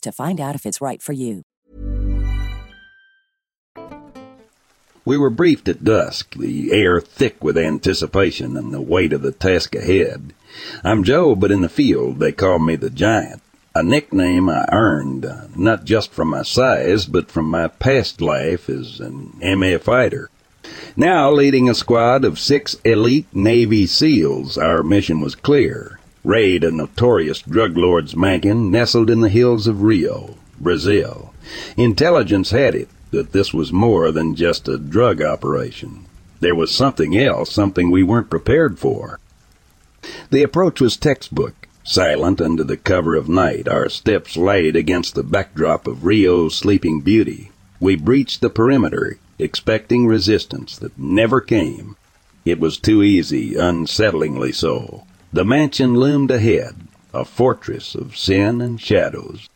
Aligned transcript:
to 0.00 0.12
find 0.12 0.40
out 0.40 0.54
if 0.54 0.64
it's 0.64 0.80
right 0.80 1.02
for 1.02 1.12
you. 1.12 1.42
We 5.04 5.16
were 5.16 5.30
briefed 5.30 5.68
at 5.68 5.84
dusk, 5.84 6.34
the 6.34 6.70
air 6.70 7.00
thick 7.00 7.42
with 7.42 7.56
anticipation 7.56 8.58
and 8.58 8.74
the 8.74 8.80
weight 8.82 9.14
of 9.14 9.22
the 9.22 9.32
task 9.32 9.74
ahead. 9.74 10.34
I'm 10.84 11.02
Joe, 11.02 11.34
but 11.34 11.50
in 11.50 11.62
the 11.62 11.70
field 11.70 12.18
they 12.18 12.30
call 12.30 12.58
me 12.58 12.76
the 12.76 12.90
Giant, 12.90 13.40
a 13.74 13.82
nickname 13.82 14.50
I 14.50 14.66
earned 14.70 15.24
uh, 15.24 15.46
not 15.56 15.84
just 15.84 16.12
from 16.12 16.28
my 16.28 16.42
size, 16.42 17.06
but 17.06 17.30
from 17.30 17.46
my 17.46 17.68
past 17.68 18.20
life 18.20 18.68
as 18.68 19.00
an 19.00 19.32
MA 19.40 19.78
fighter. 19.78 20.28
Now 20.94 21.30
leading 21.30 21.70
a 21.70 21.74
squad 21.74 22.24
of 22.24 22.38
six 22.38 22.74
elite 22.84 23.28
Navy 23.32 23.86
SEALs, 23.86 24.58
our 24.58 24.82
mission 24.82 25.20
was 25.20 25.34
clear. 25.34 25.97
Raid 26.28 26.62
a 26.62 26.70
notorious 26.70 27.40
drug 27.40 27.78
lord's 27.78 28.14
mansion 28.14 28.70
nestled 28.70 29.08
in 29.08 29.20
the 29.22 29.30
hills 29.30 29.66
of 29.66 29.80
Rio, 29.80 30.34
Brazil. 30.60 31.32
Intelligence 31.74 32.50
had 32.50 32.74
it 32.74 32.90
that 33.12 33.32
this 33.32 33.54
was 33.54 33.72
more 33.72 34.12
than 34.12 34.34
just 34.34 34.68
a 34.68 34.76
drug 34.76 35.22
operation. 35.22 36.04
There 36.40 36.54
was 36.54 36.70
something 36.70 37.16
else, 37.16 37.50
something 37.50 37.90
we 37.90 38.02
weren't 38.02 38.28
prepared 38.28 38.78
for. 38.78 39.20
The 40.28 40.42
approach 40.42 40.82
was 40.82 40.98
textbook. 40.98 41.66
Silent 41.82 42.42
under 42.42 42.62
the 42.62 42.76
cover 42.76 43.14
of 43.14 43.30
night, 43.30 43.66
our 43.66 43.88
steps 43.88 44.36
laid 44.36 44.76
against 44.76 45.14
the 45.14 45.22
backdrop 45.22 45.86
of 45.86 46.04
Rio's 46.04 46.54
sleeping 46.54 47.00
beauty. 47.00 47.52
We 47.80 47.96
breached 47.96 48.42
the 48.42 48.50
perimeter, 48.50 49.18
expecting 49.38 50.06
resistance 50.06 50.76
that 50.76 50.98
never 50.98 51.40
came. 51.40 51.96
It 52.44 52.60
was 52.60 52.76
too 52.76 53.02
easy, 53.02 53.54
unsettlingly 53.54 54.54
so. 54.54 55.04
The 55.30 55.44
mansion 55.44 55.94
loomed 55.94 56.30
ahead, 56.30 56.74
a 57.12 57.22
fortress 57.22 57.94
of 57.94 58.16
sin 58.16 58.62
and 58.62 58.80
shadows. 58.80 59.48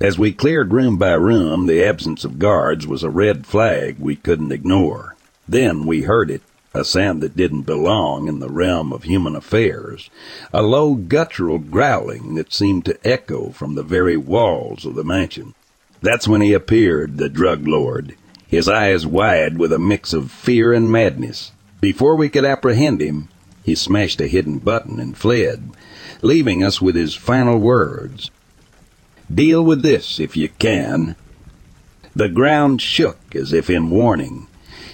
As 0.00 0.16
we 0.16 0.32
cleared 0.32 0.72
room 0.72 0.96
by 0.96 1.14
room, 1.14 1.66
the 1.66 1.82
absence 1.82 2.24
of 2.24 2.38
guards 2.38 2.86
was 2.86 3.02
a 3.02 3.10
red 3.10 3.46
flag 3.46 3.96
we 3.98 4.14
couldn't 4.14 4.52
ignore. 4.52 5.16
Then 5.48 5.86
we 5.86 6.02
heard 6.02 6.30
it, 6.30 6.42
a 6.72 6.84
sound 6.84 7.20
that 7.22 7.36
didn't 7.36 7.62
belong 7.62 8.28
in 8.28 8.38
the 8.38 8.48
realm 8.48 8.92
of 8.92 9.02
human 9.02 9.34
affairs, 9.34 10.08
a 10.52 10.62
low 10.62 10.94
guttural 10.94 11.58
growling 11.58 12.36
that 12.36 12.52
seemed 12.52 12.84
to 12.84 12.98
echo 13.04 13.50
from 13.50 13.74
the 13.74 13.82
very 13.82 14.16
walls 14.16 14.84
of 14.84 14.94
the 14.94 15.04
mansion. 15.04 15.54
That's 16.00 16.28
when 16.28 16.42
he 16.42 16.52
appeared, 16.52 17.16
the 17.16 17.28
drug 17.28 17.66
lord, 17.66 18.14
his 18.46 18.68
eyes 18.68 19.04
wide 19.04 19.58
with 19.58 19.72
a 19.72 19.80
mix 19.80 20.12
of 20.12 20.30
fear 20.30 20.72
and 20.72 20.92
madness. 20.92 21.50
Before 21.80 22.14
we 22.14 22.28
could 22.28 22.44
apprehend 22.44 23.00
him, 23.00 23.30
he 23.66 23.74
smashed 23.74 24.20
a 24.20 24.28
hidden 24.28 24.58
button 24.58 25.00
and 25.00 25.18
fled, 25.18 25.70
leaving 26.22 26.62
us 26.62 26.80
with 26.80 26.94
his 26.94 27.16
final 27.16 27.58
words. 27.58 28.30
Deal 29.32 29.60
with 29.60 29.82
this 29.82 30.20
if 30.20 30.36
you 30.36 30.48
can. 30.48 31.16
The 32.14 32.28
ground 32.28 32.80
shook 32.80 33.34
as 33.34 33.52
if 33.52 33.68
in 33.68 33.90
warning, 33.90 34.46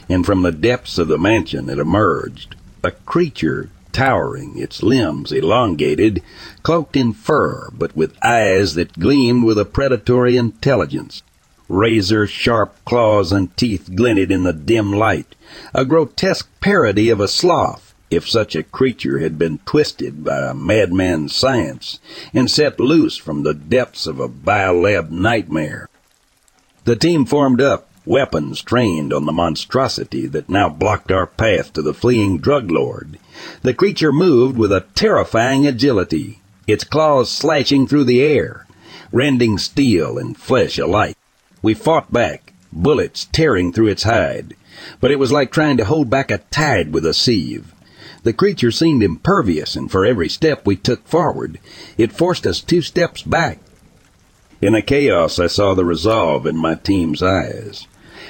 and 0.08 0.24
from 0.24 0.40
the 0.40 0.52
depths 0.52 0.96
of 0.96 1.08
the 1.08 1.18
mansion 1.18 1.68
it 1.68 1.78
emerged, 1.78 2.56
a 2.82 2.92
creature 2.92 3.68
towering, 3.92 4.56
its 4.56 4.82
limbs 4.82 5.32
elongated, 5.32 6.22
cloaked 6.62 6.96
in 6.96 7.12
fur, 7.12 7.68
but 7.74 7.94
with 7.94 8.16
eyes 8.24 8.74
that 8.74 8.98
gleamed 8.98 9.44
with 9.44 9.58
a 9.58 9.66
predatory 9.66 10.38
intelligence. 10.38 11.22
Razor 11.68 12.26
sharp 12.26 12.74
claws 12.86 13.32
and 13.32 13.54
teeth 13.54 13.90
glinted 13.94 14.30
in 14.30 14.44
the 14.44 14.54
dim 14.54 14.92
light, 14.94 15.34
a 15.74 15.84
grotesque 15.84 16.48
parody 16.62 17.10
of 17.10 17.20
a 17.20 17.28
sloth, 17.28 17.91
if 18.12 18.28
such 18.28 18.54
a 18.54 18.62
creature 18.62 19.18
had 19.18 19.38
been 19.38 19.58
twisted 19.64 20.22
by 20.22 20.38
a 20.40 20.54
madman's 20.54 21.34
science 21.34 21.98
and 22.34 22.50
set 22.50 22.78
loose 22.78 23.16
from 23.16 23.42
the 23.42 23.54
depths 23.54 24.06
of 24.06 24.20
a 24.20 24.28
biolab 24.28 25.10
nightmare. 25.10 25.88
The 26.84 26.96
team 26.96 27.24
formed 27.24 27.60
up, 27.60 27.88
weapons 28.04 28.60
trained 28.60 29.12
on 29.12 29.24
the 29.24 29.32
monstrosity 29.32 30.26
that 30.26 30.48
now 30.48 30.68
blocked 30.68 31.10
our 31.10 31.26
path 31.26 31.72
to 31.72 31.82
the 31.82 31.94
fleeing 31.94 32.38
drug 32.38 32.70
lord. 32.70 33.18
The 33.62 33.72
creature 33.72 34.12
moved 34.12 34.58
with 34.58 34.72
a 34.72 34.84
terrifying 34.94 35.66
agility, 35.66 36.40
its 36.66 36.84
claws 36.84 37.30
slashing 37.30 37.86
through 37.86 38.04
the 38.04 38.22
air, 38.22 38.66
rending 39.10 39.58
steel 39.58 40.18
and 40.18 40.36
flesh 40.36 40.78
alike. 40.78 41.16
We 41.62 41.74
fought 41.74 42.12
back, 42.12 42.52
bullets 42.72 43.26
tearing 43.32 43.72
through 43.72 43.88
its 43.88 44.02
hide, 44.02 44.54
but 45.00 45.10
it 45.10 45.18
was 45.18 45.32
like 45.32 45.52
trying 45.52 45.76
to 45.76 45.84
hold 45.84 46.10
back 46.10 46.30
a 46.30 46.38
tide 46.50 46.92
with 46.92 47.06
a 47.06 47.14
sieve. 47.14 47.71
The 48.22 48.32
creature 48.32 48.70
seemed 48.70 49.02
impervious, 49.02 49.74
and 49.74 49.90
for 49.90 50.04
every 50.04 50.28
step 50.28 50.64
we 50.64 50.76
took 50.76 51.06
forward, 51.06 51.58
it 51.98 52.12
forced 52.12 52.46
us 52.46 52.60
two 52.60 52.80
steps 52.80 53.22
back. 53.22 53.58
In 54.60 54.74
the 54.74 54.82
chaos, 54.82 55.40
I 55.40 55.48
saw 55.48 55.74
the 55.74 55.84
resolve 55.84 56.46
in 56.46 56.56
my 56.56 56.76
team's 56.76 57.22
eyes. 57.22 57.88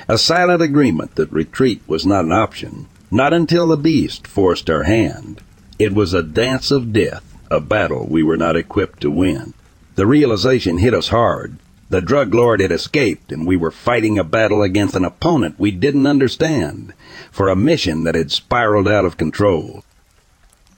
A 0.09 0.17
silent 0.17 0.63
agreement 0.63 1.17
that 1.17 1.31
retreat 1.31 1.83
was 1.87 2.07
not 2.07 2.25
an 2.25 2.33
option, 2.33 2.87
not 3.11 3.35
until 3.35 3.67
the 3.67 3.77
beast 3.77 4.27
forced 4.27 4.71
our 4.71 4.85
hand. 4.85 5.43
It 5.79 5.95
was 5.95 6.15
a 6.15 6.23
dance 6.23 6.71
of 6.71 6.95
death, 6.95 7.37
a 7.51 7.61
battle 7.61 8.07
we 8.09 8.23
were 8.23 8.39
not 8.39 8.57
equipped 8.57 9.03
to 9.03 9.11
win. 9.11 9.53
The 9.97 10.07
realization 10.07 10.79
hit 10.79 10.95
us 10.95 11.09
hard. 11.09 11.59
The 11.93 12.01
drug 12.01 12.33
lord 12.33 12.63
had 12.63 12.73
escaped, 12.73 13.33
and 13.33 13.47
we 13.47 13.55
were 13.55 13.71
fighting 13.71 14.19
a 14.19 14.25
battle 14.25 14.63
against 14.63 14.97
an 14.97 15.05
opponent 15.05 15.57
we 15.59 15.71
didn't 15.71 16.07
understand, 16.07 16.95
for 17.31 17.51
a 17.51 17.55
mission 17.55 18.05
that 18.05 18.15
had 18.15 18.33
spiraled 18.33 18.89
out 18.89 19.05
of 19.05 19.19
control. 19.19 19.85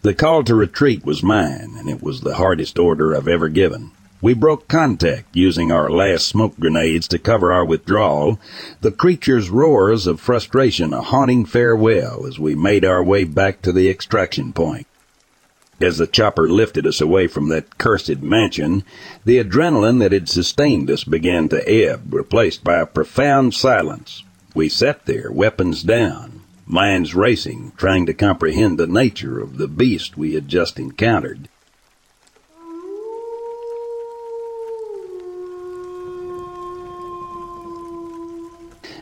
The 0.03 0.13
call 0.13 0.43
to 0.43 0.57
retreat 0.57 1.07
was 1.07 1.23
mine, 1.23 1.77
and 1.79 1.89
it 1.89 2.03
was 2.03 2.23
the 2.23 2.35
hardest 2.35 2.81
order 2.81 3.15
I've 3.15 3.29
ever 3.29 3.49
given. 3.49 3.93
We 4.21 4.35
broke 4.35 4.67
contact 4.67 5.37
using 5.37 5.71
our 5.71 5.89
last 5.89 6.27
smoke 6.27 6.59
grenades 6.59 7.07
to 7.07 7.21
cover 7.21 7.53
our 7.53 7.65
withdrawal, 7.65 8.41
the 8.81 8.91
creature's 8.91 9.51
roars 9.51 10.09
of 10.09 10.19
frustration 10.19 10.93
a 10.93 11.01
haunting 11.01 11.45
farewell 11.45 12.27
as 12.27 12.41
we 12.41 12.57
made 12.57 12.85
our 12.85 13.05
way 13.05 13.23
back 13.23 13.63
to 13.63 13.71
the 13.71 13.89
extraction 13.89 14.53
point. 14.53 14.89
As 15.85 15.99
the 15.99 16.07
chopper 16.07 16.49
lifted 16.49 16.87
us 16.87 17.03
away 17.03 17.27
from 17.27 17.51
that 17.51 17.77
cursed 17.77 18.23
mansion, 18.23 18.85
the 19.27 19.39
adrenaline 19.39 19.99
that 19.99 20.13
had 20.13 20.31
sustained 20.31 20.91
us 20.91 21.05
began 21.05 21.47
to 21.51 21.69
ebb, 21.69 22.15
replaced 22.15 22.65
by 22.65 22.81
a 22.81 22.87
profound 22.87 23.53
silence. 23.53 24.23
We 24.55 24.71
sat 24.71 25.05
there, 25.05 25.31
weapons 25.31 25.83
down, 25.83 26.41
minds 26.67 27.15
racing, 27.15 27.73
trying 27.77 28.07
to 28.07 28.15
comprehend 28.15 28.79
the 28.79 28.87
nature 28.87 29.39
of 29.39 29.59
the 29.59 29.69
beast 29.69 30.17
we 30.17 30.33
had 30.33 30.49
just 30.49 30.79
encountered. 30.79 31.51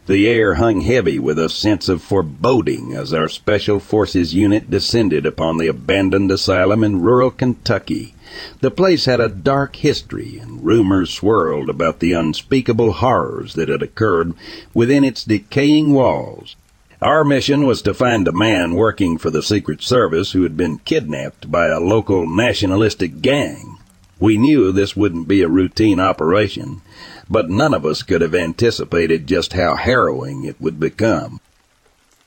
The 0.06 0.26
air 0.26 0.54
hung 0.54 0.80
heavy 0.80 1.20
with 1.20 1.38
a 1.38 1.48
sense 1.48 1.88
of 1.88 2.02
foreboding 2.02 2.92
as 2.92 3.12
our 3.12 3.28
Special 3.28 3.78
Forces 3.78 4.34
unit 4.34 4.68
descended 4.68 5.24
upon 5.24 5.58
the 5.58 5.68
abandoned 5.68 6.28
asylum 6.32 6.82
in 6.82 7.02
rural 7.02 7.30
Kentucky. 7.30 8.14
The 8.60 8.72
place 8.72 9.04
had 9.04 9.20
a 9.20 9.28
dark 9.28 9.76
history, 9.76 10.40
and 10.42 10.64
rumors 10.64 11.10
swirled 11.10 11.70
about 11.70 12.00
the 12.00 12.14
unspeakable 12.14 12.94
horrors 12.94 13.54
that 13.54 13.68
had 13.68 13.80
occurred 13.80 14.34
within 14.74 15.04
its 15.04 15.22
decaying 15.22 15.92
walls. 15.92 16.56
Our 17.00 17.22
mission 17.22 17.64
was 17.64 17.80
to 17.82 17.94
find 17.94 18.26
a 18.26 18.32
man 18.32 18.74
working 18.74 19.18
for 19.18 19.30
the 19.30 19.42
Secret 19.42 19.82
Service 19.82 20.32
who 20.32 20.42
had 20.42 20.56
been 20.56 20.78
kidnapped 20.78 21.48
by 21.48 21.68
a 21.68 21.78
local 21.78 22.28
nationalistic 22.28 23.22
gang. 23.22 23.78
We 24.18 24.36
knew 24.36 24.72
this 24.72 24.96
wouldn't 24.96 25.28
be 25.28 25.42
a 25.42 25.48
routine 25.48 26.00
operation, 26.00 26.80
but 27.28 27.50
none 27.50 27.74
of 27.74 27.86
us 27.86 28.02
could 28.02 28.20
have 28.20 28.34
anticipated 28.34 29.26
just 29.26 29.52
how 29.52 29.76
harrowing 29.76 30.44
it 30.44 30.60
would 30.60 30.78
become. 30.80 31.40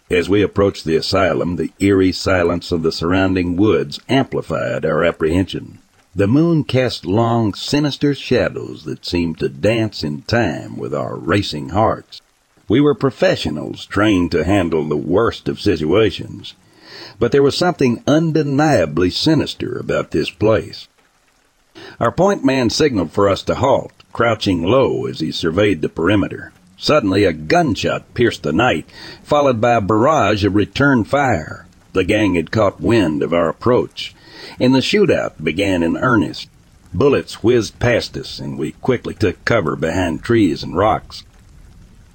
As 0.10 0.30
we 0.30 0.44
approached 0.44 0.86
the 0.86 0.96
asylum, 0.96 1.56
the 1.56 1.72
eerie 1.80 2.12
silence 2.12 2.72
of 2.72 2.84
the 2.84 2.92
surrounding 2.92 3.56
woods 3.56 4.00
amplified 4.08 4.86
our 4.86 5.04
apprehension. 5.04 5.80
The 6.16 6.28
moon 6.28 6.64
cast 6.64 7.06
long, 7.06 7.54
sinister 7.54 8.14
shadows 8.14 8.86
that 8.86 9.06
seemed 9.06 9.40
to 9.40 9.50
dance 9.50 10.04
in 10.04 10.22
time 10.22 10.78
with 10.78 10.94
our 10.94 11.16
racing 11.18 11.70
hearts. 11.70 12.22
We 12.68 12.80
were 12.80 12.96
professionals 12.96 13.86
trained 13.86 14.32
to 14.32 14.46
handle 14.46 14.88
the 14.88 14.96
worst 14.96 15.50
of 15.50 15.60
situations, 15.60 16.54
but 17.20 17.32
there 17.32 17.44
was 17.44 17.58
something 17.58 18.04
undeniably 18.08 19.10
sinister 19.10 19.78
about 19.78 20.12
this 20.12 20.30
place. 20.30 20.88
Our 22.00 22.12
point 22.12 22.46
man 22.46 22.70
signaled 22.70 23.12
for 23.12 23.28
us 23.28 23.44
to 23.44 23.56
halt, 23.56 23.95
crouching 24.16 24.64
low 24.64 25.08
as 25.08 25.20
he 25.20 25.30
surveyed 25.30 25.82
the 25.82 25.90
perimeter. 25.90 26.54
Suddenly, 26.78 27.26
a 27.26 27.34
gunshot 27.34 28.14
pierced 28.14 28.44
the 28.44 28.54
night, 28.54 28.86
followed 29.22 29.60
by 29.60 29.74
a 29.74 29.82
barrage 29.82 30.46
of 30.46 30.56
return 30.56 31.04
fire. 31.04 31.68
The 31.92 32.06
gang 32.06 32.36
had 32.36 32.50
caught 32.50 32.80
wind 32.80 33.22
of 33.22 33.34
our 33.34 33.50
approach, 33.50 34.16
and 34.58 34.74
the 34.74 34.80
shootout 34.80 35.44
began 35.44 35.84
in 35.84 35.98
earnest. 35.98 36.48
Bullets 36.94 37.44
whizzed 37.44 37.78
past 37.80 38.16
us, 38.16 38.40
and 38.40 38.58
we 38.58 38.72
quickly 38.72 39.14
took 39.14 39.44
cover 39.44 39.76
behind 39.76 40.24
trees 40.24 40.64
and 40.64 40.78
rocks. 40.78 41.26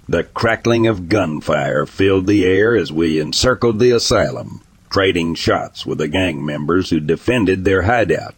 The 0.09 0.25
crackling 0.25 0.87
of 0.87 1.11
gunfire 1.11 1.85
filled 1.85 2.27
the 2.27 2.47
air 2.47 2.75
as 2.75 2.91
we 2.91 3.21
encircled 3.21 3.79
the 3.79 3.91
asylum, 3.91 4.63
trading 4.89 5.35
shots 5.35 5.85
with 5.85 5.99
the 5.99 6.09
gang 6.09 6.47
members 6.47 6.89
who 6.89 6.99
defended 6.99 7.67
their 7.67 7.83
hideout. 7.83 8.35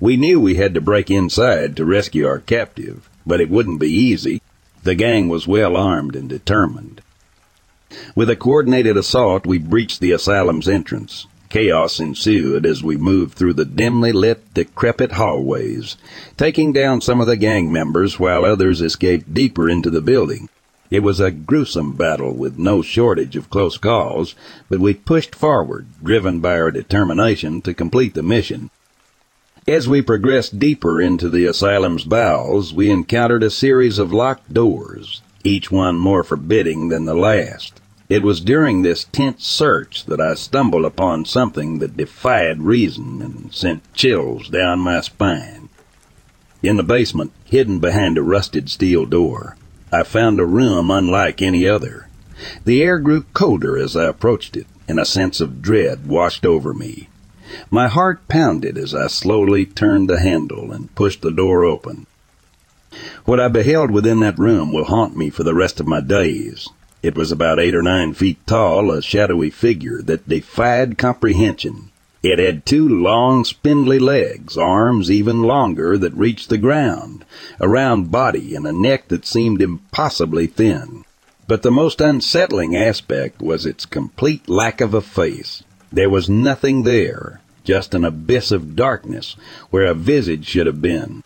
We 0.00 0.16
knew 0.16 0.40
we 0.40 0.54
had 0.54 0.72
to 0.74 0.80
break 0.80 1.10
inside 1.10 1.76
to 1.76 1.84
rescue 1.84 2.26
our 2.26 2.38
captive, 2.38 3.10
but 3.26 3.38
it 3.38 3.50
wouldn't 3.50 3.80
be 3.80 3.92
easy. 3.92 4.40
The 4.82 4.94
gang 4.94 5.28
was 5.28 5.46
well 5.46 5.76
armed 5.76 6.16
and 6.16 6.26
determined. 6.26 7.02
With 8.14 8.30
a 8.30 8.36
coordinated 8.36 8.96
assault, 8.96 9.44
we 9.44 9.58
breached 9.58 10.00
the 10.00 10.12
asylum's 10.12 10.68
entrance. 10.68 11.26
Chaos 11.50 12.00
ensued 12.00 12.64
as 12.64 12.82
we 12.82 12.96
moved 12.96 13.34
through 13.34 13.52
the 13.52 13.66
dimly 13.66 14.12
lit, 14.12 14.54
decrepit 14.54 15.12
hallways, 15.12 15.98
taking 16.38 16.72
down 16.72 17.02
some 17.02 17.20
of 17.20 17.26
the 17.26 17.36
gang 17.36 17.70
members 17.70 18.18
while 18.18 18.46
others 18.46 18.80
escaped 18.80 19.34
deeper 19.34 19.68
into 19.68 19.90
the 19.90 20.00
building. 20.00 20.48
It 20.90 21.02
was 21.02 21.20
a 21.20 21.30
gruesome 21.30 21.92
battle 21.92 22.32
with 22.32 22.58
no 22.58 22.80
shortage 22.80 23.36
of 23.36 23.50
close 23.50 23.76
calls, 23.76 24.34
but 24.70 24.80
we 24.80 24.94
pushed 24.94 25.34
forward, 25.34 25.88
driven 26.02 26.40
by 26.40 26.58
our 26.58 26.70
determination 26.70 27.60
to 27.62 27.74
complete 27.74 28.14
the 28.14 28.22
mission. 28.22 28.70
As 29.68 29.86
we 29.86 30.00
progressed 30.00 30.58
deeper 30.58 31.02
into 31.02 31.28
the 31.28 31.44
asylum's 31.44 32.04
bowels, 32.04 32.72
we 32.72 32.90
encountered 32.90 33.42
a 33.42 33.50
series 33.50 33.98
of 33.98 34.10
locked 34.10 34.54
doors, 34.54 35.20
each 35.44 35.70
one 35.70 35.98
more 35.98 36.24
forbidding 36.24 36.88
than 36.88 37.04
the 37.04 37.14
last. 37.14 37.78
It 38.08 38.22
was 38.22 38.40
during 38.40 38.80
this 38.80 39.04
tense 39.04 39.46
search 39.46 40.06
that 40.06 40.20
I 40.20 40.34
stumbled 40.34 40.86
upon 40.86 41.26
something 41.26 41.78
that 41.78 41.96
defied 41.96 42.62
reason 42.62 43.20
and 43.20 43.52
sent 43.52 43.82
chills 43.92 44.48
down 44.48 44.80
my 44.80 45.02
spine. 45.02 45.68
In 46.62 46.78
the 46.78 46.82
basement, 46.82 47.30
hidden 47.44 47.80
behind 47.80 48.16
a 48.16 48.22
rusted 48.22 48.70
steel 48.70 49.04
door, 49.04 49.58
I 49.92 50.04
found 50.04 50.40
a 50.40 50.46
room 50.46 50.90
unlike 50.90 51.42
any 51.42 51.68
other. 51.68 52.08
The 52.64 52.82
air 52.82 52.98
grew 52.98 53.26
colder 53.34 53.76
as 53.76 53.94
I 53.94 54.04
approached 54.06 54.56
it, 54.56 54.66
and 54.88 54.98
a 54.98 55.04
sense 55.04 55.38
of 55.38 55.60
dread 55.60 56.06
washed 56.06 56.46
over 56.46 56.72
me. 56.72 57.09
My 57.70 57.88
heart 57.88 58.28
pounded 58.28 58.78
as 58.78 58.94
I 58.94 59.08
slowly 59.08 59.66
turned 59.66 60.08
the 60.08 60.20
handle 60.20 60.70
and 60.72 60.94
pushed 60.94 61.22
the 61.22 61.32
door 61.32 61.64
open. 61.64 62.06
What 63.24 63.40
I 63.40 63.48
beheld 63.48 63.90
within 63.90 64.20
that 64.20 64.38
room 64.38 64.72
will 64.72 64.84
haunt 64.84 65.16
me 65.16 65.30
for 65.30 65.42
the 65.42 65.54
rest 65.54 65.80
of 65.80 65.86
my 65.86 66.00
days. 66.00 66.68
It 67.02 67.16
was 67.16 67.32
about 67.32 67.58
eight 67.58 67.74
or 67.74 67.82
nine 67.82 68.14
feet 68.14 68.38
tall, 68.46 68.90
a 68.90 69.00
shadowy 69.00 69.50
figure 69.50 70.02
that 70.02 70.28
defied 70.28 70.98
comprehension. 70.98 71.90
It 72.22 72.38
had 72.38 72.66
two 72.66 72.86
long, 72.86 73.44
spindly 73.44 73.98
legs, 73.98 74.56
arms 74.56 75.10
even 75.10 75.42
longer 75.42 75.96
that 75.96 76.14
reached 76.14 76.50
the 76.50 76.58
ground, 76.58 77.24
a 77.58 77.68
round 77.68 78.10
body, 78.10 78.54
and 78.54 78.66
a 78.66 78.72
neck 78.72 79.08
that 79.08 79.24
seemed 79.24 79.62
impossibly 79.62 80.46
thin. 80.46 81.04
But 81.48 81.62
the 81.62 81.70
most 81.70 82.00
unsettling 82.00 82.76
aspect 82.76 83.40
was 83.40 83.64
its 83.64 83.86
complete 83.86 84.48
lack 84.48 84.80
of 84.80 84.92
a 84.92 85.00
face. 85.00 85.62
There 85.92 86.10
was 86.10 86.28
nothing 86.28 86.84
there, 86.84 87.40
just 87.64 87.94
an 87.94 88.04
abyss 88.04 88.52
of 88.52 88.76
darkness 88.76 89.36
where 89.70 89.86
a 89.86 89.94
visage 89.94 90.46
should 90.46 90.66
have 90.66 90.80
been. 90.80 91.22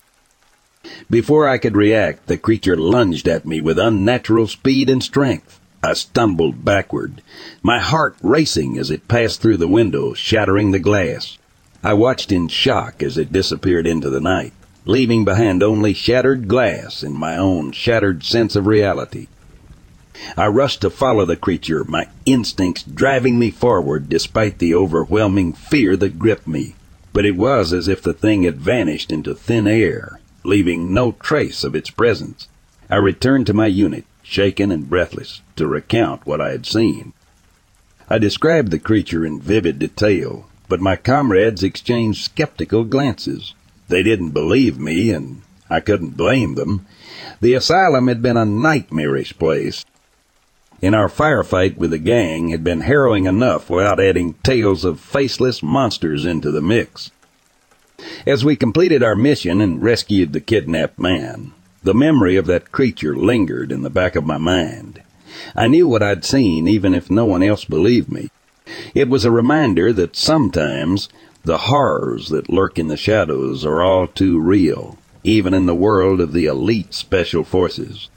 Before 1.11 1.49
I 1.49 1.59
could 1.59 1.77
react, 1.77 2.27
the 2.27 2.37
creature 2.37 2.77
lunged 2.77 3.29
at 3.29 3.47
me 3.47 3.61
with 3.61 3.79
unnatural 3.79 4.47
speed 4.47 4.91
and 4.91 5.03
strength. 5.03 5.61
I 5.83 5.93
stumbled 5.93 6.65
backward, 6.65 7.21
my 7.63 7.79
heart 7.79 8.17
racing 8.23 8.79
as 8.79 8.91
it 8.91 9.07
passed 9.09 9.41
through 9.43 9.59
the 9.59 9.69
window, 9.69 10.15
shattering 10.15 10.71
the 10.71 10.79
glass. 10.79 11.37
I 11.83 11.93
watched 11.93 12.33
in 12.33 12.49
shock 12.49 13.03
as 13.03 13.19
it 13.19 13.33
disappeared 13.33 13.87
into 13.87 14.09
the 14.09 14.21
night. 14.21 14.55
leaving 14.87 15.25
behind 15.25 15.63
only 15.63 15.95
shattered 15.95 16.47
glass 16.49 17.03
and 17.03 17.15
my 17.15 17.37
own 17.37 17.73
shattered 17.73 18.23
sense 18.23 18.55
of 18.57 18.67
reality. 18.67 19.29
I 20.37 20.47
rushed 20.49 20.81
to 20.81 20.91
follow 20.91 21.25
the 21.25 21.37
creature, 21.37 21.85
my 21.85 22.09
instincts 22.27 22.83
driving 22.83 23.39
me 23.39 23.51
forward 23.51 24.09
despite 24.09 24.59
the 24.59 24.75
overwhelming 24.75 25.53
fear 25.53 25.97
that 25.97 26.19
gripped 26.19 26.47
me. 26.47 26.75
But 27.13 27.25
it 27.25 27.37
was 27.37 27.73
as 27.73 27.87
if 27.89 28.03
the 28.03 28.13
thing 28.13 28.43
had 28.43 28.57
vanished 28.57 29.13
into 29.13 29.35
thin 29.35 29.67
air, 29.67 30.21
leaving 30.43 30.93
no 30.93 31.13
trace 31.13 31.63
of 31.63 31.75
its 31.77 31.91
presence. 31.91 32.49
I 32.91 32.97
returned 32.97 33.47
to 33.47 33.55
my 33.55 33.67
unit, 33.67 34.05
shaken 34.23 34.73
and 34.73 34.89
breathless, 34.89 35.41
to 35.57 35.67
recount 35.67 36.27
what 36.27 36.41
I 36.41 36.51
had 36.51 36.67
seen. 36.67 37.13
I 38.09 38.19
described 38.19 38.71
the 38.71 38.79
creature 38.79 39.25
in 39.25 39.41
vivid 39.41 39.79
detail, 39.79 40.47
but 40.69 40.81
my 40.81 40.97
comrades 40.97 41.63
exchanged 41.63 42.25
skeptical 42.25 42.85
glances. 42.85 43.55
They 43.89 44.03
didn't 44.03 44.31
believe 44.31 44.79
me, 44.79 45.11
and 45.11 45.43
I 45.71 45.81
couldn't 45.81 46.17
blame 46.17 46.55
them. 46.55 46.87
The 47.41 47.55
asylum 47.55 48.09
had 48.09 48.21
been 48.21 48.37
a 48.37 48.45
nightmarish 48.45 49.39
place. 49.39 49.85
And 50.85 50.95
our 50.95 51.09
firefight 51.09 51.79
with 51.79 51.93
the 51.93 51.99
gang 51.99 52.51
had 52.51 52.63
been 52.63 52.83
harrowing 52.83 53.25
enough 53.25 53.71
without 53.71 53.99
adding 53.99 54.35
tales 54.43 54.85
of 54.85 55.01
faceless 55.01 55.63
monsters 55.63 56.27
into 56.27 56.51
the 56.51 56.61
mix. 56.61 57.11
As 58.27 58.45
we 58.45 58.55
completed 58.55 59.03
our 59.03 59.17
mission 59.17 59.63
and 59.63 59.83
rescued 59.83 60.35
the 60.35 60.43
kidnapped 60.43 60.99
man, 60.99 61.53
the 61.83 61.95
memory 61.95 62.37
of 62.37 62.45
that 62.49 62.71
creature 62.71 63.17
lingered 63.17 63.73
in 63.73 63.81
the 63.81 63.89
back 63.89 64.15
of 64.15 64.27
my 64.27 64.37
mind. 64.37 65.01
I 65.57 65.69
knew 65.69 65.89
what 65.89 66.03
I'd 66.03 66.23
seen 66.23 66.69
even 66.69 66.95
if 66.95 67.11
no 67.11 67.25
one 67.25 67.43
else 67.43 67.65
believed 67.65 68.13
me. 68.13 68.29
It 68.95 69.09
was 69.09 69.25
a 69.25 69.31
reminder 69.31 69.91
that 69.95 70.17
sometimes 70.17 71.09
the 71.45 71.73
horrors 71.73 72.29
that 72.29 72.53
lurk 72.53 72.79
in 72.79 72.89
the 72.89 72.99
shadows 72.99 73.65
are 73.65 73.81
all 73.81 74.07
too 74.07 74.39
real, 74.39 74.99
even 75.23 75.55
in 75.55 75.65
the 75.65 75.75
world 75.75 76.21
of 76.21 76.35
the 76.35 76.45
elite 76.45 76.93
special 76.93 77.43
forces. 77.43 78.11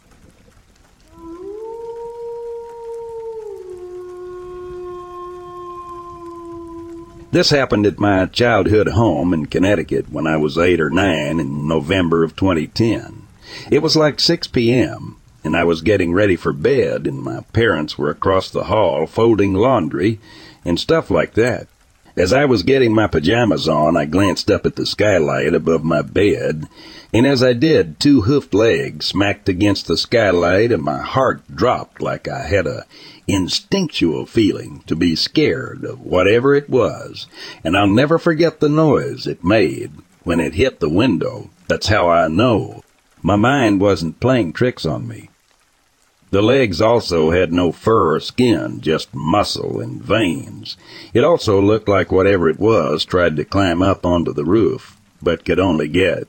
This 7.30 7.50
happened 7.50 7.86
at 7.86 8.00
my 8.00 8.26
childhood 8.26 8.88
home 8.90 9.34
in 9.34 9.48
Connecticut 9.48 10.10
when 10.10 10.26
I 10.26 10.38
was 10.38 10.58
eight 10.58 10.80
or 10.80 10.90
nine 10.90 11.42
in 11.42 11.68
November 11.68 12.24
of 12.24 12.38
2010. 12.38 13.28
It 13.70 13.80
was 13.80 13.98
like 13.98 14.22
6 14.22 14.48
p.m., 14.48 15.18
and 15.44 15.56
I 15.56 15.66
was 15.66 15.82
getting 15.82 16.14
ready 16.14 16.38
for 16.38 16.54
bed, 16.54 17.06
and 17.06 17.22
my 17.22 17.42
parents 17.52 17.98
were 17.98 18.10
across 18.10 18.50
the 18.50 18.66
hall 18.66 19.06
folding 19.08 19.54
laundry 19.54 20.20
and 20.64 20.80
stuff 20.80 21.12
like 21.12 21.34
that. 21.34 21.68
As 22.16 22.32
I 22.32 22.46
was 22.46 22.64
getting 22.64 22.96
my 22.96 23.08
pajamas 23.08 23.68
on, 23.68 23.98
I 23.98 24.06
glanced 24.06 24.50
up 24.50 24.66
at 24.66 24.78
the 24.78 24.86
skylight 24.86 25.54
above 25.54 25.84
my 25.84 26.02
bed, 26.02 26.68
and 27.14 27.28
as 27.28 27.44
I 27.44 27.54
did, 27.54 28.00
two 28.00 28.22
hoofed 28.22 28.54
legs 28.54 29.06
smacked 29.06 29.50
against 29.50 29.88
the 29.88 29.98
skylight, 29.98 30.72
and 30.72 30.82
my 30.82 31.02
heart 31.02 31.42
dropped 31.54 32.02
like 32.02 32.28
I 32.28 32.48
had 32.48 32.66
a 32.68 32.86
instinctual 33.28 34.26
feeling 34.26 34.82
to 34.88 34.96
be 34.96 35.16
scared 35.16 35.84
of 35.84 36.02
whatever 36.02 36.56
it 36.56 36.70
was, 36.70 37.28
and 37.64 37.78
I'll 37.78 37.88
never 37.88 38.18
forget 38.18 38.60
the 38.60 38.70
noise 38.70 39.28
it 39.28 39.44
made 39.44 39.92
when 40.24 40.40
it 40.40 40.56
hit 40.56 40.80
the 40.80 40.90
window. 40.90 41.50
That's 41.68 41.88
how 41.88 42.10
I 42.10 42.28
know. 42.28 42.84
My 43.22 43.36
mind 43.36 43.82
wasn't 43.82 44.20
playing 44.20 44.54
tricks 44.54 44.86
on 44.86 45.08
me. 45.08 45.30
The 46.30 46.42
legs 46.42 46.82
also 46.82 47.32
had 47.32 47.54
no 47.54 47.72
fur 47.72 48.16
or 48.16 48.20
skin, 48.20 48.82
just 48.82 49.14
muscle 49.14 49.80
and 49.80 50.02
veins. 50.02 50.76
It 51.14 51.24
also 51.24 51.62
looked 51.62 51.88
like 51.88 52.12
whatever 52.12 52.50
it 52.50 52.60
was 52.60 53.06
tried 53.06 53.38
to 53.38 53.46
climb 53.46 53.82
up 53.82 54.06
onto 54.06 54.34
the 54.34 54.44
roof, 54.44 54.98
but 55.22 55.46
could 55.46 55.60
only 55.60 55.88
get 55.88 56.28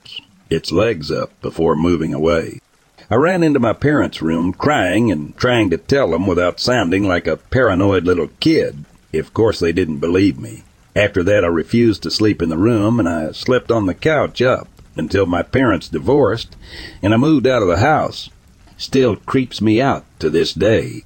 its 0.50 0.71
legs 0.71 1.11
up 1.11 1.38
before 1.40 1.75
moving 1.75 2.14
away. 2.14 2.61
I 3.10 3.14
ran 3.14 3.42
into 3.42 3.58
my 3.58 3.72
parents' 3.72 4.20
room 4.20 4.52
crying 4.52 5.10
and 5.10 5.34
trying 5.36 5.70
to 5.70 5.78
tell 5.78 6.10
them 6.10 6.26
without 6.26 6.60
sounding 6.60 7.04
like 7.04 7.26
a 7.26 7.38
paranoid 7.38 8.04
little 8.04 8.28
kid. 8.38 8.84
Of 9.14 9.32
course 9.32 9.60
they 9.60 9.72
didn't 9.72 10.00
believe 10.00 10.38
me. 10.38 10.64
After 10.94 11.22
that 11.22 11.42
I 11.42 11.48
refused 11.48 12.02
to 12.02 12.10
sleep 12.10 12.42
in 12.42 12.50
the 12.50 12.58
room 12.58 13.00
and 13.00 13.08
I 13.08 13.32
slept 13.32 13.70
on 13.70 13.86
the 13.86 13.94
couch 13.94 14.42
up 14.42 14.68
until 14.94 15.24
my 15.24 15.42
parents 15.42 15.88
divorced 15.88 16.54
and 17.02 17.14
I 17.14 17.16
moved 17.16 17.46
out 17.46 17.62
of 17.62 17.68
the 17.68 17.78
house 17.78 18.28
still 18.76 19.16
creeps 19.16 19.62
me 19.62 19.80
out 19.80 20.04
to 20.18 20.28
this 20.28 20.52
day. 20.52 21.04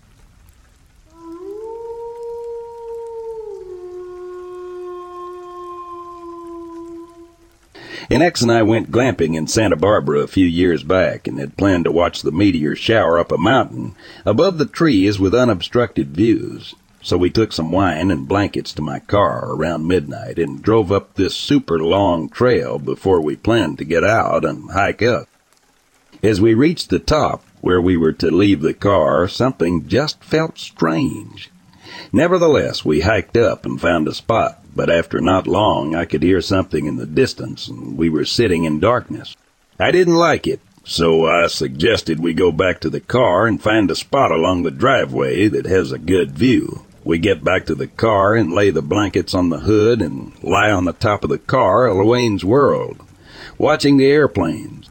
An 8.12 8.20
ex 8.20 8.42
and 8.42 8.52
I 8.52 8.62
went 8.62 8.90
glamping 8.90 9.34
in 9.36 9.46
Santa 9.46 9.74
Barbara 9.74 10.18
a 10.18 10.26
few 10.26 10.44
years 10.44 10.82
back 10.82 11.26
and 11.26 11.38
had 11.38 11.56
planned 11.56 11.86
to 11.86 11.90
watch 11.90 12.20
the 12.20 12.30
meteor 12.30 12.76
shower 12.76 13.18
up 13.18 13.32
a 13.32 13.38
mountain 13.38 13.94
above 14.26 14.58
the 14.58 14.66
trees 14.66 15.18
with 15.18 15.34
unobstructed 15.34 16.08
views. 16.08 16.74
So 17.00 17.16
we 17.16 17.30
took 17.30 17.54
some 17.54 17.72
wine 17.72 18.10
and 18.10 18.28
blankets 18.28 18.74
to 18.74 18.82
my 18.82 18.98
car 18.98 19.50
around 19.54 19.88
midnight 19.88 20.38
and 20.38 20.60
drove 20.60 20.92
up 20.92 21.14
this 21.14 21.34
super 21.34 21.78
long 21.78 22.28
trail 22.28 22.78
before 22.78 23.22
we 23.22 23.34
planned 23.34 23.78
to 23.78 23.84
get 23.86 24.04
out 24.04 24.44
and 24.44 24.70
hike 24.72 25.00
up. 25.00 25.26
As 26.22 26.38
we 26.38 26.52
reached 26.52 26.90
the 26.90 26.98
top, 26.98 27.42
where 27.62 27.80
we 27.80 27.96
were 27.96 28.12
to 28.12 28.30
leave 28.30 28.60
the 28.60 28.74
car, 28.74 29.26
something 29.26 29.88
just 29.88 30.22
felt 30.22 30.58
strange. 30.58 31.48
Nevertheless, 32.12 32.84
we 32.84 33.00
hiked 33.00 33.36
up 33.36 33.66
and 33.66 33.80
found 33.80 34.08
a 34.08 34.14
spot, 34.14 34.64
but 34.74 34.88
after 34.88 35.20
not 35.20 35.46
long 35.46 35.94
I 35.94 36.06
could 36.06 36.22
hear 36.22 36.40
something 36.40 36.86
in 36.86 36.96
the 36.96 37.06
distance, 37.06 37.68
and 37.68 37.98
we 37.98 38.08
were 38.08 38.24
sitting 38.24 38.64
in 38.64 38.80
darkness. 38.80 39.36
I 39.78 39.90
didn't 39.90 40.14
like 40.14 40.46
it, 40.46 40.60
so 40.84 41.26
I 41.26 41.46
suggested 41.48 42.20
we 42.20 42.34
go 42.34 42.50
back 42.50 42.80
to 42.80 42.90
the 42.90 43.00
car 43.00 43.46
and 43.46 43.62
find 43.62 43.90
a 43.90 43.94
spot 43.94 44.30
along 44.30 44.62
the 44.62 44.70
driveway 44.70 45.48
that 45.48 45.66
has 45.66 45.92
a 45.92 45.98
good 45.98 46.32
view. 46.32 46.86
We 47.04 47.18
get 47.18 47.44
back 47.44 47.66
to 47.66 47.74
the 47.74 47.88
car 47.88 48.34
and 48.34 48.52
lay 48.52 48.70
the 48.70 48.82
blankets 48.82 49.34
on 49.34 49.50
the 49.50 49.60
hood 49.60 50.00
and 50.00 50.32
lie 50.42 50.70
on 50.70 50.84
the 50.84 50.92
top 50.92 51.24
of 51.24 51.30
the 51.30 51.38
car, 51.38 51.86
Elwayne's 51.86 52.44
world, 52.44 53.00
watching 53.58 53.96
the 53.96 54.06
airplanes 54.06 54.88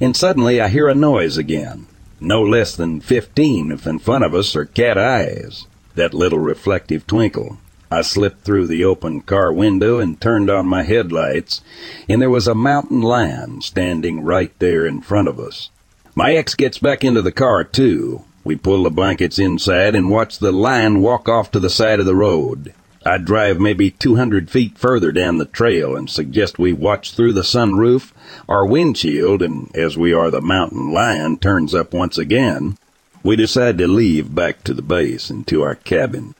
and 0.00 0.16
suddenly 0.16 0.60
I 0.60 0.68
hear 0.68 0.88
a 0.88 0.94
noise 0.94 1.36
again. 1.36 1.86
No 2.20 2.42
less 2.42 2.74
than 2.74 3.00
fifteen 3.00 3.70
if 3.70 3.86
in 3.86 3.98
front 3.98 4.24
of 4.24 4.34
us 4.34 4.56
are 4.56 4.64
cat 4.64 4.98
eyes. 4.98 5.66
That 5.94 6.14
little 6.14 6.40
reflective 6.40 7.06
twinkle. 7.06 7.58
I 7.90 8.02
slipped 8.02 8.42
through 8.42 8.66
the 8.66 8.84
open 8.84 9.20
car 9.20 9.52
window 9.52 10.00
and 10.00 10.20
turned 10.20 10.50
on 10.50 10.66
my 10.66 10.82
headlights, 10.82 11.60
and 12.08 12.20
there 12.20 12.30
was 12.30 12.48
a 12.48 12.54
mountain 12.54 13.00
lion 13.00 13.60
standing 13.60 14.24
right 14.24 14.52
there 14.58 14.84
in 14.84 15.00
front 15.00 15.28
of 15.28 15.38
us. 15.38 15.70
My 16.16 16.32
ex 16.32 16.54
gets 16.54 16.78
back 16.78 17.04
into 17.04 17.22
the 17.22 17.30
car, 17.30 17.62
too. 17.62 18.24
We 18.42 18.56
pull 18.56 18.82
the 18.82 18.90
blankets 18.90 19.38
inside 19.38 19.94
and 19.94 20.10
watch 20.10 20.38
the 20.38 20.52
lion 20.52 21.00
walk 21.00 21.28
off 21.28 21.50
to 21.52 21.60
the 21.60 21.70
side 21.70 22.00
of 22.00 22.06
the 22.06 22.16
road. 22.16 22.74
I 23.06 23.18
drive 23.18 23.60
maybe 23.60 23.90
200 23.90 24.50
feet 24.50 24.78
further 24.78 25.12
down 25.12 25.38
the 25.38 25.44
trail 25.44 25.94
and 25.94 26.08
suggest 26.08 26.58
we 26.58 26.72
watch 26.72 27.12
through 27.12 27.34
the 27.34 27.42
sunroof. 27.42 28.12
Our 28.48 28.66
windshield, 28.66 29.42
and 29.42 29.70
as 29.76 29.96
we 29.96 30.12
are 30.12 30.30
the 30.30 30.40
mountain 30.40 30.92
lion, 30.92 31.38
turns 31.38 31.74
up 31.74 31.92
once 31.92 32.18
again. 32.18 32.76
We 33.24 33.36
decide 33.36 33.78
to 33.78 33.88
leave 33.88 34.34
back 34.34 34.62
to 34.64 34.74
the 34.74 34.82
base 34.82 35.30
and 35.30 35.46
to 35.46 35.62
our 35.62 35.76
cabin. 35.76 36.34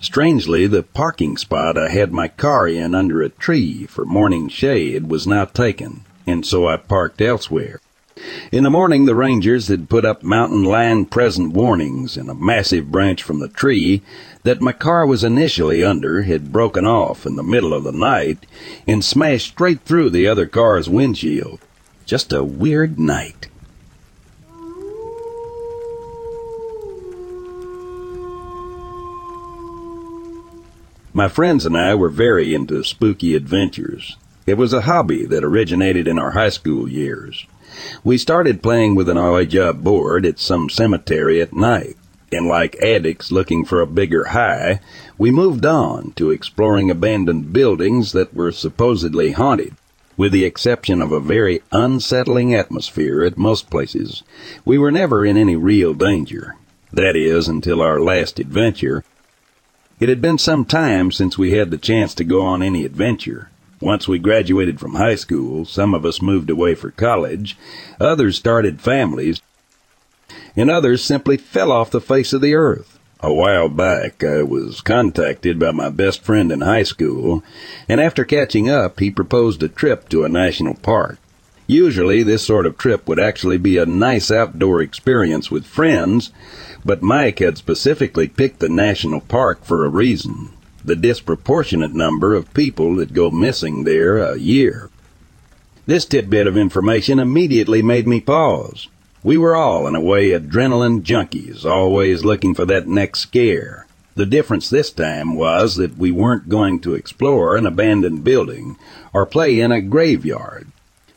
Strangely, 0.00 0.68
the 0.68 0.84
parking 0.84 1.36
spot 1.36 1.76
I 1.76 1.88
had 1.88 2.12
my 2.12 2.28
car 2.28 2.68
in 2.68 2.94
under 2.94 3.20
a 3.20 3.30
tree 3.30 3.84
for 3.84 4.04
morning 4.04 4.48
shade 4.48 5.10
was 5.10 5.26
now 5.26 5.44
taken, 5.44 6.04
and 6.24 6.46
so 6.46 6.68
I 6.68 6.76
parked 6.76 7.20
elsewhere. 7.20 7.80
In 8.52 8.62
the 8.62 8.70
morning, 8.70 9.06
the 9.06 9.16
rangers 9.16 9.66
had 9.66 9.88
put 9.88 10.04
up 10.04 10.22
mountain 10.22 10.62
lion 10.62 11.04
present 11.04 11.52
warnings, 11.52 12.16
and 12.16 12.30
a 12.30 12.34
massive 12.34 12.92
branch 12.92 13.24
from 13.24 13.40
the 13.40 13.48
tree 13.48 14.00
that 14.44 14.60
my 14.60 14.72
car 14.72 15.04
was 15.04 15.24
initially 15.24 15.82
under 15.82 16.22
had 16.22 16.52
broken 16.52 16.86
off 16.86 17.26
in 17.26 17.34
the 17.34 17.42
middle 17.42 17.74
of 17.74 17.82
the 17.82 17.90
night 17.90 18.46
and 18.86 19.04
smashed 19.04 19.48
straight 19.48 19.80
through 19.80 20.10
the 20.10 20.28
other 20.28 20.46
car's 20.46 20.88
windshield. 20.88 21.58
Just 22.06 22.32
a 22.32 22.44
weird 22.44 23.00
night. 23.00 23.48
My 31.12 31.28
friends 31.28 31.64
and 31.64 31.76
I 31.76 31.94
were 31.94 32.10
very 32.10 32.54
into 32.54 32.84
spooky 32.84 33.34
adventures. 33.34 34.16
It 34.46 34.58
was 34.58 34.72
a 34.72 34.82
hobby 34.82 35.24
that 35.26 35.44
originated 35.44 36.06
in 36.06 36.18
our 36.18 36.32
high 36.32 36.50
school 36.50 36.88
years. 36.88 37.46
We 38.04 38.18
started 38.18 38.62
playing 38.62 38.94
with 38.94 39.08
an 39.08 39.16
Ouija 39.18 39.72
board 39.72 40.26
at 40.26 40.38
some 40.38 40.68
cemetery 40.68 41.40
at 41.40 41.52
night, 41.52 41.96
and 42.30 42.46
like 42.46 42.76
addicts 42.82 43.32
looking 43.32 43.64
for 43.64 43.80
a 43.80 43.86
bigger 43.86 44.24
high, 44.24 44.80
we 45.16 45.30
moved 45.30 45.64
on 45.64 46.12
to 46.16 46.30
exploring 46.30 46.90
abandoned 46.90 47.52
buildings 47.52 48.12
that 48.12 48.34
were 48.34 48.52
supposedly 48.52 49.32
haunted. 49.32 49.74
With 50.16 50.32
the 50.32 50.44
exception 50.44 51.00
of 51.00 51.12
a 51.12 51.20
very 51.20 51.62
unsettling 51.72 52.54
atmosphere 52.54 53.22
at 53.24 53.38
most 53.38 53.70
places, 53.70 54.22
we 54.64 54.76
were 54.76 54.90
never 54.90 55.24
in 55.24 55.36
any 55.36 55.56
real 55.56 55.94
danger. 55.94 56.56
That 56.92 57.16
is, 57.16 57.48
until 57.48 57.80
our 57.80 58.00
last 58.00 58.38
adventure. 58.38 59.04
It 60.00 60.08
had 60.08 60.22
been 60.22 60.38
some 60.38 60.64
time 60.64 61.10
since 61.10 61.36
we 61.36 61.52
had 61.52 61.70
the 61.70 61.78
chance 61.78 62.14
to 62.14 62.24
go 62.24 62.42
on 62.42 62.62
any 62.62 62.84
adventure. 62.84 63.50
Once 63.80 64.06
we 64.06 64.18
graduated 64.18 64.78
from 64.78 64.94
high 64.94 65.16
school, 65.16 65.64
some 65.64 65.92
of 65.92 66.06
us 66.06 66.22
moved 66.22 66.50
away 66.50 66.74
for 66.74 66.90
college, 66.90 67.56
others 68.00 68.36
started 68.36 68.80
families, 68.80 69.40
and 70.56 70.70
others 70.70 71.02
simply 71.02 71.36
fell 71.36 71.72
off 71.72 71.90
the 71.90 72.00
face 72.00 72.32
of 72.32 72.40
the 72.40 72.54
earth. 72.54 72.98
A 73.20 73.32
while 73.32 73.68
back, 73.68 74.22
I 74.22 74.44
was 74.44 74.80
contacted 74.80 75.58
by 75.58 75.72
my 75.72 75.90
best 75.90 76.22
friend 76.22 76.52
in 76.52 76.60
high 76.60 76.84
school, 76.84 77.42
and 77.88 78.00
after 78.00 78.24
catching 78.24 78.70
up, 78.70 79.00
he 79.00 79.10
proposed 79.10 79.62
a 79.64 79.68
trip 79.68 80.08
to 80.10 80.22
a 80.22 80.28
national 80.28 80.74
park. 80.74 81.18
Usually, 81.70 82.22
this 82.22 82.42
sort 82.42 82.64
of 82.64 82.78
trip 82.78 83.06
would 83.06 83.20
actually 83.20 83.58
be 83.58 83.76
a 83.76 83.84
nice 83.84 84.30
outdoor 84.30 84.80
experience 84.80 85.50
with 85.50 85.66
friends, 85.66 86.32
but 86.82 87.02
Mike 87.02 87.40
had 87.40 87.58
specifically 87.58 88.26
picked 88.26 88.60
the 88.60 88.70
national 88.70 89.20
park 89.20 89.64
for 89.64 89.84
a 89.84 89.90
reason 89.90 90.50
the 90.84 90.96
disproportionate 90.96 91.92
number 91.92 92.34
of 92.34 92.54
people 92.54 92.96
that 92.96 93.12
go 93.12 93.30
missing 93.30 93.84
there 93.84 94.16
a 94.16 94.38
year. 94.38 94.88
This 95.84 96.06
tidbit 96.06 96.46
of 96.46 96.56
information 96.56 97.18
immediately 97.18 97.82
made 97.82 98.08
me 98.08 98.20
pause. 98.20 98.88
We 99.22 99.36
were 99.36 99.54
all, 99.54 99.86
in 99.86 99.94
a 99.94 100.00
way, 100.00 100.30
adrenaline 100.30 101.02
junkies, 101.02 101.66
always 101.66 102.24
looking 102.24 102.54
for 102.54 102.64
that 102.64 102.88
next 102.88 103.20
scare. 103.20 103.86
The 104.14 104.24
difference 104.24 104.70
this 104.70 104.90
time 104.90 105.36
was 105.36 105.76
that 105.76 105.98
we 105.98 106.10
weren't 106.10 106.48
going 106.48 106.80
to 106.80 106.94
explore 106.94 107.56
an 107.56 107.66
abandoned 107.66 108.24
building 108.24 108.78
or 109.12 109.26
play 109.26 109.60
in 109.60 109.70
a 109.70 109.82
graveyard. 109.82 110.68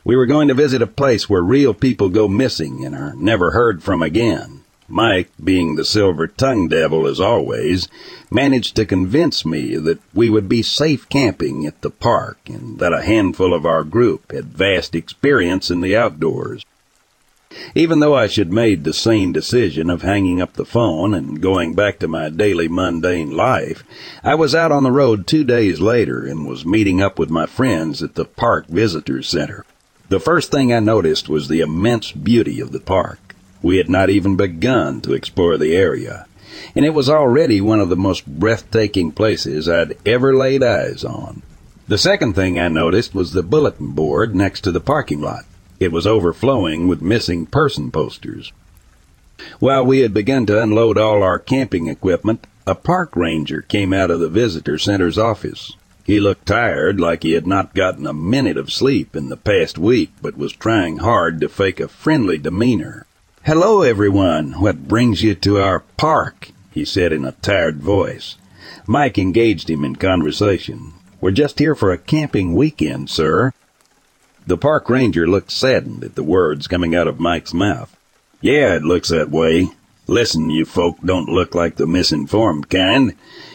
We 0.04 0.16
were 0.16 0.26
going 0.26 0.48
to 0.48 0.54
visit 0.54 0.82
a 0.82 0.86
place 0.86 1.28
where 1.30 1.42
real 1.42 1.74
people 1.74 2.08
go 2.08 2.26
missing 2.26 2.84
and 2.84 2.94
are 2.94 3.14
never 3.14 3.52
heard 3.52 3.82
from 3.82 4.02
again. 4.02 4.62
Mike, 4.88 5.30
being 5.42 5.76
the 5.76 5.84
silver 5.84 6.26
tongue 6.26 6.68
devil 6.68 7.06
as 7.06 7.20
always, 7.20 7.88
managed 8.30 8.74
to 8.76 8.84
convince 8.84 9.46
me 9.46 9.76
that 9.76 10.00
we 10.12 10.28
would 10.28 10.48
be 10.48 10.60
safe 10.60 11.08
camping 11.08 11.64
at 11.66 11.80
the 11.82 11.90
park 11.90 12.38
and 12.46 12.78
that 12.80 12.92
a 12.92 13.02
handful 13.02 13.54
of 13.54 13.64
our 13.64 13.84
group 13.84 14.32
had 14.32 14.46
vast 14.46 14.94
experience 14.94 15.70
in 15.70 15.80
the 15.80 15.96
outdoors. 15.96 16.64
Even 17.74 18.00
though 18.00 18.14
I 18.14 18.26
should 18.26 18.52
made 18.52 18.82
the 18.82 18.92
sane 18.92 19.32
decision 19.32 19.88
of 19.88 20.02
hanging 20.02 20.42
up 20.42 20.54
the 20.54 20.64
phone 20.64 21.14
and 21.14 21.40
going 21.40 21.74
back 21.74 21.98
to 22.00 22.08
my 22.08 22.28
daily 22.28 22.66
mundane 22.66 23.30
life, 23.30 23.84
I 24.24 24.34
was 24.34 24.54
out 24.54 24.72
on 24.72 24.82
the 24.82 24.90
road 24.90 25.26
two 25.26 25.44
days 25.44 25.80
later 25.80 26.24
and 26.24 26.46
was 26.46 26.66
meeting 26.66 27.00
up 27.00 27.18
with 27.18 27.30
my 27.30 27.46
friends 27.46 28.02
at 28.02 28.14
the 28.14 28.24
park 28.24 28.66
visitor 28.66 29.22
center. 29.22 29.64
The 30.12 30.20
first 30.20 30.50
thing 30.50 30.74
I 30.74 30.80
noticed 30.80 31.30
was 31.30 31.48
the 31.48 31.60
immense 31.60 32.12
beauty 32.12 32.60
of 32.60 32.70
the 32.70 32.80
park. 32.80 33.34
We 33.62 33.78
had 33.78 33.88
not 33.88 34.10
even 34.10 34.36
begun 34.36 35.00
to 35.00 35.14
explore 35.14 35.56
the 35.56 35.74
area, 35.74 36.26
and 36.76 36.84
it 36.84 36.92
was 36.92 37.08
already 37.08 37.62
one 37.62 37.80
of 37.80 37.88
the 37.88 37.96
most 37.96 38.26
breathtaking 38.26 39.12
places 39.12 39.70
I'd 39.70 39.96
ever 40.04 40.36
laid 40.36 40.62
eyes 40.62 41.02
on. 41.02 41.40
The 41.88 41.96
second 41.96 42.34
thing 42.34 42.60
I 42.60 42.68
noticed 42.68 43.14
was 43.14 43.32
the 43.32 43.42
bulletin 43.42 43.92
board 43.92 44.34
next 44.34 44.60
to 44.64 44.70
the 44.70 44.80
parking 44.80 45.22
lot. 45.22 45.46
It 45.80 45.92
was 45.92 46.06
overflowing 46.06 46.88
with 46.88 47.00
missing 47.00 47.46
person 47.46 47.90
posters. 47.90 48.52
While 49.60 49.86
we 49.86 50.00
had 50.00 50.12
begun 50.12 50.44
to 50.44 50.62
unload 50.62 50.98
all 50.98 51.22
our 51.22 51.38
camping 51.38 51.86
equipment, 51.86 52.46
a 52.66 52.74
park 52.74 53.16
ranger 53.16 53.62
came 53.62 53.94
out 53.94 54.10
of 54.10 54.20
the 54.20 54.28
visitor 54.28 54.76
center's 54.76 55.16
office. 55.16 55.74
He 56.04 56.18
looked 56.18 56.46
tired, 56.46 56.98
like 56.98 57.22
he 57.22 57.32
had 57.32 57.46
not 57.46 57.74
gotten 57.74 58.06
a 58.06 58.12
minute 58.12 58.56
of 58.56 58.72
sleep 58.72 59.14
in 59.14 59.28
the 59.28 59.36
past 59.36 59.78
week, 59.78 60.10
but 60.20 60.36
was 60.36 60.52
trying 60.52 60.98
hard 60.98 61.40
to 61.40 61.48
fake 61.48 61.78
a 61.78 61.86
friendly 61.86 62.38
demeanor. 62.38 63.06
Hello, 63.44 63.82
everyone. 63.82 64.60
What 64.60 64.88
brings 64.88 65.22
you 65.22 65.34
to 65.36 65.58
our 65.58 65.80
park? 65.96 66.50
he 66.72 66.84
said 66.84 67.12
in 67.12 67.24
a 67.24 67.32
tired 67.32 67.80
voice. 67.80 68.36
Mike 68.86 69.18
engaged 69.18 69.70
him 69.70 69.84
in 69.84 69.96
conversation. 69.96 70.92
We're 71.20 71.30
just 71.30 71.58
here 71.58 71.74
for 71.74 71.92
a 71.92 71.98
camping 71.98 72.54
weekend, 72.54 73.08
sir. 73.10 73.52
The 74.46 74.56
park 74.56 74.90
ranger 74.90 75.26
looked 75.28 75.52
saddened 75.52 76.02
at 76.02 76.16
the 76.16 76.24
words 76.24 76.66
coming 76.66 76.96
out 76.96 77.06
of 77.06 77.20
Mike's 77.20 77.54
mouth. 77.54 77.96
Yeah, 78.40 78.74
it 78.74 78.82
looks 78.82 79.10
that 79.10 79.30
way. 79.30 79.68
Listen, 80.08 80.50
you 80.50 80.64
folk 80.64 80.96
don't 81.04 81.28
look 81.28 81.54
like 81.54 81.76
the 81.76 81.86
misinformed 81.86 82.68
kind, 82.68 83.14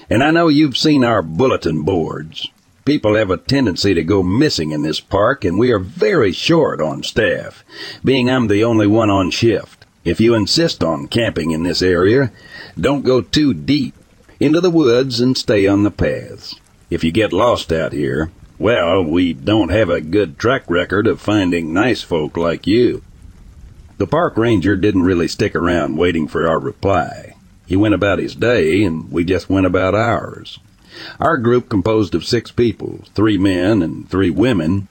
and 0.10 0.24
I 0.24 0.32
know 0.32 0.48
you've 0.48 0.77
seen 0.77 1.04
our 1.04 1.22
bulletin 1.22 1.84
boards. 1.84 2.50
People 2.86 3.16
have 3.16 3.30
a 3.30 3.36
tendency 3.36 3.94
to 3.94 4.01
go 4.01 4.24
missing 4.24 4.72
in 4.72 4.81
this 4.81 5.01
park, 5.01 5.44
and 5.44 5.60
we 5.60 5.72
are 5.72 5.79
very 5.79 6.31
short 6.31 6.79
on 6.79 7.03
staff, 7.03 7.66
being 8.01 8.29
I'm 8.29 8.48
the 8.48 8.64
only 8.64 8.88
one 8.88 9.10
on 9.10 9.29
shift. 9.29 9.86
If 10.05 10.22
you 10.22 10.36
insist 10.36 10.86
on 10.86 11.10
camping 11.10 11.51
in 11.51 11.64
this 11.64 11.81
area, 11.81 12.31
don't 12.79 13.01
go 13.01 13.20
too 13.20 13.53
deep 13.53 13.94
into 14.40 14.62
the 14.62 14.70
woods 14.70 15.20
and 15.20 15.38
stay 15.38 15.68
on 15.68 15.83
the 15.83 15.92
paths. 15.92 16.55
If 16.90 17.03
you 17.03 17.12
get 17.12 17.33
lost 17.33 17.74
out 17.74 17.92
here, 17.92 18.31
well, 18.57 19.03
we 19.03 19.33
don't 19.33 19.70
have 19.70 19.90
a 19.90 20.00
good 20.00 20.40
track 20.40 20.64
record 20.70 21.07
of 21.07 21.20
finding 21.20 21.74
nice 21.74 22.03
folk 22.03 22.38
like 22.38 22.66
you. 22.66 23.03
The 23.98 24.07
park 24.07 24.38
ranger 24.38 24.75
didn't 24.75 25.03
really 25.03 25.27
stick 25.27 25.55
around 25.55 25.98
waiting 25.98 26.27
for 26.27 26.48
our 26.48 26.60
reply. 26.60 27.36
He 27.66 27.75
went 27.75 27.94
about 27.94 28.20
his 28.20 28.36
day, 28.36 28.83
and 28.83 29.12
we 29.12 29.24
just 29.24 29.50
went 29.50 29.66
about 29.66 29.96
ours. 29.96 30.60
Our 31.20 31.38
group 31.38 31.70
composed 31.70 32.16
of 32.16 32.25
six 32.25 32.51
people, 32.51 33.01
three 33.14 33.38
men 33.38 33.81
and 33.81 34.10
three 34.10 34.29
women, 34.29 34.88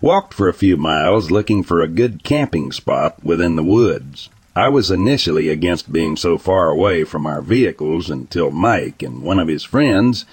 Walked 0.00 0.32
for 0.32 0.48
a 0.48 0.54
few 0.54 0.78
miles 0.78 1.30
looking 1.30 1.62
for 1.62 1.80
a 1.80 1.88
good 1.88 2.22
camping 2.22 2.72
spot 2.72 3.22
within 3.22 3.56
the 3.56 3.62
woods. 3.62 4.30
I 4.54 4.70
was 4.70 4.90
initially 4.90 5.50
against 5.50 5.92
being 5.92 6.16
so 6.16 6.38
far 6.38 6.70
away 6.70 7.04
from 7.04 7.26
our 7.26 7.42
vehicles 7.42 8.08
until 8.08 8.50
Mike 8.50 9.02
and 9.02 9.22
one 9.22 9.38
of 9.38 9.48
his 9.48 9.64
friends, 9.64 10.24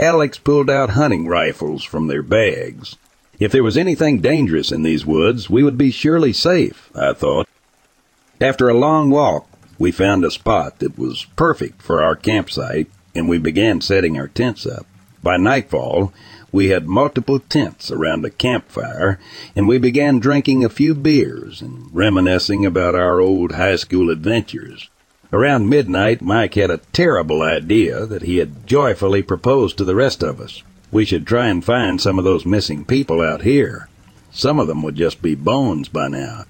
Alex, 0.00 0.38
pulled 0.38 0.70
out 0.70 0.90
hunting 0.90 1.26
rifles 1.26 1.84
from 1.84 2.06
their 2.06 2.22
bags. 2.22 2.96
If 3.38 3.52
there 3.52 3.62
was 3.62 3.76
anything 3.76 4.20
dangerous 4.20 4.72
in 4.72 4.82
these 4.82 5.04
woods, 5.04 5.50
we 5.50 5.62
would 5.62 5.76
be 5.76 5.90
surely 5.90 6.32
safe, 6.32 6.90
I 6.94 7.12
thought. 7.12 7.46
After 8.40 8.68
a 8.68 8.78
long 8.78 9.10
walk, 9.10 9.46
we 9.78 9.92
found 9.92 10.24
a 10.24 10.30
spot 10.30 10.78
that 10.78 10.98
was 10.98 11.26
perfect 11.36 11.82
for 11.82 12.02
our 12.02 12.16
campsite, 12.16 12.88
and 13.14 13.28
we 13.28 13.36
began 13.38 13.82
setting 13.82 14.18
our 14.18 14.28
tents 14.28 14.64
up. 14.64 14.86
By 15.22 15.36
nightfall, 15.36 16.14
we 16.50 16.68
had 16.68 16.88
multiple 16.88 17.38
tents 17.38 17.90
around 17.90 18.24
a 18.24 18.30
campfire, 18.30 19.18
and 19.54 19.68
we 19.68 19.76
began 19.76 20.18
drinking 20.18 20.64
a 20.64 20.70
few 20.70 20.94
beers 20.94 21.60
and 21.60 21.90
reminiscing 21.92 22.64
about 22.64 22.94
our 22.94 23.20
old 23.20 23.52
high 23.52 23.76
school 23.76 24.08
adventures. 24.08 24.88
Around 25.30 25.68
midnight, 25.68 26.22
Mike 26.22 26.54
had 26.54 26.70
a 26.70 26.80
terrible 26.94 27.42
idea 27.42 28.06
that 28.06 28.22
he 28.22 28.38
had 28.38 28.66
joyfully 28.66 29.22
proposed 29.22 29.76
to 29.76 29.84
the 29.84 29.94
rest 29.94 30.22
of 30.22 30.40
us. 30.40 30.62
We 30.96 31.04
should 31.04 31.26
try 31.26 31.48
and 31.48 31.62
find 31.62 32.00
some 32.00 32.18
of 32.18 32.24
those 32.24 32.46
missing 32.46 32.86
people 32.86 33.20
out 33.20 33.42
here. 33.42 33.90
Some 34.32 34.58
of 34.58 34.66
them 34.66 34.82
would 34.82 34.94
just 34.94 35.20
be 35.20 35.34
bones 35.34 35.90
by 35.90 36.08
now. 36.08 36.46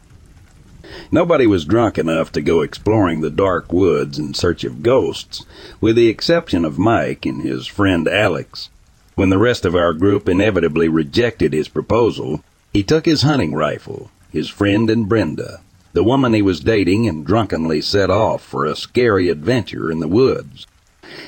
Nobody 1.10 1.48
was 1.48 1.64
drunk 1.64 1.98
enough 1.98 2.30
to 2.30 2.40
go 2.40 2.60
exploring 2.60 3.22
the 3.22 3.30
dark 3.30 3.72
woods 3.72 4.20
in 4.20 4.34
search 4.34 4.62
of 4.62 4.84
ghosts, 4.84 5.44
with 5.80 5.96
the 5.96 6.06
exception 6.06 6.64
of 6.64 6.78
Mike 6.78 7.26
and 7.26 7.42
his 7.42 7.66
friend 7.66 8.06
Alex. 8.06 8.68
When 9.16 9.30
the 9.30 9.38
rest 9.38 9.64
of 9.64 9.74
our 9.74 9.92
group 9.92 10.28
inevitably 10.28 10.86
rejected 10.86 11.52
his 11.52 11.66
proposal, 11.66 12.44
he 12.72 12.84
took 12.84 13.04
his 13.04 13.22
hunting 13.22 13.52
rifle, 13.52 14.12
his 14.30 14.48
friend 14.48 14.88
and 14.88 15.08
Brenda, 15.08 15.58
the 15.92 16.04
woman 16.04 16.34
he 16.34 16.40
was 16.40 16.60
dating, 16.60 17.08
and 17.08 17.26
drunkenly 17.26 17.80
set 17.80 18.10
off 18.10 18.44
for 18.44 18.64
a 18.64 18.76
scary 18.76 19.28
adventure 19.28 19.90
in 19.90 19.98
the 19.98 20.06
woods. 20.06 20.68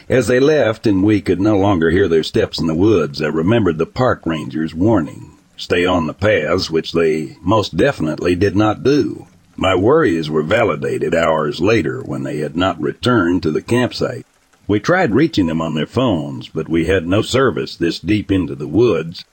As 0.08 0.26
they 0.26 0.40
left 0.40 0.86
and 0.86 1.04
we 1.04 1.20
could 1.20 1.40
no 1.40 1.56
longer 1.56 1.90
hear 1.90 2.08
their 2.08 2.22
steps 2.22 2.58
in 2.58 2.66
the 2.66 2.74
woods, 2.74 3.20
I 3.20 3.26
remembered 3.26 3.78
the 3.78 3.86
park 3.86 4.26
ranger's 4.26 4.74
warning. 4.74 5.32
Stay 5.56 5.84
on 5.84 6.06
the 6.06 6.14
paths, 6.14 6.70
which 6.70 6.92
they 6.92 7.36
most 7.42 7.76
definitely 7.76 8.34
did 8.34 8.56
not 8.56 8.82
do. 8.82 9.26
My 9.56 9.74
worries 9.74 10.30
were 10.30 10.42
validated 10.42 11.14
hours 11.14 11.60
later 11.60 12.00
when 12.00 12.22
they 12.22 12.38
had 12.38 12.56
not 12.56 12.80
returned 12.80 13.42
to 13.42 13.50
the 13.50 13.60
campsite. 13.60 14.24
We 14.68 14.80
tried 14.80 15.14
reaching 15.14 15.46
them 15.46 15.60
on 15.60 15.74
their 15.74 15.86
phones, 15.86 16.48
but 16.48 16.68
we 16.68 16.84
had 16.84 17.06
no 17.06 17.22
service 17.22 17.74
this 17.74 17.98
deep 17.98 18.30
into 18.30 18.54
the 18.54 18.68
woods. 18.68 19.24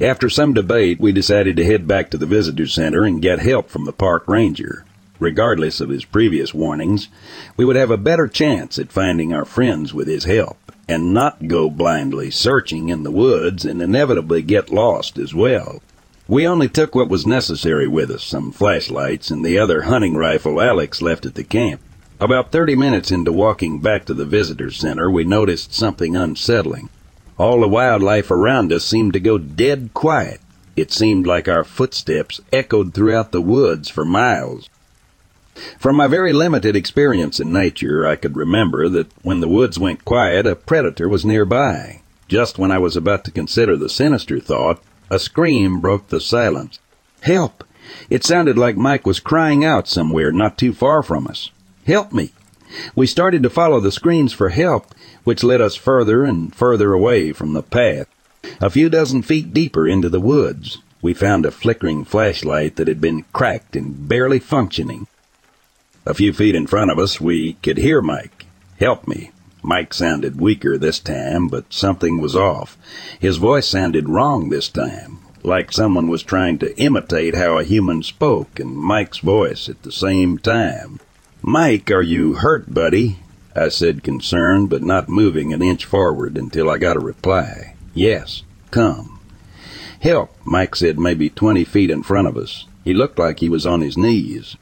After 0.00 0.28
some 0.28 0.52
debate, 0.54 1.00
we 1.00 1.10
decided 1.10 1.56
to 1.56 1.64
head 1.64 1.88
back 1.88 2.10
to 2.10 2.18
the 2.18 2.26
visitor 2.26 2.66
center 2.66 3.04
and 3.04 3.22
get 3.22 3.38
help 3.38 3.70
from 3.70 3.86
the 3.86 3.92
park 3.92 4.28
ranger. 4.28 4.84
Regardless 5.20 5.80
of 5.80 5.90
his 5.90 6.04
previous 6.04 6.52
warnings, 6.52 7.08
we 7.56 7.64
would 7.64 7.76
have 7.76 7.90
a 7.90 7.96
better 7.96 8.26
chance 8.26 8.78
at 8.78 8.90
finding 8.90 9.32
our 9.32 9.44
friends 9.44 9.94
with 9.94 10.08
his 10.08 10.24
help 10.24 10.56
and 10.88 11.14
not 11.14 11.46
go 11.46 11.70
blindly 11.70 12.30
searching 12.30 12.88
in 12.88 13.04
the 13.04 13.10
woods 13.10 13.64
and 13.64 13.80
inevitably 13.80 14.42
get 14.42 14.70
lost 14.70 15.16
as 15.16 15.32
well. 15.32 15.80
We 16.26 16.46
only 16.46 16.68
took 16.68 16.94
what 16.94 17.08
was 17.08 17.26
necessary 17.26 17.86
with 17.86 18.10
us, 18.10 18.24
some 18.24 18.50
flashlights 18.50 19.30
and 19.30 19.44
the 19.44 19.58
other 19.58 19.82
hunting 19.82 20.16
rifle 20.16 20.60
Alex 20.60 21.00
left 21.00 21.26
at 21.26 21.34
the 21.34 21.44
camp. 21.44 21.80
About 22.18 22.50
30 22.50 22.76
minutes 22.76 23.10
into 23.10 23.32
walking 23.32 23.80
back 23.80 24.06
to 24.06 24.14
the 24.14 24.24
visitor 24.24 24.70
center, 24.70 25.10
we 25.10 25.24
noticed 25.24 25.74
something 25.74 26.16
unsettling. 26.16 26.88
All 27.38 27.60
the 27.60 27.68
wildlife 27.68 28.30
around 28.30 28.72
us 28.72 28.84
seemed 28.84 29.12
to 29.12 29.20
go 29.20 29.36
dead 29.38 29.90
quiet. 29.94 30.40
It 30.76 30.92
seemed 30.92 31.26
like 31.26 31.48
our 31.48 31.64
footsteps 31.64 32.40
echoed 32.52 32.94
throughout 32.94 33.32
the 33.32 33.40
woods 33.40 33.88
for 33.88 34.04
miles. 34.04 34.68
From 35.78 35.96
my 35.96 36.06
very 36.06 36.32
limited 36.32 36.74
experience 36.74 37.38
in 37.38 37.52
nature, 37.52 38.06
I 38.06 38.16
could 38.16 38.36
remember 38.36 38.88
that 38.88 39.12
when 39.22 39.40
the 39.40 39.48
woods 39.48 39.78
went 39.78 40.04
quiet, 40.04 40.46
a 40.46 40.56
predator 40.56 41.08
was 41.08 41.24
nearby. 41.24 42.00
Just 42.26 42.58
when 42.58 42.72
I 42.72 42.78
was 42.78 42.96
about 42.96 43.24
to 43.24 43.30
consider 43.30 43.76
the 43.76 43.88
sinister 43.88 44.40
thought, 44.40 44.82
a 45.10 45.18
scream 45.18 45.80
broke 45.80 46.08
the 46.08 46.20
silence. 46.20 46.80
Help! 47.20 47.62
It 48.10 48.24
sounded 48.24 48.58
like 48.58 48.76
Mike 48.76 49.06
was 49.06 49.20
crying 49.20 49.64
out 49.64 49.86
somewhere 49.86 50.32
not 50.32 50.58
too 50.58 50.72
far 50.72 51.02
from 51.02 51.26
us. 51.26 51.50
Help 51.86 52.12
me! 52.12 52.32
We 52.96 53.06
started 53.06 53.42
to 53.44 53.50
follow 53.50 53.78
the 53.78 53.92
screams 53.92 54.32
for 54.32 54.48
help, 54.48 54.86
which 55.22 55.44
led 55.44 55.60
us 55.60 55.76
further 55.76 56.24
and 56.24 56.52
further 56.54 56.92
away 56.92 57.30
from 57.32 57.52
the 57.52 57.62
path. 57.62 58.08
A 58.60 58.70
few 58.70 58.88
dozen 58.88 59.22
feet 59.22 59.54
deeper 59.54 59.86
into 59.86 60.08
the 60.08 60.20
woods, 60.20 60.78
we 61.00 61.14
found 61.14 61.46
a 61.46 61.50
flickering 61.50 62.04
flashlight 62.04 62.76
that 62.76 62.88
had 62.88 63.00
been 63.00 63.24
cracked 63.32 63.76
and 63.76 64.08
barely 64.08 64.38
functioning. 64.38 65.06
A 66.06 66.12
few 66.12 66.34
feet 66.34 66.54
in 66.54 66.66
front 66.66 66.90
of 66.90 66.98
us, 66.98 67.18
we 67.18 67.54
could 67.62 67.78
hear 67.78 68.02
Mike. 68.02 68.44
Help 68.78 69.08
me. 69.08 69.30
Mike 69.62 69.94
sounded 69.94 70.38
weaker 70.38 70.76
this 70.76 70.98
time, 70.98 71.48
but 71.48 71.72
something 71.72 72.20
was 72.20 72.36
off. 72.36 72.76
His 73.18 73.38
voice 73.38 73.66
sounded 73.66 74.10
wrong 74.10 74.50
this 74.50 74.68
time, 74.68 75.20
like 75.42 75.72
someone 75.72 76.08
was 76.08 76.22
trying 76.22 76.58
to 76.58 76.78
imitate 76.78 77.34
how 77.34 77.56
a 77.56 77.64
human 77.64 78.02
spoke 78.02 78.60
and 78.60 78.76
Mike's 78.76 79.18
voice 79.18 79.70
at 79.70 79.82
the 79.82 79.92
same 79.92 80.36
time. 80.36 81.00
Mike, 81.40 81.90
are 81.90 82.02
you 82.02 82.34
hurt, 82.34 82.74
buddy? 82.74 83.20
I 83.56 83.68
said, 83.68 84.02
concerned, 84.02 84.68
but 84.68 84.82
not 84.82 85.08
moving 85.08 85.54
an 85.54 85.62
inch 85.62 85.86
forward 85.86 86.36
until 86.36 86.68
I 86.68 86.76
got 86.76 86.96
a 86.96 87.00
reply. 87.00 87.76
Yes, 87.94 88.42
come. 88.70 89.20
Help, 90.00 90.36
Mike 90.44 90.76
said 90.76 90.98
maybe 90.98 91.30
twenty 91.30 91.64
feet 91.64 91.90
in 91.90 92.02
front 92.02 92.28
of 92.28 92.36
us. 92.36 92.66
He 92.84 92.92
looked 92.92 93.18
like 93.18 93.40
he 93.40 93.48
was 93.48 93.64
on 93.64 93.80
his 93.80 93.96
knees. 93.96 94.56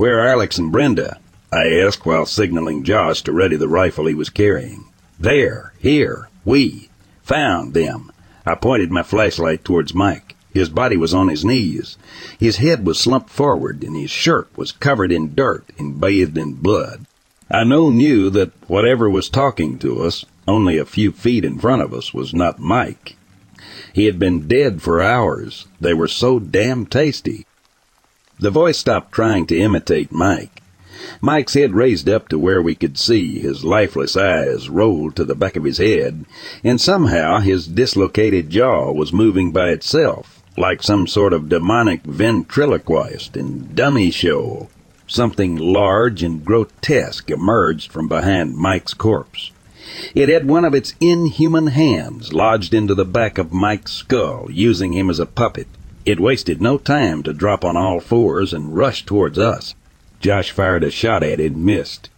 Where 0.00 0.20
are 0.20 0.28
Alex 0.28 0.56
and 0.56 0.72
Brenda? 0.72 1.18
I 1.52 1.68
asked 1.78 2.06
while 2.06 2.24
signaling 2.24 2.84
Josh 2.84 3.20
to 3.20 3.32
ready 3.32 3.56
the 3.56 3.68
rifle 3.68 4.06
he 4.06 4.14
was 4.14 4.30
carrying. 4.30 4.86
There, 5.18 5.74
here, 5.78 6.30
we, 6.42 6.88
found 7.22 7.74
them. 7.74 8.10
I 8.46 8.54
pointed 8.54 8.90
my 8.90 9.02
flashlight 9.02 9.62
towards 9.62 9.92
Mike. 9.92 10.36
His 10.54 10.70
body 10.70 10.96
was 10.96 11.12
on 11.12 11.28
his 11.28 11.44
knees. 11.44 11.98
His 12.38 12.56
head 12.56 12.86
was 12.86 12.98
slumped 12.98 13.28
forward, 13.28 13.84
and 13.84 13.94
his 13.94 14.10
shirt 14.10 14.48
was 14.56 14.72
covered 14.72 15.12
in 15.12 15.34
dirt 15.34 15.66
and 15.78 16.00
bathed 16.00 16.38
in 16.38 16.54
blood. 16.54 17.04
I 17.50 17.64
now 17.64 17.90
knew 17.90 18.30
that 18.30 18.52
whatever 18.68 19.10
was 19.10 19.28
talking 19.28 19.78
to 19.80 20.02
us, 20.02 20.24
only 20.48 20.78
a 20.78 20.86
few 20.86 21.12
feet 21.12 21.44
in 21.44 21.58
front 21.58 21.82
of 21.82 21.92
us, 21.92 22.14
was 22.14 22.32
not 22.32 22.58
Mike. 22.58 23.16
He 23.92 24.06
had 24.06 24.18
been 24.18 24.48
dead 24.48 24.80
for 24.80 25.02
hours. 25.02 25.66
They 25.78 25.92
were 25.92 26.08
so 26.08 26.38
damn 26.38 26.86
tasty. 26.86 27.44
The 28.40 28.50
voice 28.50 28.78
stopped 28.78 29.12
trying 29.12 29.44
to 29.48 29.58
imitate 29.58 30.10
Mike. 30.10 30.62
Mike's 31.20 31.52
head 31.52 31.74
raised 31.74 32.08
up 32.08 32.26
to 32.28 32.38
where 32.38 32.62
we 32.62 32.74
could 32.74 32.96
see, 32.96 33.38
his 33.38 33.66
lifeless 33.66 34.16
eyes 34.16 34.70
rolled 34.70 35.14
to 35.16 35.24
the 35.24 35.34
back 35.34 35.56
of 35.56 35.64
his 35.64 35.76
head, 35.76 36.24
and 36.64 36.80
somehow 36.80 37.40
his 37.40 37.66
dislocated 37.66 38.48
jaw 38.48 38.92
was 38.92 39.12
moving 39.12 39.52
by 39.52 39.68
itself, 39.68 40.42
like 40.56 40.82
some 40.82 41.06
sort 41.06 41.34
of 41.34 41.50
demonic 41.50 42.02
ventriloquist 42.04 43.36
and 43.36 43.76
dummy 43.76 44.10
show. 44.10 44.70
Something 45.06 45.56
large 45.56 46.22
and 46.22 46.42
grotesque 46.42 47.30
emerged 47.30 47.92
from 47.92 48.08
behind 48.08 48.56
Mike's 48.56 48.94
corpse. 48.94 49.50
It 50.14 50.30
had 50.30 50.48
one 50.48 50.64
of 50.64 50.74
its 50.74 50.94
inhuman 50.98 51.66
hands 51.66 52.32
lodged 52.32 52.72
into 52.72 52.94
the 52.94 53.04
back 53.04 53.36
of 53.36 53.52
Mike's 53.52 53.92
skull, 53.92 54.46
using 54.50 54.94
him 54.94 55.10
as 55.10 55.20
a 55.20 55.26
puppet. 55.26 55.68
It 56.06 56.18
wasted 56.18 56.62
no 56.62 56.78
time 56.78 57.22
to 57.24 57.34
drop 57.34 57.64
on 57.64 57.76
all 57.76 58.00
fours 58.00 58.52
and 58.52 58.74
rush 58.74 59.04
towards 59.04 59.38
us. 59.38 59.74
Josh 60.18 60.50
fired 60.50 60.82
a 60.82 60.90
shot 60.90 61.22
at 61.22 61.40
it 61.40 61.52
and 61.52 61.64
missed. 61.64 62.08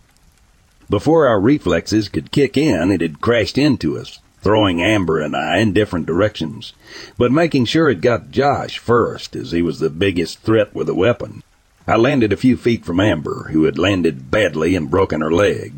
Before 0.88 1.26
our 1.26 1.40
reflexes 1.40 2.08
could 2.08 2.30
kick 2.30 2.56
in, 2.56 2.90
it 2.90 3.00
had 3.00 3.20
crashed 3.20 3.58
into 3.58 3.98
us, 3.98 4.20
throwing 4.40 4.82
Amber 4.82 5.20
and 5.20 5.34
I 5.34 5.58
in 5.58 5.72
different 5.72 6.06
directions, 6.06 6.74
but 7.16 7.32
making 7.32 7.64
sure 7.64 7.88
it 7.88 8.00
got 8.00 8.30
Josh 8.30 8.78
first, 8.78 9.34
as 9.34 9.52
he 9.52 9.62
was 9.62 9.78
the 9.78 9.90
biggest 9.90 10.40
threat 10.42 10.74
with 10.74 10.88
a 10.88 10.94
weapon. 10.94 11.42
I 11.86 11.96
landed 11.96 12.32
a 12.32 12.36
few 12.36 12.56
feet 12.56 12.84
from 12.84 13.00
Amber, 13.00 13.48
who 13.52 13.64
had 13.64 13.78
landed 13.78 14.30
badly 14.30 14.76
and 14.76 14.90
broken 14.90 15.20
her 15.20 15.32
leg. 15.32 15.74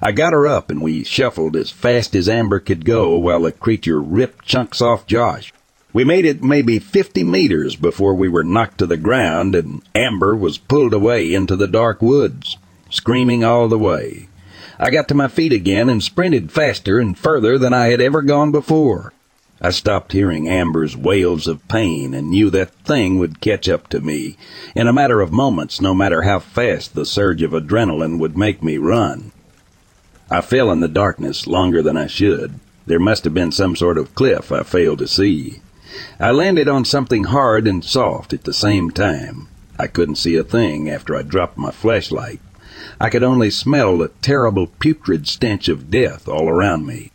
I 0.00 0.12
got 0.12 0.32
her 0.32 0.46
up 0.46 0.70
and 0.70 0.80
we 0.80 1.02
shuffled 1.02 1.56
as 1.56 1.70
fast 1.70 2.14
as 2.14 2.28
Amber 2.28 2.60
could 2.60 2.84
go 2.84 3.16
while 3.16 3.40
the 3.42 3.52
creature 3.52 4.00
ripped 4.00 4.44
chunks 4.44 4.80
off 4.80 5.06
Josh. 5.06 5.52
We 5.94 6.04
made 6.04 6.24
it 6.24 6.42
maybe 6.42 6.78
50 6.78 7.22
meters 7.22 7.76
before 7.76 8.14
we 8.14 8.28
were 8.28 8.44
knocked 8.44 8.78
to 8.78 8.86
the 8.86 8.96
ground 8.96 9.54
and 9.54 9.82
Amber 9.94 10.34
was 10.34 10.56
pulled 10.56 10.94
away 10.94 11.34
into 11.34 11.54
the 11.54 11.66
dark 11.66 12.00
woods, 12.00 12.56
screaming 12.88 13.44
all 13.44 13.68
the 13.68 13.78
way. 13.78 14.28
I 14.78 14.90
got 14.90 15.06
to 15.08 15.14
my 15.14 15.28
feet 15.28 15.52
again 15.52 15.90
and 15.90 16.02
sprinted 16.02 16.50
faster 16.50 16.98
and 16.98 17.16
further 17.16 17.58
than 17.58 17.74
I 17.74 17.88
had 17.88 18.00
ever 18.00 18.22
gone 18.22 18.52
before. 18.52 19.12
I 19.60 19.70
stopped 19.70 20.12
hearing 20.12 20.48
Amber's 20.48 20.96
wails 20.96 21.46
of 21.46 21.68
pain 21.68 22.14
and 22.14 22.30
knew 22.30 22.48
that 22.50 22.74
thing 22.86 23.18
would 23.18 23.42
catch 23.42 23.68
up 23.68 23.88
to 23.88 24.00
me 24.00 24.38
in 24.74 24.88
a 24.88 24.92
matter 24.94 25.20
of 25.20 25.30
moments, 25.30 25.80
no 25.80 25.94
matter 25.94 26.22
how 26.22 26.38
fast 26.38 26.94
the 26.94 27.04
surge 27.04 27.42
of 27.42 27.52
adrenaline 27.52 28.18
would 28.18 28.36
make 28.36 28.62
me 28.62 28.78
run. 28.78 29.30
I 30.30 30.40
fell 30.40 30.72
in 30.72 30.80
the 30.80 30.88
darkness 30.88 31.46
longer 31.46 31.82
than 31.82 31.98
I 31.98 32.06
should. 32.06 32.58
There 32.86 32.98
must 32.98 33.24
have 33.24 33.34
been 33.34 33.52
some 33.52 33.76
sort 33.76 33.98
of 33.98 34.14
cliff 34.14 34.50
I 34.50 34.62
failed 34.62 34.98
to 35.00 35.06
see. 35.06 35.60
I 36.18 36.30
landed 36.30 36.68
on 36.68 36.84
something 36.84 37.24
hard 37.24 37.66
and 37.66 37.84
soft 37.84 38.32
at 38.32 38.44
the 38.44 38.54
same 38.54 38.90
time. 38.90 39.48
I 39.78 39.86
couldn't 39.86 40.16
see 40.16 40.36
a 40.36 40.44
thing 40.44 40.88
after 40.88 41.16
I 41.16 41.22
dropped 41.22 41.58
my 41.58 41.70
flashlight. 41.70 42.40
I 43.00 43.10
could 43.10 43.22
only 43.22 43.50
smell 43.50 43.98
the 43.98 44.10
terrible 44.22 44.68
putrid 44.78 45.26
stench 45.26 45.68
of 45.68 45.90
death 45.90 46.28
all 46.28 46.48
around 46.48 46.86
me. 46.86 47.10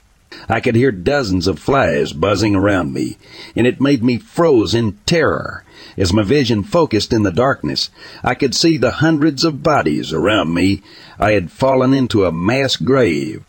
I 0.50 0.60
could 0.60 0.76
hear 0.76 0.92
dozens 0.92 1.48
of 1.48 1.60
flies 1.60 2.14
buzzing 2.14 2.56
around 2.56 2.94
me, 2.94 3.18
and 3.56 3.66
it 3.66 3.82
made 3.82 4.04
me 4.04 4.18
froze 4.18 4.74
in 4.74 4.98
terror. 5.06 5.64
As 5.98 6.14
my 6.14 6.24
vision 6.24 6.64
focused 6.64 7.12
in 7.14 7.24
the 7.24 7.32
darkness, 7.32 7.90
I 8.24 8.36
could 8.36 8.54
see 8.54 8.78
the 8.78 8.92
hundreds 8.92 9.44
of 9.44 9.64
bodies 9.64 10.14
around 10.14 10.54
me. 10.54 10.84
I 11.20 11.32
had 11.32 11.52
fallen 11.52 11.94
into 11.94 12.26
a 12.26 12.32
mass 12.32 12.76
grave. 12.76 13.44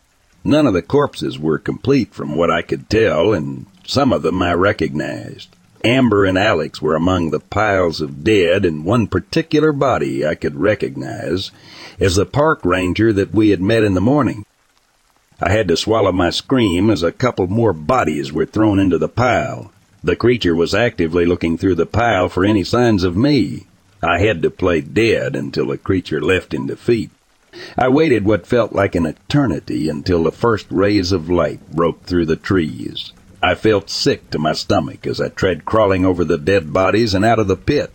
None 0.45 0.67
of 0.67 0.75
the 0.75 0.83
corpses 0.83 1.39
were 1.39 1.59
complete 1.59 2.15
from 2.15 2.37
what 2.37 2.51
I 2.51 2.63
could 2.63 2.89
tell, 2.89 3.33
and 3.33 3.67
some 3.89 4.13
of 4.13 4.21
them 4.21 4.43
I 4.43 4.53
recognized. 4.53 5.49
Amber 5.83 6.27
and 6.27 6.37
Alex 6.37 6.83
were 6.83 6.95
among 6.95 7.31
the 7.31 7.41
piles 7.41 8.03
of 8.03 8.23
dead, 8.23 8.67
and 8.67 8.85
one 8.85 9.07
particular 9.07 9.73
body 9.73 10.27
I 10.27 10.35
could 10.35 10.57
recognize 10.57 11.51
as 11.99 12.17
the 12.17 12.27
park 12.27 12.63
ranger 12.67 13.15
that 13.15 13.33
we 13.33 13.49
had 13.49 13.63
met 13.63 13.83
in 13.83 13.95
the 13.95 14.01
morning. 14.03 14.45
I 15.41 15.53
had 15.53 15.69
to 15.69 15.77
swallow 15.77 16.13
my 16.13 16.29
scream 16.29 16.91
as 16.91 17.03
a 17.03 17.13
couple 17.13 17.47
more 17.47 17.73
bodies 17.73 18.31
were 18.31 18.45
thrown 18.45 18.79
into 18.79 18.99
the 18.99 19.09
pile. 19.09 19.73
The 20.05 20.17
creature 20.17 20.55
was 20.55 20.75
actively 20.75 21.25
looking 21.25 21.57
through 21.57 21.77
the 21.77 21.87
pile 21.87 22.29
for 22.29 22.45
any 22.45 22.65
signs 22.65 23.05
of 23.05 23.17
me. 23.17 23.69
I 24.03 24.21
had 24.21 24.43
to 24.43 24.51
play 24.51 24.83
dead 24.83 25.35
until 25.35 25.69
the 25.69 25.79
creature 25.79 26.21
left 26.21 26.53
in 26.53 26.67
defeat. 26.67 27.11
I 27.79 27.89
waited 27.89 28.27
what 28.27 28.47
felt 28.47 28.75
like 28.75 28.95
an 28.95 29.07
eternity 29.07 29.89
until 29.89 30.25
the 30.25 30.31
first 30.31 30.67
rays 30.69 31.11
of 31.11 31.31
light 31.31 31.71
broke 31.71 32.03
through 32.03 32.27
the 32.27 32.37
trees. 32.37 33.13
I 33.43 33.55
felt 33.55 33.89
sick 33.89 34.31
to 34.31 34.39
my 34.39 34.53
stomach 34.53 35.07
as 35.07 35.21
I 35.21 35.29
tread 35.29 35.65
crawling 35.65 36.05
over 36.05 36.25
the 36.25 36.39
dead 36.39 36.73
bodies 36.73 37.15
and 37.15 37.25
out 37.25 37.39
of 37.39 37.47
the 37.47 37.57
pit. 37.57 37.93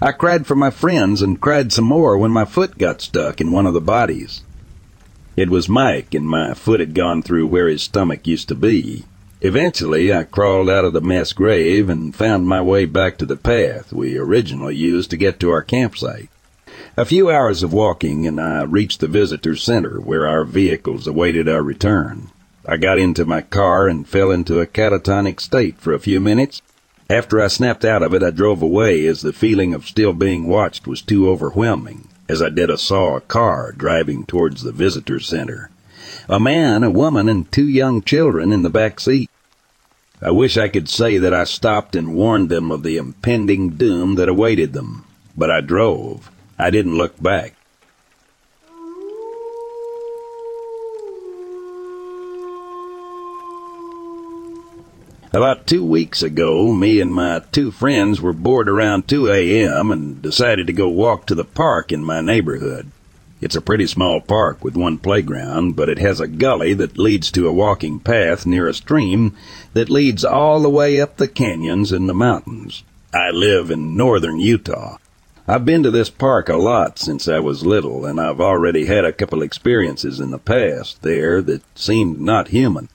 I 0.00 0.12
cried 0.12 0.46
for 0.46 0.56
my 0.56 0.70
friends 0.70 1.20
and 1.20 1.40
cried 1.40 1.70
some 1.70 1.84
more 1.84 2.16
when 2.16 2.30
my 2.30 2.46
foot 2.46 2.78
got 2.78 3.02
stuck 3.02 3.40
in 3.40 3.52
one 3.52 3.66
of 3.66 3.74
the 3.74 3.80
bodies. 3.80 4.42
It 5.36 5.50
was 5.50 5.68
Mike, 5.68 6.14
and 6.14 6.26
my 6.26 6.54
foot 6.54 6.80
had 6.80 6.94
gone 6.94 7.22
through 7.22 7.46
where 7.46 7.68
his 7.68 7.82
stomach 7.82 8.26
used 8.26 8.48
to 8.48 8.54
be. 8.54 9.04
Eventually, 9.42 10.14
I 10.14 10.24
crawled 10.24 10.70
out 10.70 10.86
of 10.86 10.94
the 10.94 11.02
mass 11.02 11.34
grave 11.34 11.90
and 11.90 12.14
found 12.14 12.48
my 12.48 12.62
way 12.62 12.86
back 12.86 13.18
to 13.18 13.26
the 13.26 13.36
path 13.36 13.92
we 13.92 14.16
originally 14.16 14.76
used 14.76 15.10
to 15.10 15.18
get 15.18 15.38
to 15.40 15.50
our 15.50 15.62
campsite. 15.62 16.30
A 16.96 17.04
few 17.04 17.30
hours 17.30 17.62
of 17.62 17.74
walking, 17.74 18.26
and 18.26 18.40
I 18.40 18.62
reached 18.62 19.00
the 19.00 19.08
visitor 19.08 19.56
center 19.56 20.00
where 20.00 20.26
our 20.26 20.44
vehicles 20.44 21.06
awaited 21.06 21.50
our 21.50 21.62
return. 21.62 22.30
I 22.68 22.76
got 22.76 22.98
into 22.98 23.24
my 23.24 23.42
car 23.42 23.88
and 23.88 24.08
fell 24.08 24.30
into 24.30 24.60
a 24.60 24.66
catatonic 24.66 25.40
state 25.40 25.78
for 25.78 25.92
a 25.92 26.00
few 26.00 26.20
minutes. 26.20 26.62
After 27.08 27.40
I 27.40 27.46
snapped 27.46 27.84
out 27.84 28.02
of 28.02 28.12
it, 28.12 28.22
I 28.22 28.30
drove 28.30 28.62
away 28.62 29.06
as 29.06 29.22
the 29.22 29.32
feeling 29.32 29.72
of 29.72 29.86
still 29.86 30.12
being 30.12 30.48
watched 30.48 30.86
was 30.86 31.00
too 31.00 31.28
overwhelming 31.30 32.08
as 32.28 32.42
I 32.42 32.48
did 32.48 32.70
I 32.70 32.76
saw 32.76 33.16
a 33.16 33.20
car 33.20 33.72
driving 33.72 34.24
towards 34.24 34.62
the 34.62 34.72
visitor 34.72 35.20
center. 35.20 35.70
A 36.28 36.40
man, 36.40 36.82
a 36.82 36.90
woman, 36.90 37.28
and 37.28 37.50
two 37.50 37.68
young 37.68 38.02
children 38.02 38.52
in 38.52 38.62
the 38.62 38.70
back 38.70 38.98
seat. 39.00 39.30
I 40.20 40.30
wish 40.30 40.56
I 40.56 40.68
could 40.68 40.88
say 40.88 41.18
that 41.18 41.34
I 41.34 41.44
stopped 41.44 41.94
and 41.94 42.14
warned 42.14 42.48
them 42.48 42.70
of 42.70 42.82
the 42.82 42.96
impending 42.96 43.70
doom 43.70 44.14
that 44.16 44.28
awaited 44.28 44.72
them, 44.72 45.04
but 45.36 45.50
I 45.50 45.60
drove. 45.60 46.30
I 46.58 46.70
didn't 46.70 46.96
look 46.96 47.22
back. 47.22 47.54
About 55.36 55.66
two 55.66 55.84
weeks 55.84 56.22
ago, 56.22 56.72
me 56.72 56.98
and 56.98 57.12
my 57.12 57.42
two 57.52 57.70
friends 57.70 58.22
were 58.22 58.32
bored 58.32 58.70
around 58.70 59.06
2 59.06 59.28
a.m. 59.28 59.92
and 59.92 60.22
decided 60.22 60.66
to 60.66 60.72
go 60.72 60.88
walk 60.88 61.26
to 61.26 61.34
the 61.34 61.44
park 61.44 61.92
in 61.92 62.02
my 62.02 62.22
neighborhood. 62.22 62.90
It's 63.42 63.54
a 63.54 63.60
pretty 63.60 63.86
small 63.86 64.22
park 64.22 64.64
with 64.64 64.76
one 64.76 64.96
playground, 64.96 65.76
but 65.76 65.90
it 65.90 65.98
has 65.98 66.20
a 66.20 66.26
gully 66.26 66.72
that 66.72 66.96
leads 66.96 67.30
to 67.32 67.46
a 67.46 67.52
walking 67.52 68.00
path 68.00 68.46
near 68.46 68.66
a 68.66 68.72
stream 68.72 69.36
that 69.74 69.90
leads 69.90 70.24
all 70.24 70.62
the 70.62 70.70
way 70.70 70.98
up 71.02 71.18
the 71.18 71.28
canyons 71.28 71.92
and 71.92 72.08
the 72.08 72.14
mountains. 72.14 72.82
I 73.12 73.28
live 73.30 73.70
in 73.70 73.94
northern 73.94 74.40
Utah. 74.40 74.96
I've 75.46 75.66
been 75.66 75.82
to 75.82 75.90
this 75.90 76.08
park 76.08 76.48
a 76.48 76.56
lot 76.56 76.98
since 76.98 77.28
I 77.28 77.40
was 77.40 77.66
little, 77.66 78.06
and 78.06 78.18
I've 78.18 78.40
already 78.40 78.86
had 78.86 79.04
a 79.04 79.12
couple 79.12 79.42
experiences 79.42 80.18
in 80.18 80.30
the 80.30 80.38
past 80.38 81.02
there 81.02 81.42
that 81.42 81.60
seemed 81.78 82.22
not 82.22 82.48
human. 82.48 82.88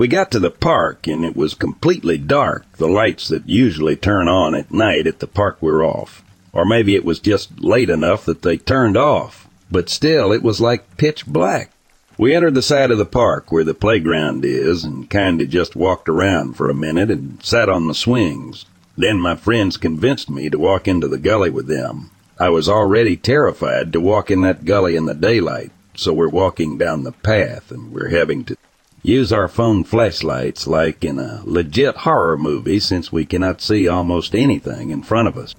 We 0.00 0.08
got 0.08 0.30
to 0.30 0.38
the 0.38 0.50
park 0.50 1.06
and 1.06 1.26
it 1.26 1.36
was 1.36 1.52
completely 1.52 2.16
dark, 2.16 2.64
the 2.78 2.88
lights 2.88 3.28
that 3.28 3.46
usually 3.46 3.96
turn 3.96 4.28
on 4.28 4.54
at 4.54 4.72
night 4.72 5.06
at 5.06 5.18
the 5.18 5.26
park 5.26 5.60
were 5.60 5.84
off. 5.84 6.24
Or 6.54 6.64
maybe 6.64 6.94
it 6.94 7.04
was 7.04 7.20
just 7.20 7.60
late 7.60 7.90
enough 7.90 8.24
that 8.24 8.40
they 8.40 8.56
turned 8.56 8.96
off, 8.96 9.46
but 9.70 9.90
still 9.90 10.32
it 10.32 10.42
was 10.42 10.58
like 10.58 10.96
pitch 10.96 11.26
black. 11.26 11.70
We 12.16 12.34
entered 12.34 12.54
the 12.54 12.62
side 12.62 12.90
of 12.90 12.96
the 12.96 13.04
park 13.04 13.52
where 13.52 13.62
the 13.62 13.74
playground 13.74 14.42
is 14.42 14.84
and 14.84 15.10
kinda 15.10 15.44
just 15.44 15.76
walked 15.76 16.08
around 16.08 16.56
for 16.56 16.70
a 16.70 16.74
minute 16.74 17.10
and 17.10 17.38
sat 17.42 17.68
on 17.68 17.86
the 17.86 17.94
swings. 17.94 18.64
Then 18.96 19.20
my 19.20 19.36
friends 19.36 19.76
convinced 19.76 20.30
me 20.30 20.48
to 20.48 20.58
walk 20.58 20.88
into 20.88 21.08
the 21.08 21.18
gully 21.18 21.50
with 21.50 21.66
them. 21.66 22.08
I 22.38 22.48
was 22.48 22.70
already 22.70 23.18
terrified 23.18 23.92
to 23.92 24.00
walk 24.00 24.30
in 24.30 24.40
that 24.40 24.64
gully 24.64 24.96
in 24.96 25.04
the 25.04 25.12
daylight, 25.12 25.72
so 25.94 26.14
we're 26.14 26.30
walking 26.30 26.78
down 26.78 27.04
the 27.04 27.12
path 27.12 27.70
and 27.70 27.92
we're 27.92 28.08
having 28.08 28.44
to 28.44 28.56
use 29.02 29.32
our 29.32 29.48
phone 29.48 29.84
flashlights 29.84 30.66
like 30.66 31.04
in 31.04 31.18
a 31.18 31.42
legit 31.44 31.96
horror 31.98 32.36
movie 32.36 32.80
since 32.80 33.10
we 33.10 33.24
cannot 33.24 33.60
see 33.60 33.88
almost 33.88 34.34
anything 34.34 34.90
in 34.90 35.02
front 35.02 35.28
of 35.28 35.36
us. 35.36 35.54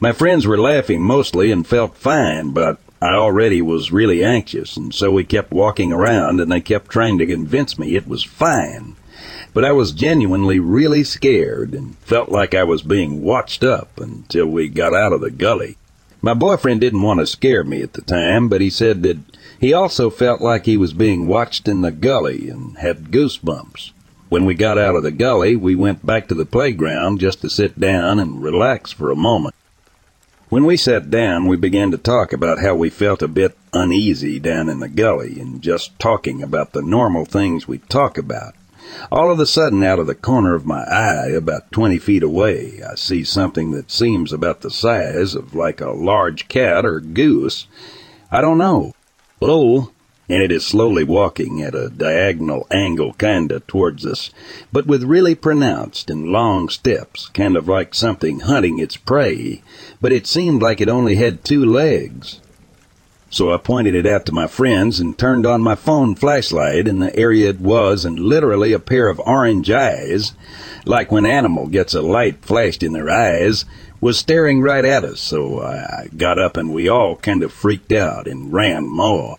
My 0.00 0.12
friends 0.12 0.46
were 0.46 0.58
laughing 0.58 1.02
mostly 1.02 1.50
and 1.50 1.66
felt 1.66 1.96
fine, 1.96 2.50
but 2.50 2.78
I 3.02 3.14
already 3.14 3.62
was 3.62 3.92
really 3.92 4.24
anxious, 4.24 4.76
and 4.76 4.94
so 4.94 5.10
we 5.10 5.24
kept 5.24 5.52
walking 5.52 5.92
around 5.92 6.40
and 6.40 6.50
they 6.50 6.60
kept 6.60 6.90
trying 6.90 7.18
to 7.18 7.26
convince 7.26 7.78
me 7.78 7.94
it 7.94 8.08
was 8.08 8.24
fine. 8.24 8.96
But 9.54 9.64
I 9.64 9.72
was 9.72 9.92
genuinely 9.92 10.58
really 10.58 11.04
scared 11.04 11.74
and 11.74 11.96
felt 11.98 12.28
like 12.28 12.54
I 12.54 12.64
was 12.64 12.82
being 12.82 13.22
watched 13.22 13.64
up 13.64 13.98
until 13.98 14.46
we 14.46 14.68
got 14.68 14.94
out 14.94 15.12
of 15.12 15.20
the 15.20 15.30
gully. 15.30 15.76
My 16.20 16.34
boyfriend 16.34 16.80
didn't 16.80 17.02
want 17.02 17.20
to 17.20 17.26
scare 17.26 17.64
me 17.64 17.82
at 17.82 17.92
the 17.92 18.02
time, 18.02 18.48
but 18.48 18.60
he 18.60 18.70
said 18.70 19.02
that 19.04 19.18
he 19.58 19.72
also 19.72 20.10
felt 20.10 20.40
like 20.40 20.66
he 20.66 20.76
was 20.76 20.92
being 20.92 21.26
watched 21.26 21.66
in 21.66 21.80
the 21.80 21.90
gully 21.90 22.48
and 22.48 22.78
had 22.78 23.10
goosebumps. 23.10 23.92
When 24.28 24.44
we 24.44 24.54
got 24.54 24.78
out 24.78 24.94
of 24.94 25.02
the 25.02 25.10
gully, 25.10 25.56
we 25.56 25.74
went 25.74 26.04
back 26.04 26.28
to 26.28 26.34
the 26.34 26.44
playground 26.44 27.18
just 27.18 27.40
to 27.40 27.50
sit 27.50 27.80
down 27.80 28.18
and 28.18 28.42
relax 28.42 28.92
for 28.92 29.10
a 29.10 29.16
moment. 29.16 29.54
When 30.48 30.64
we 30.64 30.76
sat 30.76 31.10
down, 31.10 31.46
we 31.46 31.56
began 31.56 31.90
to 31.90 31.98
talk 31.98 32.32
about 32.32 32.60
how 32.60 32.74
we 32.74 32.88
felt 32.88 33.20
a 33.20 33.28
bit 33.28 33.56
uneasy 33.72 34.38
down 34.38 34.68
in 34.68 34.80
the 34.80 34.88
gully 34.88 35.40
and 35.40 35.60
just 35.60 35.98
talking 35.98 36.42
about 36.42 36.72
the 36.72 36.82
normal 36.82 37.24
things 37.24 37.66
we 37.66 37.78
talk 37.78 38.16
about. 38.16 38.54
All 39.12 39.30
of 39.30 39.38
a 39.40 39.46
sudden, 39.46 39.82
out 39.82 39.98
of 39.98 40.06
the 40.06 40.14
corner 40.14 40.54
of 40.54 40.64
my 40.64 40.82
eye, 40.84 41.28
about 41.28 41.70
20 41.72 41.98
feet 41.98 42.22
away, 42.22 42.80
I 42.82 42.94
see 42.94 43.24
something 43.24 43.72
that 43.72 43.90
seems 43.90 44.32
about 44.32 44.62
the 44.62 44.70
size 44.70 45.34
of 45.34 45.54
like 45.54 45.80
a 45.80 45.90
large 45.90 46.48
cat 46.48 46.86
or 46.86 47.00
goose. 47.00 47.66
I 48.30 48.40
don't 48.40 48.56
know. 48.56 48.94
Low, 49.40 49.90
and 50.28 50.42
it 50.42 50.50
is 50.50 50.66
slowly 50.66 51.04
walking 51.04 51.62
at 51.62 51.74
a 51.74 51.88
diagonal 51.88 52.66
angle 52.70 53.12
kinda 53.12 53.60
towards 53.60 54.04
us, 54.04 54.30
but 54.72 54.86
with 54.86 55.04
really 55.04 55.34
pronounced 55.34 56.10
and 56.10 56.28
long 56.28 56.68
steps, 56.68 57.30
kind 57.32 57.56
of 57.56 57.68
like 57.68 57.94
something 57.94 58.40
hunting 58.40 58.78
its 58.78 58.96
prey, 58.96 59.62
but 60.00 60.12
it 60.12 60.26
seemed 60.26 60.60
like 60.60 60.80
it 60.80 60.88
only 60.88 61.14
had 61.14 61.44
two 61.44 61.64
legs. 61.64 62.40
So 63.30 63.52
I 63.52 63.58
pointed 63.58 63.94
it 63.94 64.06
out 64.06 64.24
to 64.26 64.32
my 64.32 64.46
friends 64.46 65.00
and 65.00 65.16
turned 65.16 65.46
on 65.46 65.60
my 65.60 65.74
phone 65.74 66.14
flashlight 66.14 66.88
in 66.88 66.98
the 66.98 67.14
area 67.14 67.50
it 67.50 67.60
was 67.60 68.06
and 68.06 68.18
literally 68.18 68.72
a 68.72 68.78
pair 68.78 69.08
of 69.08 69.20
orange 69.20 69.70
eyes, 69.70 70.32
like 70.84 71.12
when 71.12 71.26
animal 71.26 71.66
gets 71.66 71.94
a 71.94 72.00
light 72.00 72.38
flashed 72.42 72.82
in 72.82 72.94
their 72.94 73.10
eyes, 73.10 73.66
was 74.00 74.18
staring 74.18 74.60
right 74.60 74.84
at 74.84 75.04
us, 75.04 75.20
so 75.20 75.60
I 75.62 76.08
got 76.16 76.38
up 76.38 76.56
and 76.56 76.72
we 76.72 76.88
all 76.88 77.16
kind 77.16 77.42
of 77.42 77.52
freaked 77.52 77.92
out 77.92 78.26
and 78.26 78.52
ran 78.52 78.86
more. 78.86 79.38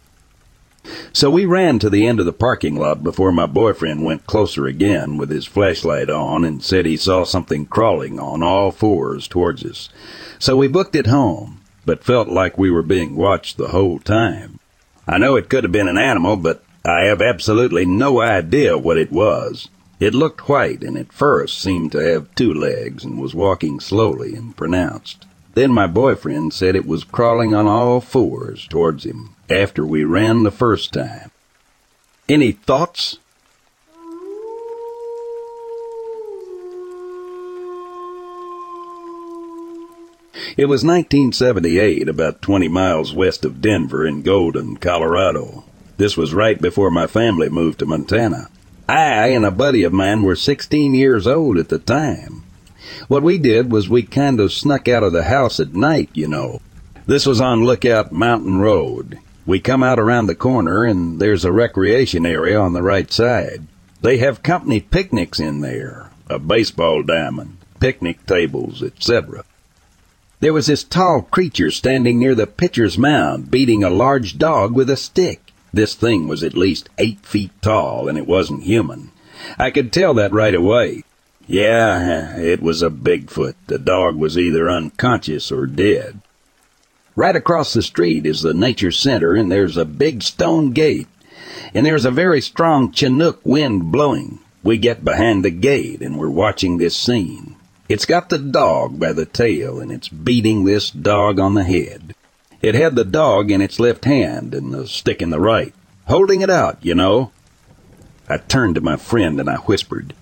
So 1.13 1.29
we 1.29 1.45
ran 1.45 1.79
to 1.79 1.89
the 1.89 2.07
end 2.07 2.19
of 2.19 2.25
the 2.25 2.33
parking 2.33 2.75
lot 2.75 3.03
before 3.03 3.31
my 3.31 3.45
boyfriend 3.45 4.03
went 4.03 4.25
closer 4.25 4.65
again 4.65 5.17
with 5.17 5.29
his 5.29 5.45
flashlight 5.45 6.09
on 6.09 6.43
and 6.43 6.63
said 6.63 6.85
he 6.85 6.97
saw 6.97 7.23
something 7.23 7.65
crawling 7.65 8.19
on 8.19 8.41
all 8.41 8.71
fours 8.71 9.27
towards 9.27 9.63
us. 9.63 9.89
So 10.39 10.55
we 10.55 10.67
booked 10.67 10.95
it 10.95 11.07
home, 11.07 11.61
but 11.85 12.03
felt 12.03 12.29
like 12.29 12.57
we 12.57 12.71
were 12.71 12.83
being 12.83 13.15
watched 13.15 13.57
the 13.57 13.69
whole 13.69 13.99
time. 13.99 14.59
I 15.07 15.17
know 15.17 15.35
it 15.35 15.49
could 15.49 15.63
have 15.63 15.71
been 15.71 15.87
an 15.87 15.97
animal, 15.97 16.35
but 16.37 16.63
I 16.85 17.05
have 17.05 17.21
absolutely 17.21 17.85
no 17.85 18.21
idea 18.21 18.77
what 18.77 18.97
it 18.97 19.11
was. 19.11 19.69
It 19.99 20.13
looked 20.13 20.47
white 20.47 20.81
and 20.81 20.97
at 20.97 21.11
first 21.11 21.59
seemed 21.59 21.91
to 21.91 21.99
have 21.99 22.33
two 22.33 22.53
legs 22.53 23.03
and 23.03 23.19
was 23.19 23.35
walking 23.35 23.81
slowly 23.81 24.33
and 24.33 24.55
pronounced. 24.55 25.25
Then 25.55 25.73
my 25.73 25.87
boyfriend 25.87 26.53
said 26.53 26.75
it 26.75 26.87
was 26.87 27.03
crawling 27.03 27.53
on 27.53 27.67
all 27.67 27.99
fours 27.99 28.65
towards 28.69 29.05
him 29.05 29.35
after 29.49 29.85
we 29.85 30.05
ran 30.05 30.43
the 30.43 30.51
first 30.51 30.93
time. 30.93 31.31
Any 32.29 32.53
thoughts? 32.53 33.17
It 40.55 40.65
was 40.65 40.83
1978, 40.83 42.07
about 42.07 42.41
20 42.41 42.69
miles 42.69 43.13
west 43.13 43.43
of 43.43 43.61
Denver 43.61 44.05
in 44.05 44.21
Golden, 44.21 44.77
Colorado. 44.77 45.65
This 45.97 46.15
was 46.15 46.33
right 46.33 46.59
before 46.59 46.89
my 46.89 47.07
family 47.07 47.49
moved 47.49 47.79
to 47.79 47.85
Montana. 47.85 48.49
I 48.89 49.27
and 49.27 49.45
a 49.45 49.51
buddy 49.51 49.83
of 49.83 49.93
mine 49.93 50.23
were 50.23 50.35
16 50.35 50.95
years 50.95 51.27
old 51.27 51.59
at 51.59 51.69
the 51.69 51.77
time. 51.77 52.41
What 53.07 53.21
we 53.21 53.37
did 53.37 53.71
was 53.71 53.87
we 53.87 54.01
kind 54.01 54.39
of 54.39 54.51
snuck 54.51 54.87
out 54.87 55.03
of 55.03 55.13
the 55.13 55.25
house 55.25 55.59
at 55.59 55.75
night, 55.75 56.09
you 56.13 56.27
know. 56.27 56.59
This 57.05 57.27
was 57.27 57.39
on 57.39 57.63
Lookout 57.63 58.11
Mountain 58.11 58.57
Road. 58.57 59.19
We 59.45 59.59
come 59.59 59.83
out 59.83 59.99
around 59.99 60.25
the 60.25 60.33
corner 60.33 60.85
and 60.85 61.19
there's 61.19 61.45
a 61.45 61.51
recreation 61.51 62.25
area 62.25 62.59
on 62.59 62.73
the 62.73 62.81
right 62.81 63.11
side. 63.11 63.67
They 64.01 64.17
have 64.17 64.41
company 64.41 64.79
picnics 64.79 65.39
in 65.39 65.61
there, 65.61 66.09
a 66.27 66.39
baseball 66.39 67.03
diamond, 67.03 67.57
picnic 67.79 68.25
tables, 68.25 68.81
etc. 68.81 69.43
There 70.39 70.53
was 70.53 70.65
this 70.65 70.83
tall 70.83 71.21
creature 71.21 71.69
standing 71.69 72.17
near 72.17 72.33
the 72.33 72.47
pitcher's 72.47 72.97
mound 72.97 73.51
beating 73.51 73.83
a 73.83 73.91
large 73.91 74.39
dog 74.39 74.73
with 74.73 74.89
a 74.89 74.97
stick. 74.97 75.48
This 75.71 75.93
thing 75.93 76.27
was 76.27 76.43
at 76.43 76.57
least 76.57 76.89
eight 76.97 77.25
feet 77.25 77.51
tall, 77.61 78.07
and 78.07 78.17
it 78.17 78.27
wasn't 78.27 78.63
human. 78.63 79.11
I 79.57 79.71
could 79.71 79.93
tell 79.93 80.13
that 80.15 80.33
right 80.33 80.55
away. 80.55 81.03
Yeah, 81.47 82.37
it 82.37 82.61
was 82.61 82.83
a 82.83 82.89
Bigfoot. 82.89 83.55
The 83.67 83.79
dog 83.79 84.15
was 84.15 84.37
either 84.37 84.69
unconscious 84.69 85.51
or 85.51 85.65
dead. 85.65 86.21
Right 87.15 87.35
across 87.35 87.73
the 87.73 87.81
street 87.81 88.25
is 88.25 88.41
the 88.41 88.53
nature 88.53 88.91
center, 88.91 89.33
and 89.33 89.51
there's 89.51 89.77
a 89.77 89.85
big 89.85 90.23
stone 90.23 90.71
gate. 90.71 91.07
And 91.73 91.85
there's 91.85 92.05
a 92.05 92.11
very 92.11 92.41
strong 92.41 92.91
Chinook 92.91 93.41
wind 93.43 93.91
blowing. 93.91 94.39
We 94.63 94.77
get 94.77 95.03
behind 95.03 95.43
the 95.43 95.51
gate, 95.51 96.01
and 96.01 96.17
we're 96.17 96.29
watching 96.29 96.77
this 96.77 96.95
scene. 96.95 97.55
It's 97.87 98.05
got 98.05 98.29
the 98.29 98.37
dog 98.37 98.99
by 98.99 99.13
the 99.13 99.25
tail, 99.25 99.79
and 99.79 99.91
it's 99.91 100.09
beating 100.09 100.65
this 100.65 100.91
dog 100.91 101.39
on 101.39 101.55
the 101.55 101.63
head. 101.63 102.13
It 102.61 102.75
had 102.75 102.95
the 102.95 103.05
dog 103.05 103.51
in 103.51 103.61
its 103.61 103.79
left 103.79 104.03
hand 104.03 104.53
and 104.53 104.73
the 104.73 104.85
stick 104.85 105.21
in 105.21 105.29
the 105.29 105.39
right, 105.39 105.73
holding 106.07 106.41
it 106.41 106.49
out, 106.49 106.77
you 106.81 106.93
know. 106.93 107.31
I 108.27 108.37
turned 108.37 108.75
to 108.75 108.81
my 108.81 108.97
friend 108.97 109.39
and 109.39 109.49
I 109.49 109.55
whispered. 109.57 110.13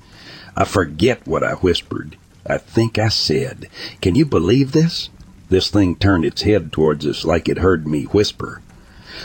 I 0.56 0.64
forget 0.64 1.26
what 1.26 1.44
I 1.44 1.54
whispered. 1.54 2.16
I 2.46 2.60
think 2.60 3.00
I 3.00 3.10
said, 3.10 3.68
Can 4.02 4.16
you 4.16 4.26
believe 4.26 4.72
this? 4.72 5.10
This 5.50 5.70
thing 5.70 5.96
turned 5.96 6.26
its 6.26 6.44
head 6.44 6.72
towards 6.72 7.08
us 7.08 7.26
like 7.26 7.50
it 7.50 7.58
heard 7.58 7.88
me 7.88 8.04
whisper. 8.04 8.62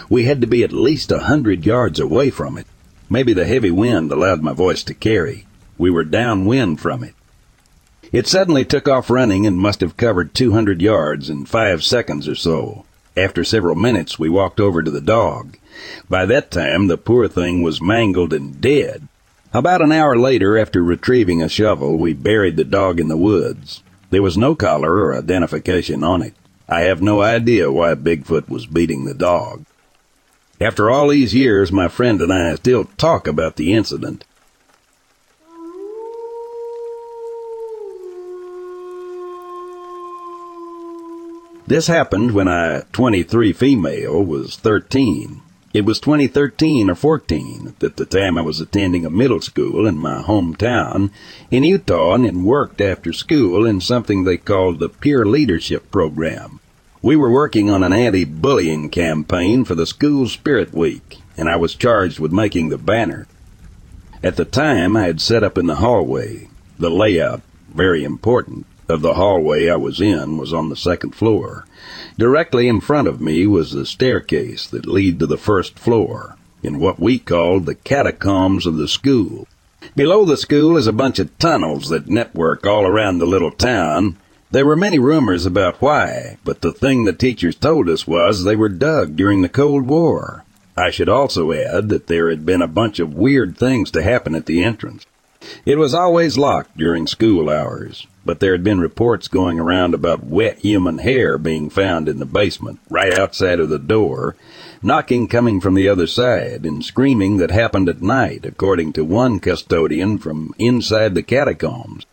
We 0.08 0.24
had 0.24 0.40
to 0.40 0.46
be 0.46 0.64
at 0.64 0.72
least 0.72 1.12
a 1.12 1.20
hundred 1.20 1.66
yards 1.66 2.00
away 2.00 2.30
from 2.30 2.56
it. 2.56 2.66
Maybe 3.10 3.34
the 3.34 3.44
heavy 3.44 3.70
wind 3.70 4.10
allowed 4.10 4.42
my 4.42 4.54
voice 4.54 4.82
to 4.84 4.94
carry. 4.94 5.46
We 5.76 5.90
were 5.90 6.04
downwind 6.04 6.80
from 6.80 7.04
it. 7.04 7.14
It 8.10 8.26
suddenly 8.26 8.64
took 8.64 8.88
off 8.88 9.10
running 9.10 9.46
and 9.46 9.58
must 9.58 9.82
have 9.82 9.98
covered 9.98 10.34
200 10.34 10.80
yards 10.80 11.28
in 11.28 11.44
five 11.44 11.84
seconds 11.84 12.26
or 12.26 12.34
so. 12.34 12.84
After 13.16 13.44
several 13.44 13.74
minutes, 13.74 14.18
we 14.18 14.28
walked 14.28 14.58
over 14.58 14.82
to 14.82 14.90
the 14.90 15.00
dog. 15.00 15.58
By 16.08 16.24
that 16.26 16.50
time, 16.50 16.86
the 16.86 16.96
poor 16.96 17.28
thing 17.28 17.62
was 17.62 17.82
mangled 17.82 18.32
and 18.32 18.60
dead. 18.60 19.08
About 19.52 19.82
an 19.82 19.92
hour 19.92 20.16
later, 20.16 20.56
after 20.56 20.82
retrieving 20.82 21.42
a 21.42 21.48
shovel, 21.48 21.98
we 21.98 22.14
buried 22.14 22.56
the 22.56 22.64
dog 22.64 22.98
in 22.98 23.08
the 23.08 23.16
woods. 23.16 23.82
There 24.08 24.22
was 24.22 24.38
no 24.38 24.54
collar 24.54 24.94
or 24.94 25.14
identification 25.14 26.02
on 26.02 26.22
it. 26.22 26.34
I 26.68 26.80
have 26.82 27.02
no 27.02 27.20
idea 27.20 27.70
why 27.70 27.94
Bigfoot 27.94 28.48
was 28.48 28.64
beating 28.64 29.04
the 29.04 29.14
dog. 29.14 29.66
After 30.58 30.88
all 30.90 31.08
these 31.08 31.34
years, 31.34 31.70
my 31.70 31.88
friend 31.88 32.22
and 32.22 32.32
I 32.32 32.54
still 32.54 32.84
talk 32.96 33.26
about 33.26 33.56
the 33.56 33.74
incident. 33.74 34.24
This 41.66 41.86
happened 41.86 42.32
when 42.32 42.48
I, 42.48 42.82
23 42.92 43.52
female, 43.52 44.24
was 44.24 44.56
13. 44.56 45.42
It 45.72 45.84
was 45.84 46.00
2013 46.00 46.90
or 46.90 46.94
14 46.94 47.76
at 47.80 47.96
the 47.96 48.04
time 48.04 48.36
I 48.36 48.42
was 48.42 48.60
attending 48.60 49.06
a 49.06 49.10
middle 49.10 49.40
school 49.40 49.86
in 49.86 49.96
my 49.96 50.22
hometown 50.22 51.10
in 51.50 51.62
Utah 51.62 52.14
and 52.14 52.44
worked 52.44 52.80
after 52.80 53.12
school 53.12 53.64
in 53.64 53.80
something 53.80 54.24
they 54.24 54.36
called 54.36 54.80
the 54.80 54.88
Peer 54.88 55.24
Leadership 55.24 55.90
Program. 55.90 56.60
We 57.00 57.16
were 57.16 57.30
working 57.30 57.70
on 57.70 57.82
an 57.82 57.92
anti-bullying 57.92 58.90
campaign 58.90 59.64
for 59.64 59.74
the 59.74 59.86
school 59.86 60.28
spirit 60.28 60.74
week, 60.74 61.20
and 61.36 61.48
I 61.48 61.56
was 61.56 61.74
charged 61.74 62.18
with 62.18 62.32
making 62.32 62.68
the 62.68 62.76
banner. 62.76 63.26
At 64.22 64.36
the 64.36 64.44
time, 64.44 64.96
I 64.96 65.04
had 65.04 65.20
set 65.20 65.42
up 65.42 65.56
in 65.56 65.66
the 65.66 65.76
hallway. 65.76 66.48
The 66.78 66.90
layout, 66.90 67.40
very 67.72 68.04
important, 68.04 68.66
of 68.88 69.02
the 69.02 69.14
hallway 69.14 69.68
I 69.68 69.76
was 69.76 70.00
in 70.00 70.36
was 70.36 70.52
on 70.52 70.68
the 70.68 70.76
second 70.76 71.14
floor. 71.14 71.66
Directly 72.18 72.68
in 72.68 72.80
front 72.80 73.08
of 73.08 73.20
me 73.20 73.46
was 73.46 73.72
the 73.72 73.86
staircase 73.86 74.66
that 74.68 74.86
lead 74.86 75.18
to 75.18 75.26
the 75.26 75.36
first 75.36 75.78
floor, 75.78 76.36
in 76.62 76.78
what 76.78 77.00
we 77.00 77.18
called 77.18 77.66
the 77.66 77.74
catacombs 77.74 78.66
of 78.66 78.76
the 78.76 78.88
school. 78.88 79.46
Below 79.96 80.24
the 80.24 80.36
school 80.36 80.76
is 80.76 80.86
a 80.86 80.92
bunch 80.92 81.18
of 81.18 81.36
tunnels 81.38 81.88
that 81.88 82.08
network 82.08 82.66
all 82.66 82.86
around 82.86 83.18
the 83.18 83.26
little 83.26 83.50
town, 83.50 84.16
there 84.52 84.66
were 84.66 84.76
many 84.76 84.98
rumors 84.98 85.46
about 85.46 85.80
why, 85.80 86.36
but 86.44 86.60
the 86.60 86.72
thing 86.72 87.04
the 87.04 87.14
teachers 87.14 87.54
told 87.54 87.88
us 87.88 88.06
was 88.06 88.44
they 88.44 88.54
were 88.54 88.68
dug 88.68 89.16
during 89.16 89.40
the 89.40 89.48
Cold 89.48 89.86
War. 89.86 90.44
I 90.76 90.90
should 90.90 91.08
also 91.08 91.52
add 91.52 91.88
that 91.88 92.06
there 92.06 92.28
had 92.28 92.44
been 92.44 92.60
a 92.60 92.68
bunch 92.68 92.98
of 92.98 93.14
weird 93.14 93.56
things 93.56 93.90
to 93.92 94.02
happen 94.02 94.34
at 94.34 94.44
the 94.44 94.62
entrance. 94.62 95.06
It 95.64 95.78
was 95.78 95.94
always 95.94 96.36
locked 96.36 96.76
during 96.76 97.06
school 97.06 97.48
hours, 97.48 98.06
but 98.24 98.40
there 98.40 98.52
had 98.52 98.62
been 98.62 98.80
reports 98.80 99.28
going 99.28 99.58
around 99.58 99.94
about 99.94 100.24
wet 100.24 100.58
human 100.58 100.98
hair 100.98 101.38
being 101.38 101.68
found 101.68 102.08
in 102.08 102.18
the 102.18 102.26
basement, 102.26 102.78
right 102.88 103.18
outside 103.18 103.58
of 103.58 103.68
the 103.68 103.78
door, 103.78 104.36
knocking 104.82 105.26
coming 105.28 105.60
from 105.60 105.74
the 105.74 105.88
other 105.88 106.06
side, 106.06 106.64
and 106.64 106.84
screaming 106.84 107.36
that 107.36 107.50
happened 107.50 107.88
at 107.88 108.02
night, 108.02 108.44
according 108.44 108.92
to 108.92 109.04
one 109.04 109.40
custodian 109.40 110.18
from 110.18 110.54
inside 110.58 111.14
the 111.14 111.22
catacombs. 111.22 112.06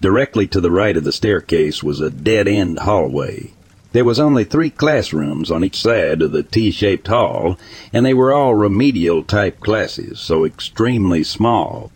Directly 0.00 0.46
to 0.48 0.60
the 0.60 0.70
right 0.70 0.96
of 0.96 1.04
the 1.04 1.12
staircase 1.12 1.82
was 1.82 2.00
a 2.00 2.10
dead-end 2.10 2.80
hallway. 2.80 3.52
There 3.92 4.04
was 4.04 4.20
only 4.20 4.44
three 4.44 4.70
classrooms 4.70 5.50
on 5.50 5.64
each 5.64 5.80
side 5.80 6.20
of 6.20 6.32
the 6.32 6.42
T-shaped 6.42 7.08
hall, 7.08 7.58
and 7.92 8.04
they 8.04 8.14
were 8.14 8.32
all 8.32 8.54
remedial 8.54 9.22
type 9.22 9.60
classes, 9.60 10.20
so 10.20 10.44
extremely 10.44 11.24
small. 11.24 11.90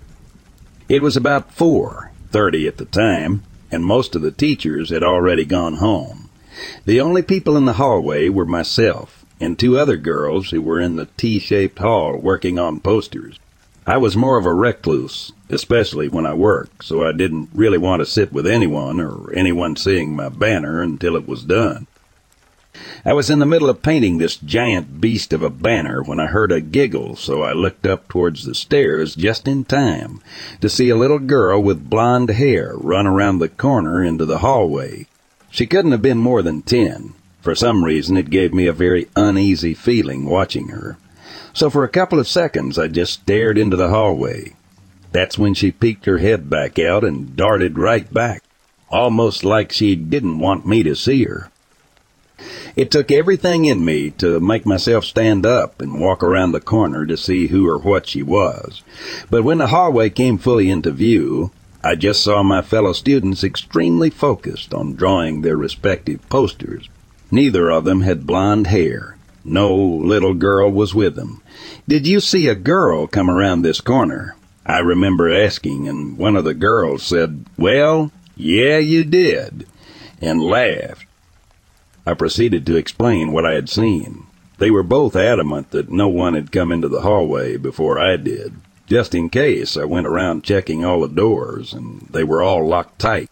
It 0.88 1.02
was 1.02 1.16
about 1.16 1.52
four, 1.52 2.11
thirty 2.32 2.66
at 2.66 2.78
the 2.78 2.86
time, 2.86 3.44
and 3.70 3.84
most 3.84 4.16
of 4.16 4.22
the 4.22 4.32
teachers 4.32 4.90
had 4.90 5.04
already 5.04 5.44
gone 5.44 5.74
home. 5.74 6.30
The 6.84 7.00
only 7.00 7.22
people 7.22 7.56
in 7.56 7.66
the 7.66 7.74
hallway 7.74 8.28
were 8.28 8.44
myself 8.44 9.24
and 9.42 9.58
two 9.58 9.76
other 9.76 9.96
girls 9.96 10.50
who 10.50 10.62
were 10.62 10.80
in 10.80 10.96
the 10.96 11.08
T-shaped 11.16 11.78
hall 11.78 12.16
working 12.16 12.58
on 12.58 12.78
posters. 12.78 13.38
I 13.84 13.96
was 13.96 14.16
more 14.16 14.38
of 14.38 14.46
a 14.46 14.54
recluse, 14.54 15.32
especially 15.50 16.08
when 16.08 16.24
I 16.24 16.34
worked, 16.34 16.84
so 16.84 17.04
I 17.04 17.10
didn't 17.10 17.48
really 17.52 17.78
want 17.78 18.00
to 18.00 18.06
sit 18.06 18.32
with 18.32 18.46
anyone 18.46 19.00
or 19.00 19.32
anyone 19.34 19.74
seeing 19.74 20.14
my 20.14 20.28
banner 20.28 20.80
until 20.80 21.16
it 21.16 21.26
was 21.26 21.42
done. 21.42 21.88
I 23.04 23.12
was 23.12 23.30
in 23.30 23.38
the 23.38 23.46
middle 23.46 23.70
of 23.70 23.82
painting 23.82 24.18
this 24.18 24.36
giant 24.36 25.00
beast 25.00 25.32
of 25.32 25.42
a 25.42 25.50
banner 25.50 26.02
when 26.02 26.18
I 26.18 26.26
heard 26.26 26.52
a 26.52 26.60
giggle, 26.60 27.16
so 27.16 27.42
I 27.42 27.52
looked 27.52 27.86
up 27.86 28.08
towards 28.08 28.44
the 28.44 28.54
stairs 28.54 29.14
just 29.14 29.46
in 29.46 29.64
time 29.64 30.20
to 30.60 30.68
see 30.68 30.88
a 30.88 30.96
little 30.96 31.18
girl 31.18 31.62
with 31.62 31.88
blonde 31.88 32.30
hair 32.30 32.72
run 32.76 33.06
around 33.06 33.38
the 33.38 33.48
corner 33.48 34.02
into 34.02 34.24
the 34.24 34.38
hallway. 34.38 35.06
She 35.50 35.66
couldn't 35.66 35.92
have 35.92 36.02
been 36.02 36.18
more 36.18 36.42
than 36.42 36.62
ten. 36.62 37.14
For 37.40 37.54
some 37.54 37.84
reason, 37.84 38.16
it 38.16 38.30
gave 38.30 38.54
me 38.54 38.66
a 38.66 38.72
very 38.72 39.08
uneasy 39.16 39.74
feeling 39.74 40.24
watching 40.26 40.68
her. 40.68 40.96
So 41.52 41.68
for 41.70 41.84
a 41.84 41.88
couple 41.88 42.18
of 42.18 42.28
seconds, 42.28 42.78
I 42.78 42.88
just 42.88 43.12
stared 43.12 43.58
into 43.58 43.76
the 43.76 43.90
hallway. 43.90 44.54
That's 45.12 45.38
when 45.38 45.52
she 45.54 45.70
peeked 45.70 46.06
her 46.06 46.18
head 46.18 46.48
back 46.48 46.78
out 46.78 47.04
and 47.04 47.36
darted 47.36 47.78
right 47.78 48.12
back, 48.12 48.42
almost 48.90 49.44
like 49.44 49.70
she 49.70 49.94
didn't 49.94 50.38
want 50.38 50.66
me 50.66 50.82
to 50.84 50.94
see 50.94 51.24
her. 51.24 51.50
It 52.74 52.90
took 52.90 53.10
everything 53.10 53.66
in 53.66 53.84
me 53.84 54.10
to 54.18 54.40
make 54.40 54.64
myself 54.64 55.04
stand 55.04 55.44
up 55.44 55.82
and 55.82 56.00
walk 56.00 56.22
around 56.22 56.52
the 56.52 56.60
corner 56.60 57.04
to 57.04 57.16
see 57.16 57.48
who 57.48 57.68
or 57.68 57.78
what 57.78 58.06
she 58.06 58.22
was. 58.22 58.82
But 59.28 59.44
when 59.44 59.58
the 59.58 59.66
hallway 59.66 60.08
came 60.08 60.38
fully 60.38 60.70
into 60.70 60.90
view, 60.90 61.50
I 61.84 61.96
just 61.96 62.22
saw 62.22 62.42
my 62.42 62.62
fellow 62.62 62.92
students 62.92 63.44
extremely 63.44 64.08
focused 64.08 64.72
on 64.72 64.94
drawing 64.94 65.42
their 65.42 65.56
respective 65.56 66.26
posters. 66.28 66.88
Neither 67.30 67.70
of 67.70 67.84
them 67.84 68.02
had 68.02 68.26
blonde 68.26 68.68
hair. 68.68 69.16
No 69.44 69.74
little 69.74 70.34
girl 70.34 70.70
was 70.70 70.94
with 70.94 71.16
them. 71.16 71.42
Did 71.88 72.06
you 72.06 72.20
see 72.20 72.46
a 72.48 72.54
girl 72.54 73.06
come 73.06 73.28
around 73.28 73.62
this 73.62 73.80
corner? 73.80 74.36
I 74.64 74.78
remember 74.78 75.28
asking, 75.28 75.88
and 75.88 76.16
one 76.16 76.36
of 76.36 76.44
the 76.44 76.54
girls 76.54 77.02
said, 77.02 77.44
Well, 77.58 78.12
yeah, 78.36 78.78
you 78.78 79.02
did, 79.02 79.66
and 80.20 80.40
laughed. 80.40 81.06
I 82.04 82.14
proceeded 82.14 82.66
to 82.66 82.76
explain 82.76 83.32
what 83.32 83.46
I 83.46 83.52
had 83.52 83.68
seen. 83.68 84.26
They 84.58 84.70
were 84.70 84.82
both 84.82 85.16
adamant 85.16 85.70
that 85.70 85.90
no 85.90 86.08
one 86.08 86.34
had 86.34 86.52
come 86.52 86.72
into 86.72 86.88
the 86.88 87.02
hallway 87.02 87.56
before 87.56 87.98
I 87.98 88.16
did. 88.16 88.54
Just 88.86 89.14
in 89.14 89.30
case, 89.30 89.76
I 89.76 89.84
went 89.84 90.06
around 90.06 90.44
checking 90.44 90.84
all 90.84 91.00
the 91.00 91.08
doors, 91.08 91.72
and 91.72 92.06
they 92.10 92.24
were 92.24 92.42
all 92.42 92.66
locked 92.66 92.98
tight. 92.98 93.30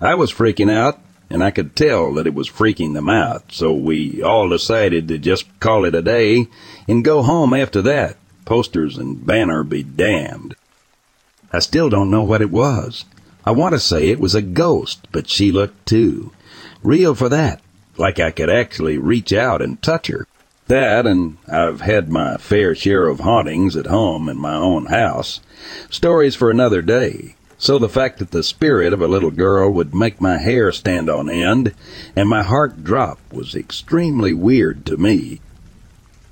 I 0.00 0.14
was 0.14 0.32
freaking 0.32 0.70
out, 0.70 1.00
and 1.30 1.42
I 1.42 1.50
could 1.50 1.74
tell 1.74 2.12
that 2.14 2.26
it 2.26 2.34
was 2.34 2.50
freaking 2.50 2.94
them 2.94 3.08
out, 3.08 3.52
so 3.52 3.72
we 3.72 4.22
all 4.22 4.48
decided 4.48 5.08
to 5.08 5.18
just 5.18 5.46
call 5.60 5.84
it 5.84 5.94
a 5.94 6.02
day 6.02 6.48
and 6.86 7.04
go 7.04 7.22
home 7.22 7.54
after 7.54 7.80
that. 7.82 8.16
Posters 8.44 8.98
and 8.98 9.24
banner 9.26 9.62
be 9.64 9.82
damned. 9.82 10.54
I 11.52 11.58
still 11.60 11.88
don't 11.88 12.10
know 12.10 12.22
what 12.22 12.42
it 12.42 12.50
was. 12.50 13.04
I 13.44 13.52
want 13.52 13.74
to 13.74 13.80
say 13.80 14.08
it 14.08 14.20
was 14.20 14.34
a 14.34 14.42
ghost, 14.42 15.06
but 15.12 15.28
she 15.28 15.50
looked 15.50 15.86
too. 15.86 16.32
Real 16.82 17.14
for 17.14 17.28
that, 17.28 17.60
like 18.00 18.18
I 18.18 18.30
could 18.32 18.50
actually 18.50 18.98
reach 18.98 19.32
out 19.32 19.62
and 19.62 19.80
touch 19.80 20.08
her. 20.08 20.26
That, 20.66 21.06
and 21.06 21.36
I've 21.46 21.80
had 21.80 22.10
my 22.10 22.36
fair 22.38 22.74
share 22.74 23.06
of 23.06 23.20
hauntings 23.20 23.76
at 23.76 23.86
home 23.86 24.28
in 24.28 24.38
my 24.38 24.54
own 24.54 24.86
house. 24.86 25.40
Stories 25.90 26.34
for 26.34 26.50
another 26.50 26.80
day. 26.80 27.34
So 27.58 27.78
the 27.78 27.88
fact 27.88 28.18
that 28.18 28.30
the 28.30 28.42
spirit 28.42 28.94
of 28.94 29.02
a 29.02 29.08
little 29.08 29.30
girl 29.30 29.70
would 29.70 29.94
make 29.94 30.20
my 30.20 30.38
hair 30.38 30.72
stand 30.72 31.10
on 31.10 31.28
end 31.28 31.74
and 32.16 32.28
my 32.28 32.42
heart 32.42 32.82
drop 32.82 33.18
was 33.30 33.54
extremely 33.54 34.32
weird 34.32 34.86
to 34.86 34.96
me. 34.96 35.40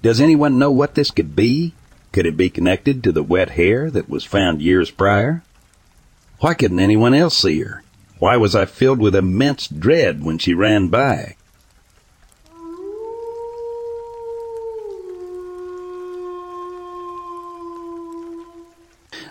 Does 0.00 0.20
anyone 0.20 0.58
know 0.58 0.70
what 0.70 0.94
this 0.94 1.10
could 1.10 1.36
be? 1.36 1.74
Could 2.12 2.24
it 2.24 2.36
be 2.36 2.48
connected 2.48 3.04
to 3.04 3.12
the 3.12 3.22
wet 3.22 3.50
hair 3.50 3.90
that 3.90 4.08
was 4.08 4.24
found 4.24 4.62
years 4.62 4.90
prior? 4.90 5.42
Why 6.40 6.54
couldn't 6.54 6.80
anyone 6.80 7.12
else 7.12 7.36
see 7.36 7.60
her? 7.60 7.82
Why 8.18 8.36
was 8.36 8.54
I 8.54 8.64
filled 8.64 9.00
with 9.00 9.14
immense 9.14 9.66
dread 9.66 10.24
when 10.24 10.38
she 10.38 10.54
ran 10.54 10.88
by? 10.88 11.36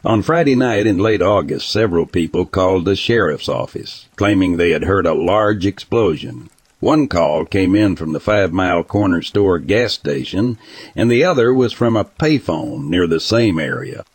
On 0.07 0.21
Friday 0.21 0.55
night 0.55 0.87
in 0.87 0.99
late 0.99 1.21
August, 1.21 1.69
several 1.69 2.05
people 2.05 2.45
called 2.45 2.85
the 2.85 2.95
sheriff's 2.95 3.49
office, 3.49 4.07
claiming 4.15 4.55
they 4.55 4.71
had 4.71 4.85
heard 4.85 5.05
a 5.05 5.13
large 5.13 5.65
explosion. 5.65 6.49
One 6.79 7.09
call 7.09 7.43
came 7.43 7.75
in 7.75 7.97
from 7.97 8.13
the 8.13 8.21
Five 8.21 8.53
Mile 8.53 8.85
Corner 8.85 9.21
Store 9.21 9.59
gas 9.59 9.91
station, 9.91 10.59
and 10.95 11.11
the 11.11 11.25
other 11.25 11.53
was 11.53 11.73
from 11.73 11.97
a 11.97 12.05
payphone 12.05 12.85
near 12.85 13.05
the 13.05 13.19
same 13.19 13.59
area. 13.59 14.05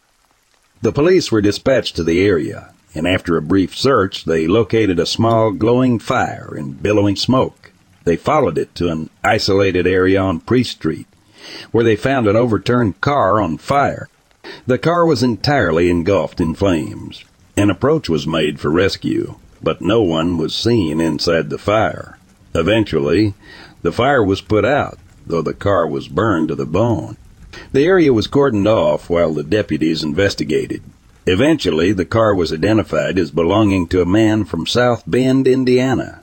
The 0.81 0.93
police 0.93 1.31
were 1.31 1.43
dispatched 1.43 1.95
to 1.97 2.05
the 2.05 2.25
area, 2.25 2.73
and 2.95 3.07
after 3.07 3.37
a 3.37 3.43
brief 3.43 3.77
search, 3.77 4.25
they 4.25 4.47
located 4.47 4.99
a 4.99 5.05
small 5.05 5.51
glowing 5.51 5.99
fire 5.99 6.55
and 6.57 6.83
billowing 6.83 7.17
smoke. 7.17 7.71
They 8.05 8.17
followed 8.17 8.57
it 8.57 8.75
to 8.77 8.89
an 8.89 9.11
isolated 9.23 9.87
area 9.87 10.23
on 10.23 10.41
Priest 10.41 10.71
Street, 10.71 11.07
where 11.71 11.85
they 11.85 11.97
found 11.97 12.29
an 12.29 12.37
overturned 12.37 13.03
car 13.03 13.43
on 13.43 13.59
fire. 13.59 14.09
The 14.67 14.79
car 14.79 15.07
was 15.07 15.23
entirely 15.23 15.91
engulfed 15.91 16.41
in 16.41 16.55
flames. 16.55 17.25
An 17.57 17.71
approach 17.71 18.09
was 18.09 18.27
made 18.27 18.61
for 18.61 18.71
rescue, 18.71 19.37
but 19.63 19.81
no 19.81 20.03
one 20.03 20.39
was 20.39 20.55
seen 20.55 21.01
inside 21.01 21.51
the 21.51 21.59
fire. 21.59 22.19
Eventually, 22.55 23.35
the 23.83 23.93
fire 23.93 24.23
was 24.23 24.41
put 24.41 24.65
out, 24.65 24.99
though 25.27 25.43
the 25.43 25.55
car 25.55 25.87
was 25.87 26.09
burned 26.09 26.49
to 26.49 26.55
the 26.55 26.67
bone. 26.67 27.17
The 27.73 27.85
area 27.85 28.13
was 28.13 28.29
cordoned 28.29 28.67
off 28.67 29.11
while 29.11 29.35
the 29.35 29.43
deputies 29.43 30.03
investigated. 30.03 30.83
Eventually, 31.27 31.93
the 31.93 32.05
car 32.05 32.35
was 32.35 32.53
identified 32.53 33.19
as 33.19 33.31
belonging 33.31 33.87
to 33.89 34.03
a 34.03 34.07
man 34.07 34.45
from 34.45 34.67
South 34.67 35.05
Bend, 35.07 35.47
Indiana, 35.47 36.23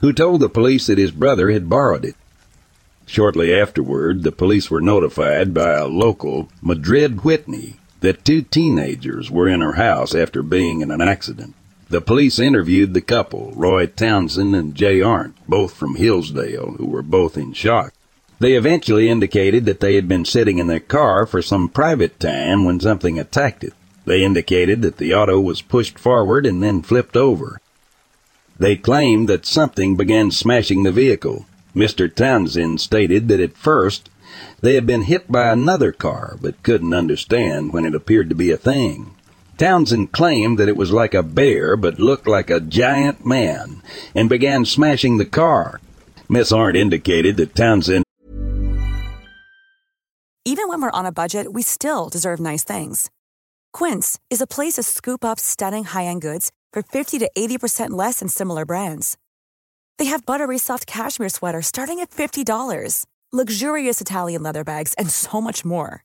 who 0.00 0.12
told 0.12 0.40
the 0.40 0.48
police 0.48 0.86
that 0.86 0.98
his 0.98 1.12
brother 1.12 1.50
had 1.50 1.68
borrowed 1.68 2.04
it. 2.04 2.16
Shortly 3.12 3.52
afterward, 3.52 4.22
the 4.22 4.30
police 4.30 4.70
were 4.70 4.80
notified 4.80 5.52
by 5.52 5.72
a 5.72 5.88
local, 5.88 6.48
Madrid 6.62 7.24
Whitney, 7.24 7.74
that 8.02 8.24
two 8.24 8.42
teenagers 8.42 9.32
were 9.32 9.48
in 9.48 9.62
her 9.62 9.72
house 9.72 10.14
after 10.14 10.44
being 10.44 10.80
in 10.80 10.92
an 10.92 11.00
accident. 11.00 11.56
The 11.88 12.00
police 12.00 12.38
interviewed 12.38 12.94
the 12.94 13.00
couple, 13.00 13.52
Roy 13.56 13.86
Townsend 13.86 14.54
and 14.54 14.76
Jay 14.76 15.02
Arndt, 15.02 15.34
both 15.48 15.74
from 15.74 15.96
Hillsdale, 15.96 16.76
who 16.78 16.86
were 16.86 17.02
both 17.02 17.36
in 17.36 17.52
shock. 17.52 17.92
They 18.38 18.52
eventually 18.52 19.08
indicated 19.08 19.64
that 19.64 19.80
they 19.80 19.96
had 19.96 20.06
been 20.06 20.24
sitting 20.24 20.58
in 20.58 20.68
their 20.68 20.78
car 20.78 21.26
for 21.26 21.42
some 21.42 21.68
private 21.68 22.20
time 22.20 22.64
when 22.64 22.78
something 22.78 23.18
attacked 23.18 23.64
it. 23.64 23.74
They 24.04 24.22
indicated 24.22 24.82
that 24.82 24.98
the 24.98 25.14
auto 25.14 25.40
was 25.40 25.62
pushed 25.62 25.98
forward 25.98 26.46
and 26.46 26.62
then 26.62 26.80
flipped 26.82 27.16
over. 27.16 27.60
They 28.56 28.76
claimed 28.76 29.28
that 29.28 29.46
something 29.46 29.96
began 29.96 30.30
smashing 30.30 30.84
the 30.84 30.92
vehicle. 30.92 31.46
Mr. 31.74 32.12
Townsend 32.12 32.80
stated 32.80 33.28
that 33.28 33.40
at 33.40 33.56
first 33.56 34.10
they 34.60 34.74
had 34.74 34.86
been 34.86 35.02
hit 35.02 35.30
by 35.30 35.48
another 35.48 35.92
car, 35.92 36.36
but 36.40 36.62
couldn't 36.62 36.94
understand 36.94 37.72
when 37.72 37.84
it 37.84 37.94
appeared 37.94 38.28
to 38.28 38.34
be 38.34 38.50
a 38.50 38.56
thing. 38.56 39.14
Townsend 39.56 40.12
claimed 40.12 40.58
that 40.58 40.68
it 40.68 40.76
was 40.76 40.92
like 40.92 41.14
a 41.14 41.22
bear, 41.22 41.76
but 41.76 41.98
looked 41.98 42.26
like 42.26 42.48
a 42.48 42.60
giant 42.60 43.26
man, 43.26 43.82
and 44.14 44.28
began 44.28 44.64
smashing 44.64 45.18
the 45.18 45.26
car. 45.26 45.80
Miss 46.28 46.52
Arndt 46.52 46.76
indicated 46.76 47.36
that 47.36 47.54
Townsend 47.54 48.04
Even 50.44 50.68
when 50.68 50.80
we're 50.80 50.90
on 50.90 51.06
a 51.06 51.12
budget, 51.12 51.52
we 51.52 51.62
still 51.62 52.08
deserve 52.08 52.40
nice 52.40 52.64
things. 52.64 53.10
Quince 53.72 54.18
is 54.30 54.40
a 54.40 54.46
place 54.46 54.74
to 54.74 54.82
scoop 54.82 55.24
up 55.24 55.38
stunning 55.38 55.84
high-end 55.84 56.22
goods 56.22 56.50
for 56.72 56.82
50 56.82 57.18
to 57.18 57.30
80% 57.36 57.90
less 57.90 58.20
than 58.20 58.28
similar 58.28 58.64
brands. 58.64 59.18
They 60.00 60.06
have 60.06 60.24
buttery 60.24 60.56
soft 60.56 60.86
cashmere 60.86 61.28
sweaters 61.28 61.66
starting 61.66 62.00
at 62.00 62.08
$50, 62.08 63.04
luxurious 63.32 64.00
Italian 64.00 64.42
leather 64.42 64.64
bags, 64.64 64.94
and 64.94 65.10
so 65.10 65.42
much 65.42 65.62
more. 65.62 66.04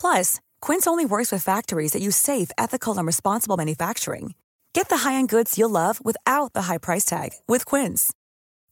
Plus, 0.00 0.40
Quince 0.60 0.88
only 0.88 1.04
works 1.04 1.30
with 1.30 1.44
factories 1.44 1.92
that 1.92 2.02
use 2.02 2.16
safe, 2.16 2.50
ethical, 2.58 2.98
and 2.98 3.06
responsible 3.06 3.56
manufacturing. 3.56 4.34
Get 4.72 4.88
the 4.88 5.08
high-end 5.08 5.28
goods 5.28 5.56
you'll 5.56 5.70
love 5.70 6.04
without 6.04 6.52
the 6.52 6.62
high 6.62 6.78
price 6.78 7.04
tag 7.04 7.30
with 7.46 7.64
Quince. 7.64 8.12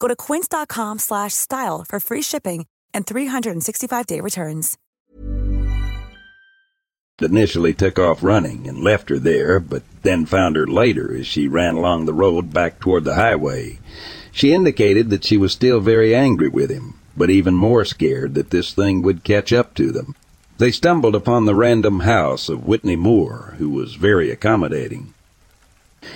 Go 0.00 0.08
to 0.08 0.16
quince.com/style 0.16 1.84
for 1.88 2.00
free 2.00 2.22
shipping 2.22 2.66
and 2.92 3.06
365-day 3.06 4.20
returns. 4.20 4.76
initially 7.22 7.72
took 7.72 8.00
off 8.00 8.24
running 8.24 8.66
and 8.66 8.82
left 8.82 9.10
her 9.10 9.18
there, 9.20 9.60
but 9.60 9.84
then 10.02 10.26
found 10.26 10.56
her 10.56 10.66
later 10.66 11.14
as 11.14 11.26
she 11.26 11.46
ran 11.46 11.76
along 11.76 12.06
the 12.06 12.20
road 12.24 12.52
back 12.52 12.80
toward 12.80 13.04
the 13.04 13.14
highway. 13.14 13.78
She 14.32 14.52
indicated 14.52 15.10
that 15.10 15.24
she 15.24 15.36
was 15.36 15.52
still 15.52 15.80
very 15.80 16.14
angry 16.14 16.48
with 16.48 16.70
him, 16.70 16.94
but 17.16 17.30
even 17.30 17.54
more 17.54 17.84
scared 17.84 18.34
that 18.34 18.50
this 18.50 18.72
thing 18.72 19.02
would 19.02 19.24
catch 19.24 19.52
up 19.52 19.74
to 19.74 19.90
them. 19.90 20.14
They 20.58 20.70
stumbled 20.70 21.14
upon 21.14 21.46
the 21.46 21.54
random 21.54 22.00
house 22.00 22.48
of 22.48 22.66
Whitney 22.66 22.96
Moore, 22.96 23.54
who 23.58 23.70
was 23.70 23.94
very 23.94 24.30
accommodating. 24.30 25.14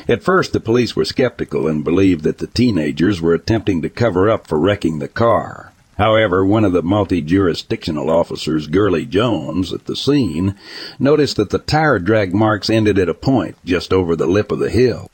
At 0.08 0.22
first, 0.22 0.52
the 0.52 0.60
police 0.60 0.94
were 0.94 1.04
skeptical 1.04 1.66
and 1.66 1.84
believed 1.84 2.24
that 2.24 2.38
the 2.38 2.46
teenagers 2.46 3.20
were 3.20 3.34
attempting 3.34 3.82
to 3.82 3.88
cover 3.88 4.30
up 4.30 4.46
for 4.46 4.58
wrecking 4.58 4.98
the 4.98 5.08
car. 5.08 5.72
However, 5.98 6.44
one 6.44 6.64
of 6.64 6.72
the 6.72 6.82
multi-jurisdictional 6.82 8.10
officers, 8.10 8.66
Gurley 8.66 9.06
Jones, 9.06 9.72
at 9.72 9.86
the 9.86 9.94
scene, 9.94 10.56
noticed 10.98 11.36
that 11.36 11.50
the 11.50 11.58
tire 11.58 11.98
drag 11.98 12.34
marks 12.34 12.68
ended 12.68 12.98
at 12.98 13.08
a 13.08 13.14
point 13.14 13.56
just 13.64 13.92
over 13.92 14.16
the 14.16 14.26
lip 14.26 14.50
of 14.50 14.58
the 14.58 14.70
hill. 14.70 15.10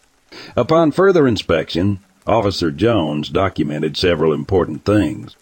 Upon 0.56 0.90
further 0.90 1.26
inspection, 1.26 2.00
Officer 2.26 2.70
Jones 2.70 3.28
documented 3.28 3.96
several 3.96 4.32
important 4.32 4.84
things. 4.84 5.36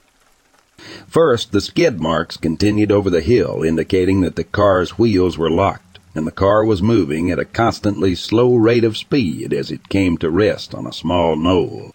First, 1.09 1.51
the 1.53 1.61
skid 1.61 2.01
marks 2.01 2.37
continued 2.37 2.93
over 2.93 3.11
the 3.11 3.21
hill, 3.21 3.63
indicating 3.63 4.21
that 4.21 4.37
the 4.37 4.45
car's 4.45 4.99
wheels 4.99 5.37
were 5.37 5.51
locked, 5.51 5.99
and 6.15 6.27
the 6.27 6.31
car 6.33 6.65
was 6.65 6.81
moving 6.81 7.31
at 7.31 7.39
a 7.39 7.45
constantly 7.45 8.15
slow 8.15 8.55
rate 8.55 8.85
of 8.85 8.97
speed 8.97 9.53
as 9.53 9.71
it 9.71 9.89
came 9.89 10.17
to 10.19 10.31
rest 10.31 10.75
on 10.75 10.87
a 10.87 10.93
small 10.93 11.37
knoll. 11.37 11.93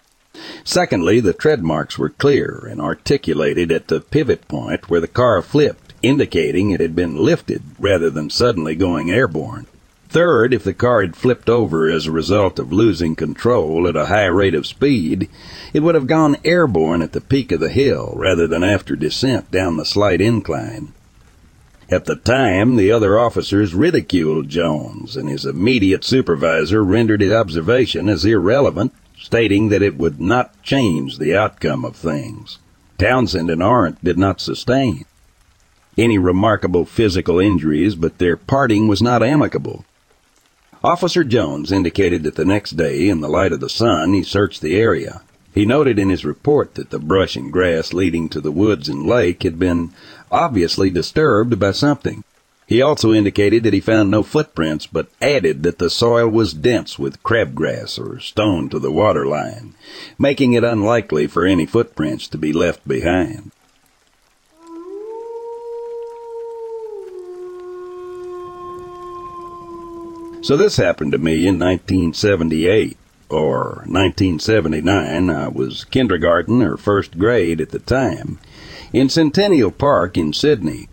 Secondly, 0.64 1.20
the 1.20 1.34
tread 1.34 1.64
marks 1.64 1.98
were 1.98 2.10
clear 2.10 2.68
and 2.70 2.82
articulated 2.82 3.72
at 3.72 3.88
the 3.88 4.02
pivot 4.02 4.48
point 4.48 4.90
where 4.90 5.00
the 5.02 5.08
car 5.08 5.42
flipped, 5.42 5.94
indicating 6.02 6.72
it 6.72 6.82
had 6.82 6.96
been 6.96 7.16
lifted 7.16 7.62
rather 7.80 8.10
than 8.10 8.30
suddenly 8.30 8.76
going 8.76 9.10
airborne. 9.10 9.68
Third, 10.14 10.54
if 10.54 10.64
the 10.64 10.76
car 10.76 11.02
had 11.02 11.16
flipped 11.16 11.50
over 11.50 11.90
as 11.90 12.06
a 12.06 12.12
result 12.12 12.60
of 12.60 12.72
losing 12.72 13.16
control 13.16 13.88
at 13.88 13.96
a 13.96 14.06
high 14.06 14.28
rate 14.28 14.54
of 14.54 14.68
speed, 14.68 15.28
it 15.74 15.80
would 15.80 15.96
have 15.96 16.06
gone 16.06 16.38
airborne 16.46 17.02
at 17.02 17.14
the 17.14 17.20
peak 17.20 17.52
of 17.52 17.60
the 17.60 17.70
hill 17.70 18.14
rather 18.16 18.46
than 18.46 18.64
after 18.64 18.96
descent 18.96 19.50
down 19.50 19.76
the 19.76 19.86
slight 19.86 20.22
incline. 20.22 20.94
At 21.90 22.06
the 22.06 22.16
time, 22.16 22.76
the 22.76 22.92
other 22.92 23.18
officers 23.18 23.74
ridiculed 23.74 24.50
Jones, 24.50 25.18
and 25.18 25.28
his 25.28 25.48
immediate 25.48 26.04
supervisor 26.04 26.84
rendered 26.84 27.22
his 27.22 27.34
observation 27.34 28.08
as 28.08 28.24
irrelevant, 28.24 28.94
stating 29.20 29.70
that 29.70 29.82
it 29.82 29.98
would 29.98 30.22
not 30.22 30.62
change 30.62 31.18
the 31.18 31.36
outcome 31.36 31.84
of 31.84 31.96
things. 31.96 32.60
Townsend 33.00 33.50
and 33.50 33.64
Arndt 33.64 34.04
did 34.04 34.20
not 34.20 34.40
sustain 34.40 35.06
any 35.98 36.20
remarkable 36.20 36.86
physical 36.86 37.40
injuries, 37.40 37.96
but 37.96 38.20
their 38.20 38.38
parting 38.38 38.88
was 38.88 39.02
not 39.02 39.24
amicable. 39.24 39.84
Officer 40.84 41.24
Jones 41.24 41.72
indicated 41.72 42.24
that 42.24 42.36
the 42.36 42.44
next 42.44 42.72
day, 42.72 43.08
in 43.08 43.22
the 43.22 43.30
light 43.30 43.54
of 43.54 43.62
the 43.62 43.70
sun, 43.70 44.14
he 44.14 44.22
searched 44.22 44.60
the 44.60 44.76
area. 44.76 45.22
He 45.54 45.66
noted 45.66 45.98
in 45.98 46.10
his 46.10 46.26
report 46.26 46.76
that 46.76 46.90
the 46.90 47.00
brush 47.00 47.38
and 47.38 47.54
grass 47.54 47.94
leading 47.94 48.28
to 48.30 48.42
the 48.42 48.52
woods 48.52 48.90
and 48.90 49.06
lake 49.06 49.44
had 49.44 49.58
been 49.58 49.92
obviously 50.30 50.90
disturbed 50.90 51.58
by 51.58 51.72
something. 51.72 52.26
He 52.68 52.82
also 52.82 53.14
indicated 53.14 53.64
that 53.64 53.74
he 53.74 53.80
found 53.80 54.12
no 54.12 54.24
footprints, 54.24 54.86
but 54.86 55.08
added 55.22 55.64
that 55.64 55.80
the 55.80 55.90
soil 55.90 56.28
was 56.28 56.54
dense 56.54 57.00
with 57.00 57.24
crabgrass 57.24 57.98
or 57.98 58.20
stone 58.20 58.68
to 58.68 58.80
the 58.80 58.92
water 58.92 59.26
line, 59.26 59.76
making 60.20 60.52
it 60.52 60.66
unlikely 60.66 61.28
for 61.28 61.46
any 61.46 61.66
footprints 61.66 62.28
to 62.28 62.38
be 62.38 62.52
left 62.52 62.86
behind. 62.86 63.52
So 70.44 70.58
this 70.58 70.76
happened 70.76 71.14
to 71.14 71.18
me 71.18 71.48
in 71.48 71.58
1978 71.58 72.98
or 73.30 73.86
1979. 73.88 75.30
I 75.30 75.48
was 75.48 75.86
kindergarten 75.86 76.62
or 76.62 76.76
first 76.76 77.18
grade 77.18 77.62
at 77.62 77.70
the 77.70 77.80
time 77.80 78.40
in 78.92 79.08
Centennial 79.08 79.72
Park 79.72 80.18
in 80.18 80.34
Sydney. 80.34 80.90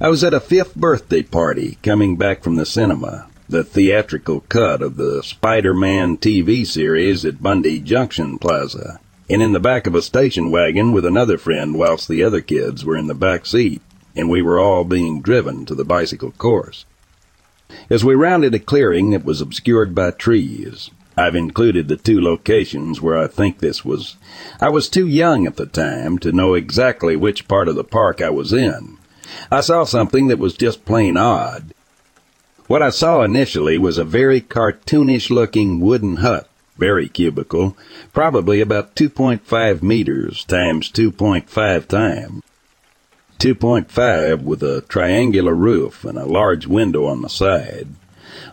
I 0.00 0.08
was 0.08 0.24
at 0.24 0.32
a 0.32 0.40
fifth 0.40 0.74
birthday 0.74 1.22
party 1.22 1.76
coming 1.82 2.16
back 2.16 2.42
from 2.42 2.56
the 2.56 2.64
cinema, 2.64 3.26
the 3.46 3.62
theatrical 3.62 4.40
cut 4.48 4.80
of 4.80 4.96
the 4.96 5.22
Spider-Man 5.22 6.16
TV 6.16 6.66
series 6.66 7.26
at 7.26 7.42
Bondi 7.42 7.80
Junction 7.80 8.38
Plaza, 8.38 9.00
and 9.28 9.42
in 9.42 9.52
the 9.52 9.60
back 9.60 9.86
of 9.86 9.94
a 9.94 10.00
station 10.00 10.50
wagon 10.50 10.92
with 10.92 11.04
another 11.04 11.36
friend 11.36 11.78
whilst 11.78 12.08
the 12.08 12.24
other 12.24 12.40
kids 12.40 12.86
were 12.86 12.96
in 12.96 13.06
the 13.06 13.14
back 13.14 13.44
seat, 13.44 13.82
and 14.16 14.30
we 14.30 14.40
were 14.40 14.58
all 14.58 14.84
being 14.84 15.20
driven 15.20 15.66
to 15.66 15.74
the 15.74 15.84
bicycle 15.84 16.30
course. 16.30 16.86
As 17.90 18.04
we 18.04 18.14
rounded 18.14 18.54
a 18.54 18.58
clearing 18.58 19.10
that 19.10 19.24
was 19.24 19.40
obscured 19.40 19.94
by 19.94 20.10
trees, 20.10 20.90
I've 21.18 21.34
included 21.34 21.88
the 21.88 21.96
two 21.96 22.20
locations 22.20 23.02
where 23.02 23.18
I 23.18 23.26
think 23.26 23.58
this 23.58 23.84
was. 23.84 24.16
I 24.60 24.68
was 24.68 24.88
too 24.88 25.06
young 25.06 25.46
at 25.46 25.56
the 25.56 25.66
time 25.66 26.18
to 26.18 26.32
know 26.32 26.54
exactly 26.54 27.16
which 27.16 27.48
part 27.48 27.68
of 27.68 27.74
the 27.74 27.84
park 27.84 28.22
I 28.22 28.30
was 28.30 28.52
in. 28.52 28.98
I 29.50 29.60
saw 29.60 29.84
something 29.84 30.28
that 30.28 30.38
was 30.38 30.54
just 30.54 30.84
plain 30.84 31.16
odd. 31.16 31.74
What 32.68 32.82
I 32.82 32.90
saw 32.90 33.22
initially 33.22 33.78
was 33.78 33.98
a 33.98 34.04
very 34.04 34.40
cartoonish 34.40 35.28
looking 35.28 35.80
wooden 35.80 36.16
hut, 36.16 36.48
very 36.76 37.08
cubical, 37.08 37.76
probably 38.12 38.60
about 38.60 38.94
2.5 38.94 39.82
meters 39.82 40.44
times 40.44 40.90
2.5 40.90 41.86
times. 41.88 42.42
2.5 43.38 44.42
with 44.42 44.62
a 44.64 44.80
triangular 44.88 45.54
roof 45.54 46.04
and 46.04 46.18
a 46.18 46.26
large 46.26 46.66
window 46.66 47.06
on 47.06 47.22
the 47.22 47.28
side. 47.28 47.86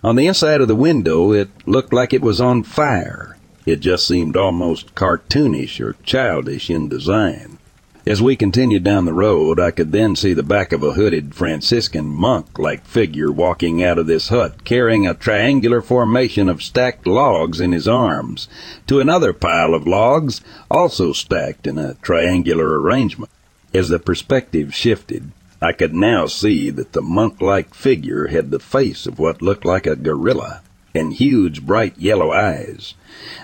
On 0.04 0.16
the 0.16 0.28
inside 0.28 0.62
of 0.62 0.68
the 0.68 0.76
window, 0.76 1.32
it 1.32 1.50
looked 1.66 1.92
like 1.92 2.14
it 2.14 2.22
was 2.22 2.40
on 2.40 2.62
fire. 2.62 3.36
It 3.66 3.80
just 3.80 4.08
seemed 4.08 4.38
almost 4.38 4.94
cartoonish 4.94 5.80
or 5.80 5.96
childish 6.04 6.70
in 6.70 6.88
design. 6.88 7.58
As 8.06 8.22
we 8.22 8.36
continued 8.36 8.84
down 8.84 9.06
the 9.06 9.14
road, 9.14 9.60
I 9.60 9.72
could 9.72 9.92
then 9.92 10.16
see 10.16 10.34
the 10.34 10.44
back 10.44 10.72
of 10.72 10.84
a 10.84 10.94
hooded 10.94 11.34
Franciscan 11.34 12.06
monk 12.06 12.60
like 12.60 12.86
figure 12.86 13.32
walking 13.32 13.84
out 13.84 13.98
of 13.98 14.06
this 14.06 14.30
hut, 14.30 14.64
carrying 14.64 15.08
a 15.08 15.16
triangular 15.16 15.82
formation 15.82 16.48
of 16.48 16.62
stacked 16.62 17.08
logs 17.08 17.60
in 17.60 17.72
his 17.72 17.88
arms, 17.88 18.48
to 18.86 19.00
another 19.00 19.34
pile 19.34 19.74
of 19.74 19.88
logs, 19.88 20.42
also 20.70 21.12
stacked 21.12 21.66
in 21.66 21.80
a 21.80 21.96
triangular 21.96 22.80
arrangement. 22.80 23.32
As 23.76 23.90
the 23.90 24.00
perspective 24.00 24.74
shifted, 24.74 25.32
I 25.62 25.74
could 25.74 25.94
now 25.94 26.28
see 26.28 26.70
that 26.70 26.94
the 26.94 27.02
monk-like 27.02 27.74
figure 27.74 28.28
had 28.28 28.50
the 28.50 28.58
face 28.58 29.06
of 29.06 29.20
what 29.20 29.42
looked 29.42 29.66
like 29.66 29.86
a 29.86 29.98
gorilla 29.98 30.62
and 30.94 31.12
huge 31.12 31.66
bright 31.66 31.98
yellow 31.98 32.32
eyes. 32.32 32.94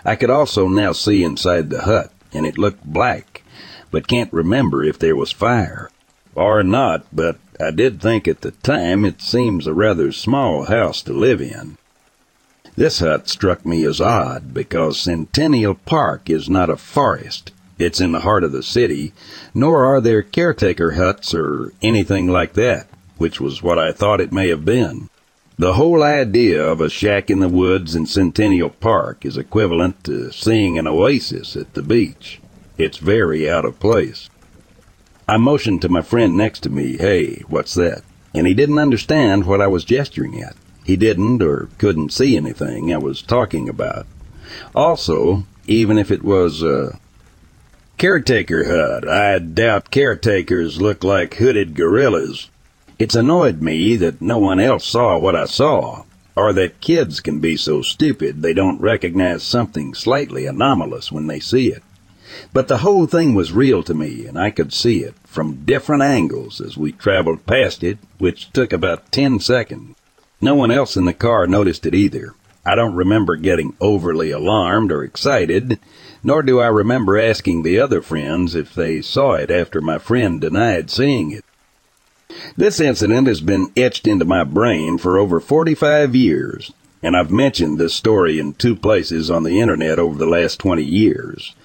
I 0.06 0.16
could 0.16 0.30
also 0.30 0.70
now 0.70 0.94
see 0.94 1.22
inside 1.22 1.70
the 1.70 1.82
hut, 1.82 2.14
and 2.32 2.46
it 2.46 2.58
looked 2.58 2.86
black, 2.86 3.44
but 3.92 4.08
can't 4.08 4.32
remember 4.32 4.86
if 4.86 4.98
there 4.98 5.18
was 5.18 5.34
fire 5.34 5.90
or 6.34 6.64
not, 6.64 7.06
but 7.12 7.38
I 7.60 7.72
did 7.72 8.02
think 8.02 8.26
at 8.26 8.40
the 8.40 8.52
time 8.52 9.04
it 9.04 9.22
seems 9.22 9.68
a 9.68 9.74
rather 9.74 10.14
small 10.14 10.64
house 10.64 11.02
to 11.02 11.12
live 11.12 11.42
in. 11.42 11.78
This 12.78 13.00
hut 13.00 13.28
struck 13.28 13.66
me 13.66 13.84
as 13.84 14.00
odd 14.00 14.54
because 14.54 14.98
Centennial 14.98 15.76
Park 15.76 16.30
is 16.30 16.50
not 16.50 16.70
a 16.70 16.78
forest. 16.78 17.52
It's 17.82 18.00
in 18.00 18.12
the 18.12 18.22
heart 18.22 18.44
of 18.44 18.52
the 18.52 18.64
city, 18.64 19.14
nor 19.54 19.86
are 19.86 20.00
there 20.00 20.22
caretaker 20.22 20.92
huts 20.92 21.34
or 21.34 21.74
anything 21.82 22.28
like 22.28 22.54
that, 22.54 22.88
which 23.18 23.42
was 23.42 23.64
what 23.64 23.80
I 23.80 23.92
thought 23.92 24.22
it 24.22 24.32
may 24.32 24.50
have 24.50 24.64
been. 24.64 25.10
The 25.58 25.74
whole 25.74 26.02
idea 26.02 26.64
of 26.64 26.82
a 26.82 26.90
shack 26.90 27.30
in 27.30 27.40
the 27.40 27.50
woods 27.50 27.96
in 27.96 28.06
Centennial 28.06 28.70
Park 28.70 29.26
is 29.26 29.38
equivalent 29.38 30.04
to 30.06 30.32
seeing 30.32 30.80
an 30.80 30.88
oasis 30.88 31.56
at 31.56 31.74
the 31.74 31.82
beach. 31.84 32.40
It's 32.78 32.98
very 32.98 33.50
out 33.50 33.66
of 33.66 33.80
place. 33.80 34.30
I 35.28 35.38
motioned 35.38 35.82
to 35.84 35.90
my 35.90 36.02
friend 36.02 36.36
next 36.36 36.62
to 36.62 36.70
me, 36.70 36.98
hey, 36.98 37.44
what's 37.48 37.74
that? 37.76 38.04
And 38.34 38.48
he 38.48 38.54
didn't 38.54 38.80
understand 38.80 39.46
what 39.46 39.62
I 39.62 39.68
was 39.68 39.86
gesturing 39.86 40.42
at. 40.42 40.56
He 40.84 40.96
didn't 40.96 41.44
or 41.44 41.70
couldn't 41.78 42.14
see 42.14 42.36
anything 42.36 42.94
I 42.94 42.98
was 42.98 43.22
talking 43.22 43.70
about. 43.70 44.08
Also, 44.74 45.46
even 45.68 45.98
if 45.98 46.12
it 46.12 46.24
was 46.24 46.64
a 46.64 47.00
caretaker 48.02 48.64
hut, 48.64 49.08
I 49.08 49.38
doubt 49.38 49.92
caretakers 49.92 50.82
look 50.82 51.04
like 51.04 51.36
hooded 51.36 51.76
gorillas. 51.76 52.50
It's 52.98 53.14
annoyed 53.14 53.62
me 53.62 53.96
that 53.98 54.20
no 54.20 54.40
one 54.40 54.60
else 54.60 54.88
saw 54.88 55.20
what 55.20 55.36
I 55.36 55.46
saw, 55.46 56.06
or 56.36 56.52
that 56.54 56.82
kids 56.82 57.20
can 57.20 57.40
be 57.40 57.56
so 57.56 57.84
stupid 57.84 58.42
they 58.42 58.56
don't 58.56 58.82
recognize 58.82 59.44
something 59.44 59.94
slightly 59.94 60.48
anomalous 60.48 61.12
when 61.12 61.28
they 61.28 61.40
see 61.40 61.68
it. 61.68 61.84
But 62.52 62.70
the 62.70 62.80
whole 62.80 63.06
thing 63.06 63.36
was 63.36 63.52
real 63.52 63.84
to 63.84 63.94
me, 63.94 64.26
and 64.26 64.36
I 64.36 64.50
could 64.50 64.74
see 64.74 65.04
it 65.04 65.14
from 65.24 65.64
different 65.64 66.02
angles 66.02 66.60
as 66.60 66.76
we 66.76 66.94
traveled 66.94 67.46
past 67.46 67.84
it, 67.84 68.00
which 68.18 68.52
took 68.52 68.74
about 68.74 69.12
ten 69.12 69.40
seconds. 69.40 69.96
No 70.42 70.56
one 70.56 70.72
else 70.72 70.98
in 70.98 71.06
the 71.06 71.14
car 71.14 71.46
noticed 71.46 71.86
it 71.86 71.94
either. 71.94 72.34
I 72.66 72.74
don't 72.74 72.96
remember 72.96 73.36
getting 73.36 73.76
overly 73.80 74.32
alarmed 74.32 74.92
or 74.92 75.04
excited, 75.04 75.80
nor 76.24 76.44
do 76.44 76.60
I 76.60 76.68
remember 76.68 77.20
asking 77.20 77.64
the 77.64 77.80
other 77.80 78.02
friends 78.02 78.56
if 78.56 78.74
they 78.74 79.02
saw 79.02 79.34
it 79.34 79.50
after 79.50 79.82
my 79.82 79.98
friend 79.98 80.40
denied 80.40 80.90
seeing 80.90 81.32
it. 81.32 81.46
This 82.56 82.80
incident 82.80 83.28
has 83.28 83.42
been 83.42 83.72
etched 83.76 84.08
into 84.08 84.26
my 84.26 84.44
brain 84.44 84.98
for 84.98 85.18
over 85.18 85.40
45 85.40 86.16
years, 86.16 86.72
and 87.04 87.16
I've 87.16 87.32
mentioned 87.32 87.78
this 87.78 87.94
story 87.94 88.40
in 88.40 88.54
two 88.54 88.76
places 88.76 89.30
on 89.30 89.44
the 89.44 89.60
internet 89.60 90.00
over 90.00 90.18
the 90.18 90.26
last 90.26 90.60
20 90.60 90.84
years, 90.84 91.56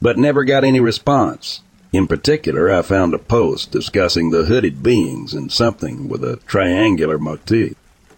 but 0.00 0.16
never 0.16 0.44
got 0.44 0.64
any 0.64 0.80
response. 0.80 1.60
In 1.92 2.06
particular, 2.06 2.72
I 2.72 2.82
found 2.82 3.14
a 3.14 3.18
post 3.18 3.70
discussing 3.70 4.30
the 4.30 4.46
hooded 4.46 4.82
beings 4.82 5.34
and 5.34 5.52
something 5.52 6.08
with 6.08 6.24
a 6.24 6.38
triangular 6.46 7.18
motif. 7.18 7.74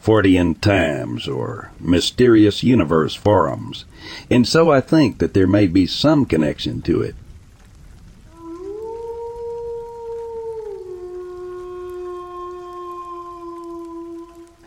Fortean 0.06 0.54
Times 0.60 1.26
or 1.26 1.72
Mysterious 1.80 2.62
Universe 2.62 3.16
forums, 3.16 3.86
and 4.30 4.46
so 4.46 4.70
I 4.70 4.80
think 4.80 5.18
that 5.18 5.34
there 5.34 5.48
may 5.48 5.66
be 5.66 5.84
some 5.84 6.26
connection 6.26 6.80
to 6.82 7.02
it. 7.02 7.16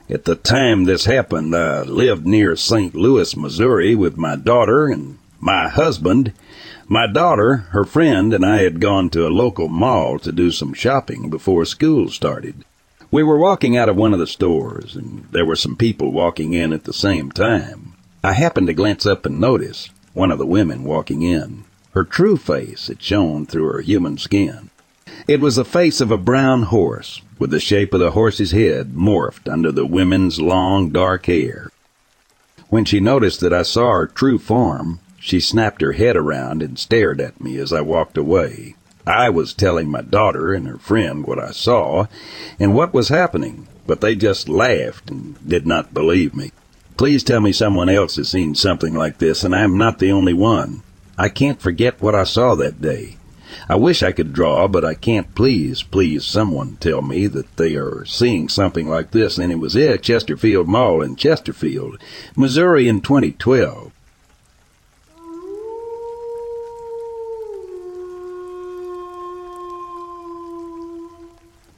At 0.10 0.26
the 0.26 0.36
time 0.36 0.84
this 0.84 1.06
happened, 1.06 1.56
I 1.56 1.84
lived 1.84 2.28
near 2.28 2.58
St. 2.58 2.94
Louis, 2.94 3.34
Missouri 3.38 3.96
with 3.96 4.18
my 4.18 4.36
daughter 4.36 4.88
and 4.88 5.20
my 5.40 5.70
husband. 5.70 6.34
My 6.90 7.08
daughter, 7.08 7.68
her 7.72 7.86
friend, 7.86 8.34
and 8.34 8.46
I 8.46 8.64
had 8.64 8.82
gone 8.82 9.10
to 9.12 9.26
a 9.26 9.30
local 9.30 9.70
mall 9.70 10.20
to 10.20 10.34
do 10.34 10.52
some 10.52 10.74
shopping 10.74 11.30
before 11.30 11.64
school 11.64 12.10
started. 12.10 12.66
We 13.12 13.24
were 13.24 13.40
walking 13.40 13.76
out 13.76 13.90
of 13.90 13.96
one 13.96 14.14
of 14.14 14.20
the 14.20 14.28
stores, 14.28 14.96
and 14.96 15.26
there 15.32 15.46
were 15.46 15.56
some 15.56 15.76
people 15.76 16.12
walking 16.12 16.54
in 16.54 16.72
at 16.74 16.84
the 16.84 16.94
same 16.94 17.32
time. 17.32 17.94
I 18.24 18.34
happened 18.34 18.68
to 18.68 18.74
glance 18.74 19.06
up 19.06 19.26
and 19.26 19.40
notice 19.40 19.90
one 20.14 20.32
of 20.32 20.38
the 20.38 20.46
women 20.46 20.84
walking 20.84 21.24
in. 21.24 21.64
Her 21.94 22.04
true 22.04 22.38
face 22.38 22.88
had 22.88 23.02
shown 23.02 23.48
through 23.48 23.72
her 23.72 23.82
human 23.82 24.20
skin. 24.20 24.70
It 25.28 25.40
was 25.40 25.56
the 25.56 25.66
face 25.66 26.02
of 26.02 26.12
a 26.12 26.18
brown 26.18 26.64
horse, 26.64 27.22
with 27.40 27.50
the 27.50 27.60
shape 27.60 27.96
of 27.96 28.00
the 28.00 28.12
horse's 28.12 28.52
head 28.52 28.94
morphed 28.94 29.52
under 29.52 29.72
the 29.72 29.88
women's 29.88 30.40
long 30.40 30.90
dark 30.90 31.26
hair. 31.26 31.72
When 32.68 32.86
she 32.86 33.00
noticed 33.00 33.40
that 33.40 33.54
I 33.54 33.64
saw 33.64 33.92
her 33.92 34.06
true 34.06 34.38
form, 34.38 35.00
she 35.20 35.40
snapped 35.40 35.82
her 35.82 35.94
head 35.94 36.16
around 36.16 36.62
and 36.62 36.78
stared 36.78 37.20
at 37.20 37.42
me 37.42 37.58
as 37.58 37.74
I 37.74 37.82
walked 37.82 38.18
away. 38.18 38.76
I 39.10 39.30
was 39.30 39.56
telling 39.56 39.90
my 39.90 40.04
daughter 40.04 40.54
and 40.54 40.68
her 40.68 40.78
friend 40.78 41.26
what 41.26 41.40
I 41.40 41.50
saw 41.50 42.06
and 42.60 42.76
what 42.76 42.94
was 42.94 43.10
happening, 43.10 43.68
but 43.88 44.02
they 44.02 44.16
just 44.16 44.48
laughed 44.48 45.10
and 45.10 45.36
did 45.48 45.66
not 45.66 45.96
believe 45.96 46.36
me. 46.36 46.52
Please 46.96 47.24
tell 47.24 47.42
me 47.42 47.52
someone 47.52 47.90
else 47.90 48.18
has 48.18 48.30
seen 48.30 48.54
something 48.54 48.94
like 48.94 49.18
this, 49.18 49.44
and 49.44 49.56
I 49.56 49.62
am 49.62 49.80
not 49.80 49.98
the 49.98 50.12
only 50.12 50.34
one. 50.34 50.84
I 51.18 51.28
can't 51.28 51.60
forget 51.60 52.00
what 52.00 52.14
I 52.14 52.24
saw 52.24 52.54
that 52.56 52.82
day. 52.82 53.18
I 53.68 53.78
wish 53.78 54.04
I 54.04 54.12
could 54.12 54.32
draw, 54.32 54.68
but 54.68 54.86
I 54.86 54.94
can't 54.94 55.34
please, 55.34 55.82
please 55.82 56.24
someone 56.24 56.78
tell 56.80 57.02
me 57.02 57.26
that 57.26 57.58
they 57.58 57.76
are 57.76 58.06
seeing 58.06 58.48
something 58.48 58.88
like 58.88 59.10
this, 59.10 59.40
and 59.40 59.52
it 59.52 59.58
was 59.58 59.76
at 59.76 60.04
Chesterfield 60.04 60.68
Mall 60.68 61.02
in 61.02 61.16
Chesterfield, 61.16 61.98
Missouri 62.36 62.88
in 62.88 63.02
2012. 63.02 63.92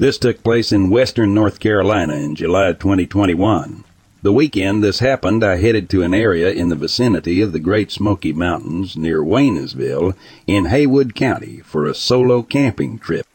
This 0.01 0.17
took 0.17 0.41
place 0.41 0.71
in 0.71 0.89
western 0.89 1.35
North 1.35 1.59
Carolina 1.59 2.15
in 2.15 2.33
July 2.33 2.73
2021. 2.73 3.83
The 4.23 4.33
weekend 4.33 4.83
this 4.83 4.97
happened, 4.97 5.43
I 5.43 5.57
headed 5.57 5.91
to 5.91 6.01
an 6.01 6.11
area 6.11 6.49
in 6.49 6.69
the 6.69 6.75
vicinity 6.75 7.39
of 7.39 7.51
the 7.51 7.59
Great 7.59 7.91
Smoky 7.91 8.33
Mountains 8.33 8.97
near 8.97 9.21
Waynesville 9.21 10.15
in 10.47 10.65
Haywood 10.65 11.13
County 11.13 11.59
for 11.59 11.85
a 11.85 11.93
solo 11.93 12.41
camping 12.41 12.97
trip. 12.97 13.27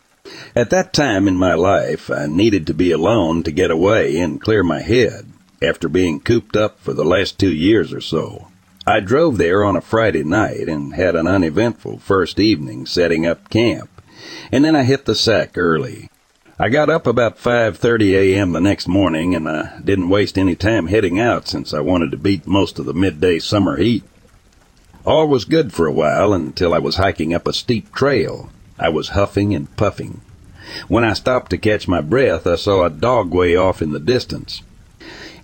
At 0.57 0.71
that 0.71 0.93
time 0.93 1.29
in 1.29 1.37
my 1.37 1.55
life, 1.55 2.11
I 2.11 2.27
needed 2.27 2.67
to 2.67 2.75
be 2.75 2.91
alone 2.91 3.45
to 3.45 3.53
get 3.53 3.71
away 3.71 4.19
and 4.19 4.41
clear 4.41 4.65
my 4.65 4.81
head 4.81 5.27
after 5.63 5.89
being 5.89 6.19
cooped 6.19 6.57
up 6.57 6.81
for 6.81 6.95
the 6.95 7.05
last 7.05 7.39
two 7.39 7.55
years 7.55 7.93
or 7.93 8.01
so. 8.01 8.49
I 8.85 8.99
drove 8.99 9.39
there 9.39 9.63
on 9.63 9.77
a 9.77 9.81
Friday 9.81 10.25
night 10.25 10.69
and 10.69 10.97
had 10.97 11.15
an 11.15 11.29
uneventful 11.29 11.99
first 11.99 12.41
evening 12.41 12.87
setting 12.87 13.25
up 13.25 13.51
camp, 13.51 13.89
and 14.51 14.65
then 14.65 14.75
I 14.75 14.83
hit 14.83 15.05
the 15.05 15.15
sack 15.15 15.57
early. 15.57 16.11
I 16.59 16.71
got 16.71 16.89
up 16.89 17.07
about 17.07 17.39
5:30 17.39 18.15
a.m. 18.15 18.53
the 18.53 18.63
next 18.63 18.89
morning 18.89 19.35
and 19.35 19.47
I 19.47 19.79
didn't 19.85 20.09
waste 20.09 20.39
any 20.39 20.55
time 20.55 20.87
heading 20.87 21.21
out 21.21 21.47
since 21.47 21.75
I 21.75 21.81
wanted 21.81 22.11
to 22.13 22.17
beat 22.17 22.47
most 22.47 22.79
of 22.79 22.87
the 22.87 22.95
midday 22.95 23.39
summer 23.41 23.77
heat. 23.77 24.05
All 25.05 25.29
was 25.29 25.45
good 25.45 25.75
for 25.75 25.87
a 25.87 25.93
while 25.93 26.33
until 26.33 26.73
I 26.73 26.79
was 26.79 26.97
hiking 26.97 27.35
up 27.35 27.47
a 27.47 27.53
steep 27.53 27.93
trail. 27.95 28.49
I 28.79 28.89
was 28.89 29.11
huffing 29.11 29.55
and 29.55 29.77
puffing. 29.77 30.23
When 30.89 31.05
I 31.05 31.13
stopped 31.13 31.51
to 31.51 31.59
catch 31.59 31.89
my 31.89 32.01
breath, 32.01 32.47
I 32.47 32.57
saw 32.57 32.87
a 32.87 32.91
dog 32.91 33.35
way 33.35 33.55
off 33.55 33.83
in 33.83 33.93
the 33.93 34.01
distance. 34.01 34.63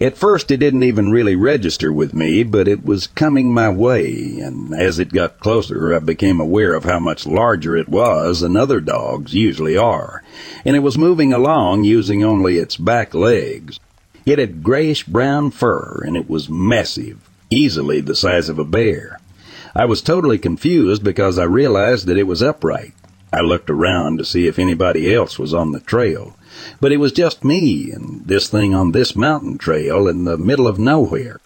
At 0.03 0.19
first, 0.19 0.51
it 0.51 0.57
didn't 0.57 0.83
even 0.83 1.13
really 1.13 1.37
register 1.37 1.93
with 1.93 2.13
me, 2.13 2.43
but 2.43 2.67
it 2.67 2.85
was 2.85 3.07
coming 3.07 3.55
my 3.55 3.69
way, 3.69 4.41
and 4.43 4.75
as 4.75 4.99
it 4.99 5.13
got 5.13 5.39
closer, 5.39 5.95
I 5.95 6.01
became 6.01 6.41
aware 6.41 6.75
of 6.75 6.83
how 6.83 6.99
much 6.99 7.25
larger 7.25 7.77
it 7.77 7.89
was 7.89 8.41
than 8.41 8.57
other 8.57 8.81
dogs 8.81 9.33
usually 9.33 9.77
are, 9.77 10.25
and 10.65 10.75
it 10.75 10.81
was 10.81 10.99
moving 10.99 11.33
along 11.33 11.85
using 11.85 12.25
only 12.25 12.59
its 12.59 12.77
back 12.77 13.15
legs. 13.15 13.79
It 14.27 14.41
had 14.41 14.65
grayish 14.65 15.05
brown 15.05 15.53
fur, 15.53 16.03
and 16.05 16.17
it 16.17 16.29
was 16.29 16.51
massive, 16.51 17.21
easily 17.49 18.01
the 18.01 18.17
size 18.17 18.49
of 18.49 18.59
a 18.59 18.65
bear. 18.65 19.21
I 19.73 19.85
was 19.85 20.03
totally 20.03 20.39
confused 20.39 21.05
because 21.05 21.39
I 21.39 21.45
realized 21.45 22.09
that 22.09 22.19
it 22.19 22.27
was 22.27 22.43
upright. 22.43 22.95
I 23.33 23.41
looked 23.41 23.71
around 23.71 24.19
to 24.19 24.25
see 24.25 24.49
if 24.49 24.59
anybody 24.59 25.15
else 25.15 25.39
was 25.39 25.55
on 25.55 25.71
the 25.71 25.79
trail. 25.79 26.37
But 26.81 26.93
it 26.93 26.99
was 26.99 27.13
just 27.13 27.45
me 27.45 27.91
and 27.91 28.23
this 28.27 28.49
thing 28.49 28.75
on 28.75 28.93
this 28.93 29.17
mountain 29.17 29.59
trail 29.59 30.09
in 30.09 30.25
the 30.25 30.37
middle 30.37 30.67
of 30.67 30.79
nowhere. 30.79 31.41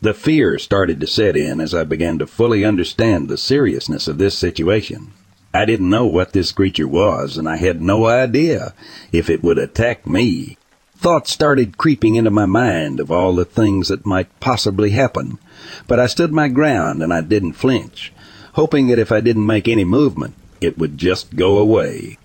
The 0.00 0.14
fear 0.14 0.58
started 0.58 1.00
to 1.00 1.06
set 1.06 1.36
in 1.36 1.60
as 1.60 1.74
I 1.74 1.84
began 1.84 2.18
to 2.18 2.26
fully 2.26 2.64
understand 2.64 3.28
the 3.28 3.36
seriousness 3.36 4.08
of 4.08 4.18
this 4.18 4.36
situation. 4.36 5.12
I 5.54 5.64
didn't 5.64 5.90
know 5.90 6.06
what 6.06 6.32
this 6.32 6.50
creature 6.50 6.88
was, 6.88 7.36
and 7.36 7.48
I 7.48 7.56
had 7.56 7.82
no 7.82 8.06
idea 8.06 8.74
if 9.12 9.28
it 9.28 9.42
would 9.42 9.58
attack 9.58 10.06
me. 10.06 10.56
Thoughts 10.96 11.30
started 11.30 11.78
creeping 11.78 12.14
into 12.14 12.30
my 12.30 12.46
mind 12.46 13.00
of 13.00 13.10
all 13.10 13.34
the 13.34 13.44
things 13.44 13.88
that 13.88 14.06
might 14.06 14.40
possibly 14.40 14.90
happen, 14.90 15.38
but 15.86 16.00
I 16.00 16.06
stood 16.06 16.32
my 16.32 16.48
ground 16.48 17.02
and 17.02 17.12
I 17.12 17.20
didn't 17.20 17.52
flinch, 17.52 18.12
hoping 18.54 18.86
that 18.86 18.98
if 18.98 19.12
I 19.12 19.20
didn't 19.20 19.46
make 19.46 19.68
any 19.68 19.84
movement, 19.84 20.34
it 20.60 20.78
would 20.78 20.96
just 20.96 21.36
go 21.36 21.58
away. 21.58 22.18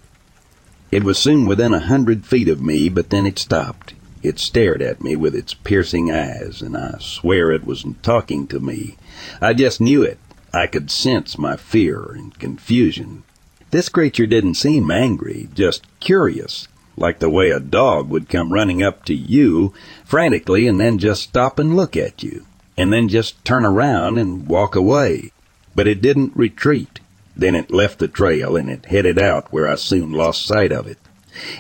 It 0.92 1.04
was 1.04 1.18
soon 1.18 1.46
within 1.46 1.74
a 1.74 1.80
hundred 1.80 2.26
feet 2.26 2.48
of 2.48 2.62
me, 2.62 2.90
but 2.90 3.10
then 3.10 3.26
it 3.26 3.38
stopped. 3.40 3.94
It 4.24 4.40
stared 4.40 4.82
at 4.82 5.04
me 5.04 5.16
with 5.16 5.36
its 5.36 5.54
piercing 5.54 6.12
eyes, 6.12 6.62
and 6.62 6.76
I 6.78 6.96
swear 7.00 7.52
it 7.52 7.66
wasn't 7.66 8.02
talking 8.04 8.48
to 8.48 8.60
me. 8.60 8.98
I 9.42 9.54
just 9.54 9.80
knew 9.82 10.02
it. 10.02 10.18
I 10.54 10.66
could 10.68 10.90
sense 10.90 11.38
my 11.38 11.56
fear 11.58 12.12
and 12.16 12.38
confusion. 12.40 13.24
This 13.72 13.90
creature 13.90 14.26
didn't 14.26 14.56
seem 14.56 14.90
angry, 14.90 15.50
just 15.54 15.86
curious, 16.00 16.68
like 16.96 17.20
the 17.20 17.30
way 17.30 17.50
a 17.50 17.60
dog 17.60 18.10
would 18.10 18.30
come 18.30 18.54
running 18.54 18.82
up 18.82 19.04
to 19.06 19.14
you 19.14 19.74
frantically 20.06 20.68
and 20.68 20.80
then 20.80 20.98
just 20.98 21.22
stop 21.24 21.60
and 21.60 21.76
look 21.76 21.96
at 21.98 22.24
you. 22.24 22.46
and 22.78 22.94
then 22.94 23.10
just 23.10 23.44
turn 23.44 23.66
around 23.66 24.20
and 24.20 24.48
walk 24.48 24.76
away. 24.76 25.32
But 25.76 25.88
it 25.88 26.02
didn't 26.02 26.36
retreat. 26.36 27.00
Then 27.38 27.54
it 27.54 27.72
left 27.72 28.00
the 28.00 28.08
trail 28.08 28.58
and 28.58 28.68
it 28.68 28.88
headed 28.88 29.20
out 29.20 29.54
where 29.54 29.68
I 29.68 29.76
soon 29.76 30.12
lost 30.12 30.48
sight 30.48 30.72
of 30.72 30.88
it. 30.88 30.98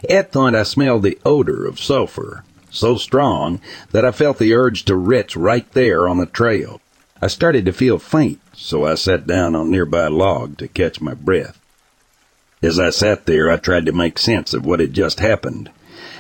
At 0.09 0.31
point 0.31 0.55
I 0.55 0.63
smelled 0.63 1.03
the 1.03 1.19
odor 1.23 1.67
of 1.67 1.79
sulfur, 1.79 2.43
so 2.71 2.95
strong 2.97 3.61
that 3.91 4.03
I 4.03 4.11
felt 4.11 4.39
the 4.39 4.55
urge 4.55 4.85
to 4.85 4.95
retch 4.95 5.35
right 5.35 5.71
there 5.73 6.09
on 6.09 6.17
the 6.17 6.25
trail. 6.25 6.81
I 7.21 7.27
started 7.27 7.65
to 7.65 7.73
feel 7.73 7.99
faint, 7.99 8.41
so 8.55 8.85
I 8.85 8.95
sat 8.95 9.27
down 9.27 9.55
on 9.55 9.67
a 9.67 9.69
nearby 9.69 10.07
log 10.07 10.57
to 10.57 10.67
catch 10.67 10.99
my 10.99 11.13
breath. 11.13 11.59
As 12.63 12.79
I 12.79 12.89
sat 12.89 13.27
there, 13.27 13.51
I 13.51 13.57
tried 13.57 13.85
to 13.85 13.91
make 13.91 14.17
sense 14.17 14.55
of 14.55 14.65
what 14.65 14.79
had 14.79 14.93
just 14.93 15.19
happened. 15.19 15.69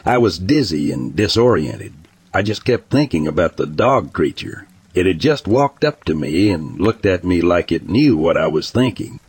I 0.05 0.19
was 0.19 0.37
dizzy 0.37 0.91
and 0.91 1.15
disoriented. 1.15 1.93
I 2.31 2.43
just 2.43 2.63
kept 2.63 2.91
thinking 2.91 3.27
about 3.27 3.57
the 3.57 3.65
dog 3.65 4.13
creature. 4.13 4.67
It 4.93 5.07
had 5.07 5.19
just 5.19 5.47
walked 5.47 5.83
up 5.83 6.03
to 6.03 6.13
me 6.13 6.51
and 6.51 6.79
looked 6.79 7.07
at 7.07 7.23
me 7.23 7.41
like 7.41 7.71
it 7.71 7.89
knew 7.89 8.15
what 8.15 8.37
I 8.37 8.45
was 8.45 8.69
thinking. 8.69 9.19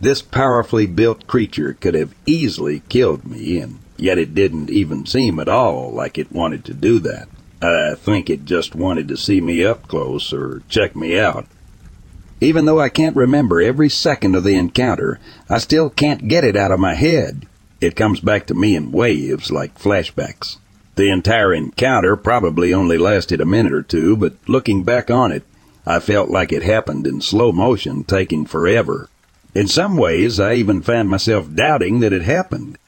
This 0.00 0.22
powerfully 0.22 0.86
built 0.86 1.26
creature 1.26 1.76
could 1.80 1.94
have 1.94 2.14
easily 2.24 2.82
killed 2.88 3.24
me, 3.24 3.58
and 3.58 3.80
yet 3.96 4.16
it 4.16 4.34
didn't 4.34 4.70
even 4.70 5.06
seem 5.06 5.40
at 5.40 5.48
all 5.48 5.90
like 5.92 6.16
it 6.16 6.30
wanted 6.30 6.64
to 6.66 6.74
do 6.74 7.00
that. 7.00 7.28
I 7.60 7.96
think 7.96 8.30
it 8.30 8.44
just 8.44 8.76
wanted 8.76 9.08
to 9.08 9.16
see 9.16 9.40
me 9.40 9.64
up 9.64 9.88
close 9.88 10.32
or 10.32 10.62
check 10.68 10.94
me 10.94 11.18
out. 11.18 11.46
Even 12.40 12.66
though 12.66 12.78
I 12.78 12.88
can't 12.88 13.16
remember 13.16 13.60
every 13.60 13.88
second 13.88 14.36
of 14.36 14.44
the 14.44 14.54
encounter, 14.54 15.18
I 15.50 15.58
still 15.58 15.90
can't 15.90 16.28
get 16.28 16.44
it 16.44 16.56
out 16.56 16.70
of 16.70 16.78
my 16.78 16.94
head. 16.94 17.46
It 17.80 17.96
comes 17.96 18.20
back 18.20 18.46
to 18.46 18.54
me 18.54 18.76
in 18.76 18.92
waves 18.92 19.50
like 19.50 19.78
flashbacks. 19.78 20.58
The 20.94 21.10
entire 21.10 21.52
encounter 21.52 22.14
probably 22.16 22.72
only 22.72 22.98
lasted 22.98 23.40
a 23.40 23.44
minute 23.44 23.72
or 23.72 23.82
two, 23.82 24.16
but 24.16 24.34
looking 24.46 24.84
back 24.84 25.10
on 25.10 25.32
it, 25.32 25.42
I 25.84 25.98
felt 25.98 26.30
like 26.30 26.52
it 26.52 26.62
happened 26.62 27.06
in 27.06 27.20
slow 27.20 27.50
motion, 27.50 28.04
taking 28.04 28.46
forever. 28.46 29.08
In 29.58 29.66
some 29.66 29.96
ways, 29.96 30.38
I 30.38 30.54
even 30.54 30.82
found 30.82 31.08
myself 31.08 31.52
doubting 31.52 31.98
that 31.98 32.12
it 32.12 32.22
happened. 32.22 32.78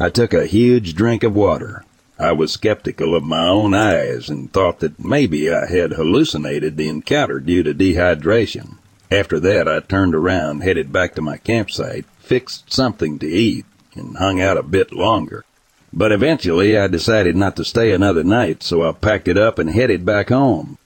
I 0.00 0.10
took 0.10 0.34
a 0.34 0.46
huge 0.46 0.96
drink 0.96 1.22
of 1.22 1.32
water. 1.32 1.84
I 2.18 2.32
was 2.32 2.50
skeptical 2.50 3.14
of 3.14 3.22
my 3.22 3.46
own 3.46 3.72
eyes 3.72 4.28
and 4.28 4.52
thought 4.52 4.80
that 4.80 4.98
maybe 4.98 5.48
I 5.48 5.66
had 5.66 5.92
hallucinated 5.92 6.76
the 6.76 6.88
encounter 6.88 7.38
due 7.38 7.62
to 7.62 7.72
dehydration. 7.72 8.78
After 9.12 9.38
that, 9.38 9.68
I 9.68 9.78
turned 9.78 10.16
around, 10.16 10.64
headed 10.64 10.92
back 10.92 11.14
to 11.14 11.22
my 11.22 11.36
campsite, 11.36 12.04
fixed 12.18 12.72
something 12.72 13.20
to 13.20 13.28
eat, 13.28 13.64
and 13.94 14.16
hung 14.16 14.40
out 14.40 14.56
a 14.56 14.64
bit 14.64 14.92
longer. 14.92 15.44
But 15.92 16.10
eventually, 16.10 16.76
I 16.76 16.88
decided 16.88 17.36
not 17.36 17.54
to 17.54 17.64
stay 17.64 17.92
another 17.92 18.24
night, 18.24 18.64
so 18.64 18.82
I 18.82 18.90
packed 18.90 19.28
it 19.28 19.38
up 19.38 19.60
and 19.60 19.70
headed 19.70 20.04
back 20.04 20.30
home. 20.30 20.78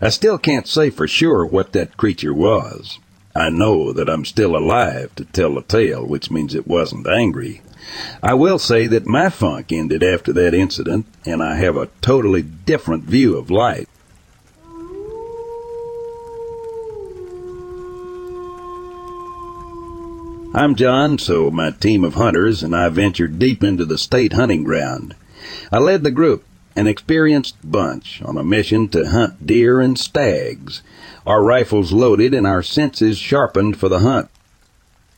I 0.00 0.08
still 0.08 0.38
can't 0.38 0.66
say 0.66 0.88
for 0.88 1.06
sure 1.06 1.44
what 1.44 1.74
that 1.74 1.98
creature 1.98 2.32
was. 2.32 2.98
I 3.36 3.50
know 3.50 3.92
that 3.92 4.08
I'm 4.08 4.24
still 4.24 4.56
alive 4.56 5.14
to 5.16 5.24
tell 5.26 5.54
the 5.54 5.62
tale, 5.62 6.06
which 6.06 6.30
means 6.30 6.54
it 6.54 6.66
wasn't 6.66 7.06
angry. 7.06 7.60
I 8.22 8.32
will 8.32 8.58
say 8.58 8.86
that 8.86 9.06
my 9.06 9.28
funk 9.28 9.72
ended 9.72 10.02
after 10.02 10.32
that 10.32 10.54
incident, 10.54 11.04
and 11.26 11.42
I 11.42 11.56
have 11.56 11.76
a 11.76 11.90
totally 12.00 12.40
different 12.40 13.04
view 13.04 13.36
of 13.36 13.50
life. 13.50 13.88
I'm 20.54 20.74
John, 20.74 21.18
so 21.18 21.50
my 21.50 21.70
team 21.72 22.02
of 22.02 22.14
hunters 22.14 22.62
and 22.62 22.74
I 22.74 22.88
ventured 22.88 23.38
deep 23.38 23.62
into 23.62 23.84
the 23.84 23.98
state 23.98 24.32
hunting 24.32 24.64
ground. 24.64 25.14
I 25.70 25.78
led 25.78 26.02
the 26.02 26.10
group, 26.10 26.44
an 26.74 26.86
experienced 26.86 27.56
bunch, 27.62 28.22
on 28.22 28.38
a 28.38 28.42
mission 28.42 28.88
to 28.88 29.10
hunt 29.10 29.46
deer 29.46 29.82
and 29.82 29.98
stags, 29.98 30.80
our 31.26 31.42
rifles 31.42 31.92
loaded 31.92 32.32
and 32.32 32.46
our 32.46 32.62
senses 32.62 33.18
sharpened 33.18 33.76
for 33.76 33.88
the 33.88 33.98
hunt. 33.98 34.30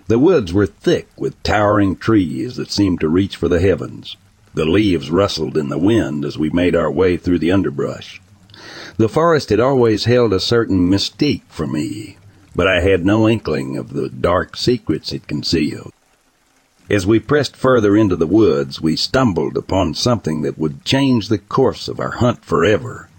The 0.06 0.18
woods 0.18 0.52
were 0.54 0.66
thick 0.66 1.08
with 1.18 1.42
towering 1.42 1.96
trees 1.96 2.56
that 2.56 2.70
seemed 2.70 3.00
to 3.00 3.08
reach 3.08 3.36
for 3.36 3.48
the 3.48 3.60
heavens. 3.60 4.16
The 4.54 4.64
leaves 4.64 5.10
rustled 5.10 5.56
in 5.58 5.68
the 5.68 5.78
wind 5.78 6.24
as 6.24 6.38
we 6.38 6.48
made 6.48 6.74
our 6.74 6.90
way 6.90 7.18
through 7.18 7.40
the 7.40 7.52
underbrush. 7.52 8.20
The 8.96 9.08
forest 9.08 9.50
had 9.50 9.60
always 9.60 10.06
held 10.06 10.32
a 10.32 10.40
certain 10.40 10.88
mystique 10.88 11.44
for 11.48 11.66
me, 11.66 12.16
but 12.56 12.66
I 12.66 12.80
had 12.80 13.04
no 13.04 13.28
inkling 13.28 13.76
of 13.76 13.92
the 13.92 14.08
dark 14.08 14.56
secrets 14.56 15.12
it 15.12 15.28
concealed. 15.28 15.92
As 16.90 17.06
we 17.06 17.20
pressed 17.20 17.54
further 17.54 17.96
into 17.96 18.16
the 18.16 18.26
woods, 18.26 18.80
we 18.80 18.96
stumbled 18.96 19.58
upon 19.58 19.92
something 19.92 20.40
that 20.42 20.58
would 20.58 20.86
change 20.86 21.28
the 21.28 21.36
course 21.36 21.86
of 21.86 22.00
our 22.00 22.12
hunt 22.12 22.44
forever. 22.44 23.10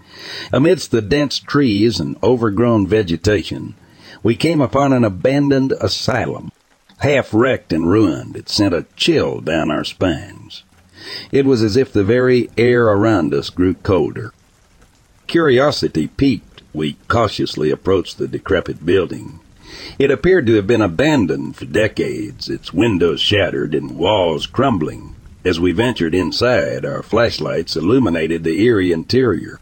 Amidst 0.52 0.90
the 0.90 1.02
dense 1.02 1.38
trees 1.38 2.00
and 2.00 2.16
overgrown 2.22 2.86
vegetation, 2.86 3.74
we 4.22 4.36
came 4.36 4.60
upon 4.60 4.92
an 4.92 5.04
abandoned 5.04 5.72
asylum. 5.80 6.52
Half 6.98 7.32
wrecked 7.32 7.72
and 7.72 7.90
ruined, 7.90 8.36
it 8.36 8.48
sent 8.48 8.74
a 8.74 8.86
chill 8.96 9.40
down 9.40 9.70
our 9.70 9.84
spines. 9.84 10.64
It 11.32 11.46
was 11.46 11.62
as 11.62 11.76
if 11.76 11.92
the 11.92 12.04
very 12.04 12.50
air 12.58 12.84
around 12.84 13.32
us 13.32 13.48
grew 13.48 13.74
colder. 13.74 14.32
Curiosity 15.26 16.08
piqued, 16.08 16.62
we 16.74 16.96
cautiously 17.08 17.70
approached 17.70 18.18
the 18.18 18.28
decrepit 18.28 18.84
building. 18.84 19.40
It 19.98 20.10
appeared 20.10 20.46
to 20.46 20.54
have 20.54 20.66
been 20.66 20.82
abandoned 20.82 21.56
for 21.56 21.64
decades, 21.64 22.48
its 22.48 22.72
windows 22.72 23.20
shattered 23.20 23.74
and 23.74 23.96
walls 23.96 24.46
crumbling. 24.46 25.14
As 25.44 25.58
we 25.58 25.72
ventured 25.72 26.14
inside, 26.14 26.84
our 26.84 27.02
flashlights 27.02 27.76
illuminated 27.76 28.44
the 28.44 28.60
eerie 28.62 28.92
interior. 28.92 29.58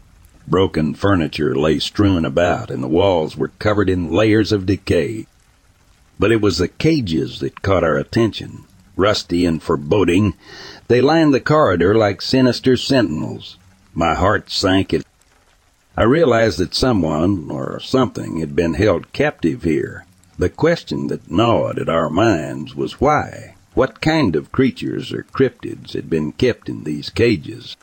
Broken 0.49 0.93
furniture 0.95 1.55
lay 1.55 1.77
strewn 1.77 2.25
about, 2.25 2.71
and 2.71 2.81
the 2.81 2.87
walls 2.87 3.37
were 3.37 3.51
covered 3.59 3.89
in 3.89 4.11
layers 4.11 4.51
of 4.51 4.65
decay. 4.65 5.27
But 6.17 6.31
it 6.31 6.41
was 6.41 6.57
the 6.57 6.67
cages 6.67 7.39
that 7.39 7.61
caught 7.61 7.83
our 7.83 7.97
attention. 7.97 8.63
Rusty 8.95 9.45
and 9.45 9.61
foreboding, 9.61 10.33
they 10.87 11.01
lined 11.01 11.33
the 11.33 11.39
corridor 11.39 11.93
like 11.93 12.21
sinister 12.21 12.75
sentinels. 12.75 13.57
My 13.93 14.15
heart 14.15 14.49
sank 14.49 14.93
as 14.93 15.03
I 15.95 16.03
realized 16.03 16.57
that 16.59 16.73
someone 16.73 17.51
or 17.51 17.79
something 17.81 18.39
had 18.39 18.55
been 18.55 18.73
held 18.73 19.11
captive 19.13 19.63
here. 19.63 20.05
The 20.37 20.49
question 20.49 21.07
that 21.07 21.29
gnawed 21.29 21.77
at 21.77 21.89
our 21.89 22.09
minds 22.09 22.73
was 22.73 23.01
why? 23.01 23.55
What 23.73 24.01
kind 24.01 24.35
of 24.35 24.51
creatures 24.51 25.11
or 25.11 25.27
cryptids 25.31 25.93
had 25.93 26.09
been 26.09 26.31
kept 26.31 26.69
in 26.69 26.85
these 26.85 27.09
cages? 27.09 27.75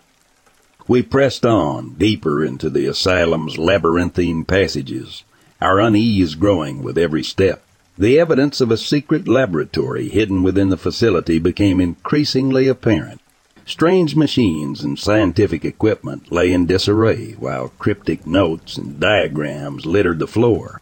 We 0.89 1.03
pressed 1.03 1.45
on, 1.45 1.95
deeper 1.99 2.45
into 2.45 2.71
the 2.71 2.87
asylum's 2.87 3.59
labyrinthine 3.59 4.45
passages, 4.45 5.25
our 5.61 5.81
unease 5.81 6.37
growing 6.37 6.83
with 6.83 6.97
every 6.97 7.25
step. 7.25 7.65
The 7.99 8.21
evidence 8.21 8.61
of 8.61 8.71
a 8.71 8.77
secret 8.77 9.27
laboratory 9.27 10.09
hidden 10.09 10.45
within 10.45 10.69
the 10.69 10.77
facility 10.77 11.41
became 11.41 11.81
increasingly 11.81 12.69
apparent. 12.69 13.21
Strange 13.65 14.15
machines 14.15 14.85
and 14.85 14.97
scientific 14.97 15.65
equipment 15.65 16.31
lay 16.31 16.53
in 16.53 16.67
disarray, 16.67 17.33
while 17.33 17.73
cryptic 17.81 18.25
notes 18.25 18.77
and 18.77 19.01
diagrams 19.01 19.87
littered 19.87 20.21
the 20.21 20.29
floor. 20.29 20.81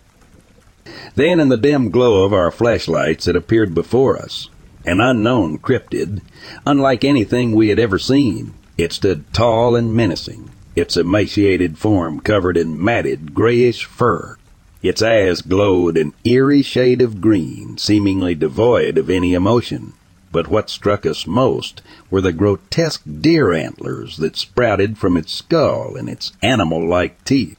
Then, 1.15 1.41
in 1.41 1.49
the 1.49 1.57
dim 1.57 1.89
glow 1.89 2.25
of 2.25 2.35
our 2.35 2.51
flashlights, 2.51 3.27
it 3.27 3.37
appeared 3.37 3.73
before 3.75 4.19
us. 4.19 4.51
An 4.85 5.01
unknown 5.01 5.57
cryptid, 5.59 6.21
unlike 6.67 7.05
anything 7.05 7.53
we 7.53 7.69
had 7.69 7.79
ever 7.79 7.99
seen. 7.99 8.53
It 8.77 8.93
stood 8.93 9.33
tall 9.33 9.77
and 9.77 9.95
menacing, 9.95 10.51
its 10.75 10.97
emaciated 10.97 11.79
form 11.79 12.19
covered 12.19 12.57
in 12.57 12.83
matted 12.83 13.33
grayish 13.33 13.85
fur. 13.85 14.37
Its 14.83 15.01
eyes 15.01 15.41
glowed 15.43 15.97
an 15.97 16.13
eerie 16.25 16.63
shade 16.63 17.01
of 17.01 17.21
green, 17.21 17.79
seemingly 17.79 18.35
devoid 18.35 18.99
of 18.99 19.09
any 19.09 19.33
emotion. 19.33 19.93
But 20.33 20.49
what 20.49 20.69
struck 20.69 21.07
us 21.07 21.27
most 21.27 21.81
were 22.11 22.21
the 22.21 22.33
grotesque 22.33 23.03
deer 23.21 23.53
antlers 23.53 24.17
that 24.17 24.37
sprouted 24.37 24.99
from 24.99 25.17
its 25.17 25.33
skull 25.33 25.95
and 25.97 26.09
its 26.09 26.33
animal-like 26.43 27.23
teeth. 27.25 27.57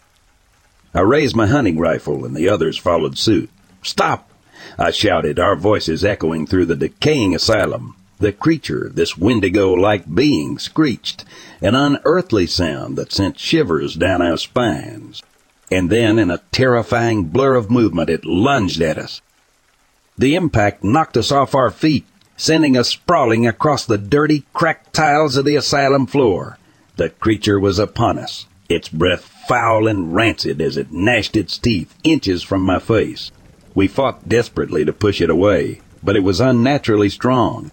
I 0.94 1.00
raised 1.00 1.36
my 1.36 1.48
hunting 1.48 1.80
rifle 1.80 2.26
and 2.26 2.36
the 2.36 2.50
others 2.50 2.78
followed 2.78 3.18
suit. 3.18 3.50
Stop! 3.82 4.30
I 4.78 4.92
shouted, 4.92 5.40
our 5.40 5.56
voices 5.56 6.04
echoing 6.04 6.46
through 6.46 6.66
the 6.66 6.76
decaying 6.76 7.34
asylum. 7.34 7.96
The 8.20 8.32
creature, 8.32 8.90
this 8.94 9.18
wendigo-like 9.18 10.14
being, 10.14 10.58
screeched, 10.58 11.26
an 11.62 11.76
unearthly 11.76 12.48
sound 12.48 12.98
that 12.98 13.12
sent 13.12 13.40
shivers 13.40 13.96
down 13.96 14.22
our 14.22 14.38
spines 14.38 15.22
and 15.72 15.90
then 15.90 16.20
in 16.20 16.30
a 16.30 16.42
terrifying 16.52 17.26
blur 17.26 17.56
of 17.56 17.72
movement 17.72 18.10
it 18.10 18.26
lunged 18.26 18.82
at 18.82 18.98
us. 18.98 19.22
The 20.18 20.36
impact 20.36 20.84
knocked 20.84 21.18
us 21.18 21.32
off 21.32 21.56
our 21.56 21.72
feet, 21.72 22.06
sending 22.38 22.78
us 22.78 22.90
sprawling 22.90 23.48
across 23.48 23.86
the 23.86 23.98
dirty, 23.98 24.46
cracked 24.54 24.94
tiles 24.94 25.38
of 25.38 25.46
the 25.46 25.56
asylum 25.56 26.06
floor. 26.06 26.58
The 26.98 27.10
creature 27.10 27.60
was 27.60 27.80
upon 27.80 28.20
us, 28.20 28.46
its 28.70 28.90
breath 28.90 29.30
foul 29.48 29.88
and 29.88 30.14
rancid 30.14 30.62
as 30.62 30.78
it 30.78 30.92
gnashed 30.92 31.36
its 31.36 31.58
teeth 31.58 31.94
inches 32.04 32.44
from 32.44 32.62
my 32.62 32.80
face. 32.80 33.32
We 33.74 33.88
fought 33.88 34.30
desperately 34.30 34.86
to 34.86 34.94
push 34.94 35.20
it 35.20 35.30
away, 35.30 35.82
but 36.02 36.16
it 36.16 36.24
was 36.24 36.40
unnaturally 36.40 37.10
strong. 37.10 37.72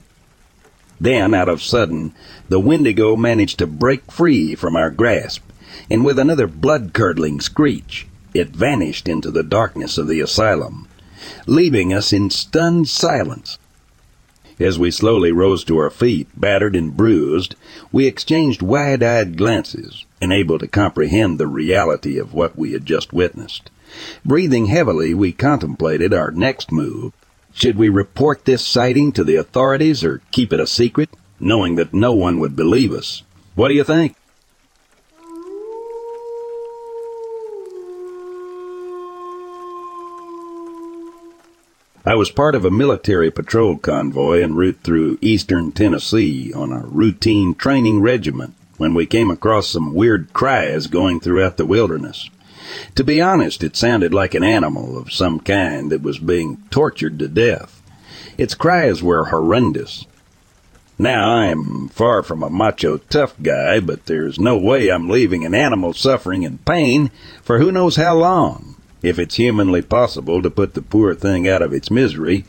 Then, 1.02 1.34
out 1.34 1.48
of 1.48 1.60
sudden, 1.60 2.14
the 2.48 2.60
Wendigo 2.60 3.16
managed 3.16 3.58
to 3.58 3.66
break 3.66 4.10
free 4.12 4.54
from 4.54 4.76
our 4.76 4.88
grasp 4.88 5.42
and 5.90 6.04
with 6.04 6.16
another 6.16 6.46
blood-curdling 6.46 7.40
screech, 7.40 8.06
it 8.32 8.50
vanished 8.50 9.08
into 9.08 9.32
the 9.32 9.42
darkness 9.42 9.98
of 9.98 10.06
the 10.06 10.20
asylum, 10.20 10.86
leaving 11.46 11.92
us 11.92 12.12
in 12.12 12.30
stunned 12.30 12.86
silence. 12.86 13.58
As 14.60 14.78
we 14.78 14.92
slowly 14.92 15.32
rose 15.32 15.64
to 15.64 15.76
our 15.78 15.90
feet, 15.90 16.28
battered 16.36 16.76
and 16.76 16.96
bruised, 16.96 17.56
we 17.90 18.06
exchanged 18.06 18.62
wide-eyed 18.62 19.36
glances, 19.36 20.04
unable 20.20 20.58
to 20.60 20.68
comprehend 20.68 21.38
the 21.38 21.48
reality 21.48 22.16
of 22.16 22.32
what 22.32 22.56
we 22.56 22.72
had 22.72 22.86
just 22.86 23.12
witnessed. 23.12 23.70
Breathing 24.24 24.66
heavily, 24.66 25.14
we 25.14 25.32
contemplated 25.32 26.14
our 26.14 26.30
next 26.30 26.70
move. 26.70 27.12
Should 27.54 27.76
we 27.76 27.88
report 27.88 28.44
this 28.44 28.66
sighting 28.66 29.12
to 29.12 29.24
the 29.24 29.36
authorities 29.36 30.02
or 30.02 30.22
keep 30.30 30.52
it 30.52 30.60
a 30.60 30.66
secret, 30.66 31.10
knowing 31.38 31.76
that 31.76 31.94
no 31.94 32.12
one 32.12 32.40
would 32.40 32.56
believe 32.56 32.92
us? 32.92 33.22
What 33.54 33.68
do 33.68 33.74
you 33.74 33.84
think? 33.84 34.16
I 42.04 42.16
was 42.16 42.32
part 42.32 42.56
of 42.56 42.64
a 42.64 42.70
military 42.70 43.30
patrol 43.30 43.76
convoy 43.78 44.42
en 44.42 44.56
route 44.56 44.80
through 44.82 45.18
eastern 45.20 45.70
Tennessee 45.70 46.52
on 46.52 46.72
a 46.72 46.84
routine 46.84 47.54
training 47.54 48.00
regiment 48.00 48.54
when 48.76 48.92
we 48.92 49.06
came 49.06 49.30
across 49.30 49.68
some 49.68 49.94
weird 49.94 50.32
cries 50.32 50.88
going 50.88 51.20
throughout 51.20 51.58
the 51.58 51.64
wilderness. 51.64 52.28
To 52.94 53.04
be 53.04 53.20
honest, 53.20 53.62
it 53.62 53.76
sounded 53.76 54.12
like 54.12 54.34
an 54.34 54.44
animal 54.44 54.98
of 54.98 55.12
some 55.12 55.40
kind 55.40 55.90
that 55.90 56.02
was 56.02 56.18
being 56.18 56.62
tortured 56.70 57.18
to 57.18 57.28
death. 57.28 57.80
Its 58.38 58.54
cries 58.54 59.02
were 59.02 59.26
horrendous. 59.26 60.06
Now, 60.98 61.34
I'm 61.34 61.88
far 61.88 62.22
from 62.22 62.42
a 62.42 62.50
macho 62.50 62.98
tough 62.98 63.34
guy, 63.42 63.80
but 63.80 64.06
there's 64.06 64.38
no 64.38 64.56
way 64.56 64.90
I'm 64.90 65.08
leaving 65.08 65.44
an 65.44 65.54
animal 65.54 65.92
suffering 65.92 66.42
in 66.42 66.58
pain 66.58 67.10
for 67.42 67.58
who 67.58 67.72
knows 67.72 67.96
how 67.96 68.14
long 68.14 68.72
if 69.02 69.18
it's 69.18 69.34
humanly 69.34 69.82
possible 69.82 70.40
to 70.42 70.50
put 70.50 70.74
the 70.74 70.82
poor 70.82 71.14
thing 71.14 71.48
out 71.48 71.60
of 71.60 71.72
its 71.72 71.90
misery, 71.90 72.44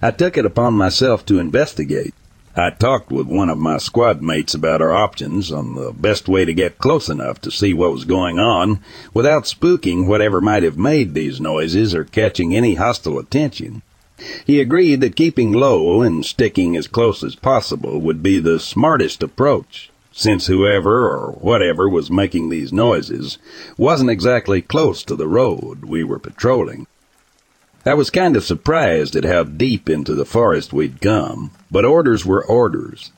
I 0.00 0.10
took 0.10 0.38
it 0.38 0.46
upon 0.46 0.74
myself 0.74 1.26
to 1.26 1.38
investigate. 1.38 2.14
I 2.60 2.68
talked 2.68 3.10
with 3.10 3.26
one 3.26 3.48
of 3.48 3.56
my 3.56 3.78
squad 3.78 4.20
mates 4.20 4.52
about 4.52 4.82
our 4.82 4.92
options 4.92 5.50
on 5.50 5.76
the 5.76 5.92
best 5.92 6.28
way 6.28 6.44
to 6.44 6.52
get 6.52 6.76
close 6.76 7.08
enough 7.08 7.40
to 7.40 7.50
see 7.50 7.72
what 7.72 7.90
was 7.90 8.04
going 8.04 8.38
on 8.38 8.80
without 9.14 9.44
spooking 9.44 10.06
whatever 10.06 10.42
might 10.42 10.62
have 10.62 10.76
made 10.76 11.14
these 11.14 11.40
noises 11.40 11.94
or 11.94 12.04
catching 12.04 12.54
any 12.54 12.74
hostile 12.74 13.18
attention. 13.18 13.80
He 14.44 14.60
agreed 14.60 15.00
that 15.00 15.16
keeping 15.16 15.52
low 15.52 16.02
and 16.02 16.22
sticking 16.22 16.76
as 16.76 16.86
close 16.86 17.24
as 17.24 17.34
possible 17.34 17.98
would 17.98 18.22
be 18.22 18.38
the 18.38 18.60
smartest 18.60 19.22
approach 19.22 19.90
since 20.12 20.46
whoever 20.46 21.08
or 21.08 21.32
whatever 21.40 21.88
was 21.88 22.10
making 22.10 22.50
these 22.50 22.74
noises 22.74 23.38
wasn't 23.78 24.10
exactly 24.10 24.60
close 24.60 25.02
to 25.04 25.16
the 25.16 25.28
road 25.28 25.86
we 25.86 26.04
were 26.04 26.18
patrolling. 26.18 26.86
I 27.86 27.94
was 27.94 28.10
kind 28.10 28.36
of 28.36 28.44
surprised 28.44 29.16
at 29.16 29.24
how 29.24 29.44
deep 29.44 29.88
into 29.88 30.14
the 30.14 30.26
forest 30.26 30.72
we'd 30.72 31.00
come, 31.00 31.50
but 31.70 31.86
orders 31.86 32.26
were 32.26 32.44
orders, 32.44 33.10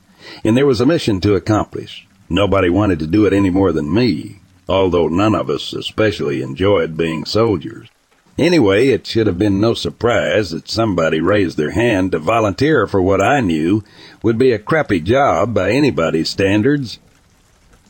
and 0.43 0.55
there 0.55 0.65
was 0.65 0.79
a 0.79 0.85
mission 0.85 1.19
to 1.21 1.35
accomplish. 1.35 2.07
Nobody 2.29 2.69
wanted 2.69 2.99
to 2.99 3.07
do 3.07 3.25
it 3.25 3.33
any 3.33 3.49
more 3.49 3.73
than 3.73 3.93
me, 3.93 4.39
although 4.69 5.09
none 5.09 5.35
of 5.35 5.49
us 5.49 5.73
especially 5.73 6.41
enjoyed 6.41 6.95
being 6.95 7.25
soldiers. 7.25 7.89
Anyway, 8.37 8.87
it 8.87 9.05
should 9.05 9.27
have 9.27 9.37
been 9.37 9.59
no 9.59 9.73
surprise 9.73 10.51
that 10.51 10.69
somebody 10.69 11.19
raised 11.19 11.57
their 11.57 11.71
hand 11.71 12.13
to 12.13 12.19
volunteer 12.19 12.87
for 12.87 13.01
what 13.01 13.21
I 13.21 13.41
knew 13.41 13.83
would 14.23 14.37
be 14.37 14.53
a 14.53 14.59
crappy 14.59 15.01
job 15.01 15.53
by 15.53 15.71
anybody's 15.71 16.29
standards. 16.29 16.99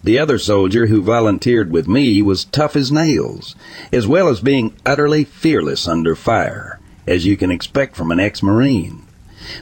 The 0.04 0.20
other 0.20 0.38
soldier 0.38 0.88
who 0.88 1.01
volunteered 1.01 1.72
with 1.72 1.88
me 1.88 2.22
was 2.22 2.43
tough 2.43 2.76
as 2.76 2.91
nails, 2.91 3.56
as 3.91 4.06
well 4.06 4.28
as 4.28 4.41
being 4.41 4.74
utterly 4.86 5.24
fearless 5.24 5.88
under 5.88 6.14
fire, 6.14 6.80
as 7.08 7.26
you 7.26 7.38
can 7.38 7.51
expect 7.51 7.95
from 7.95 8.12
an 8.12 8.20
ex-Marine. 8.20 9.04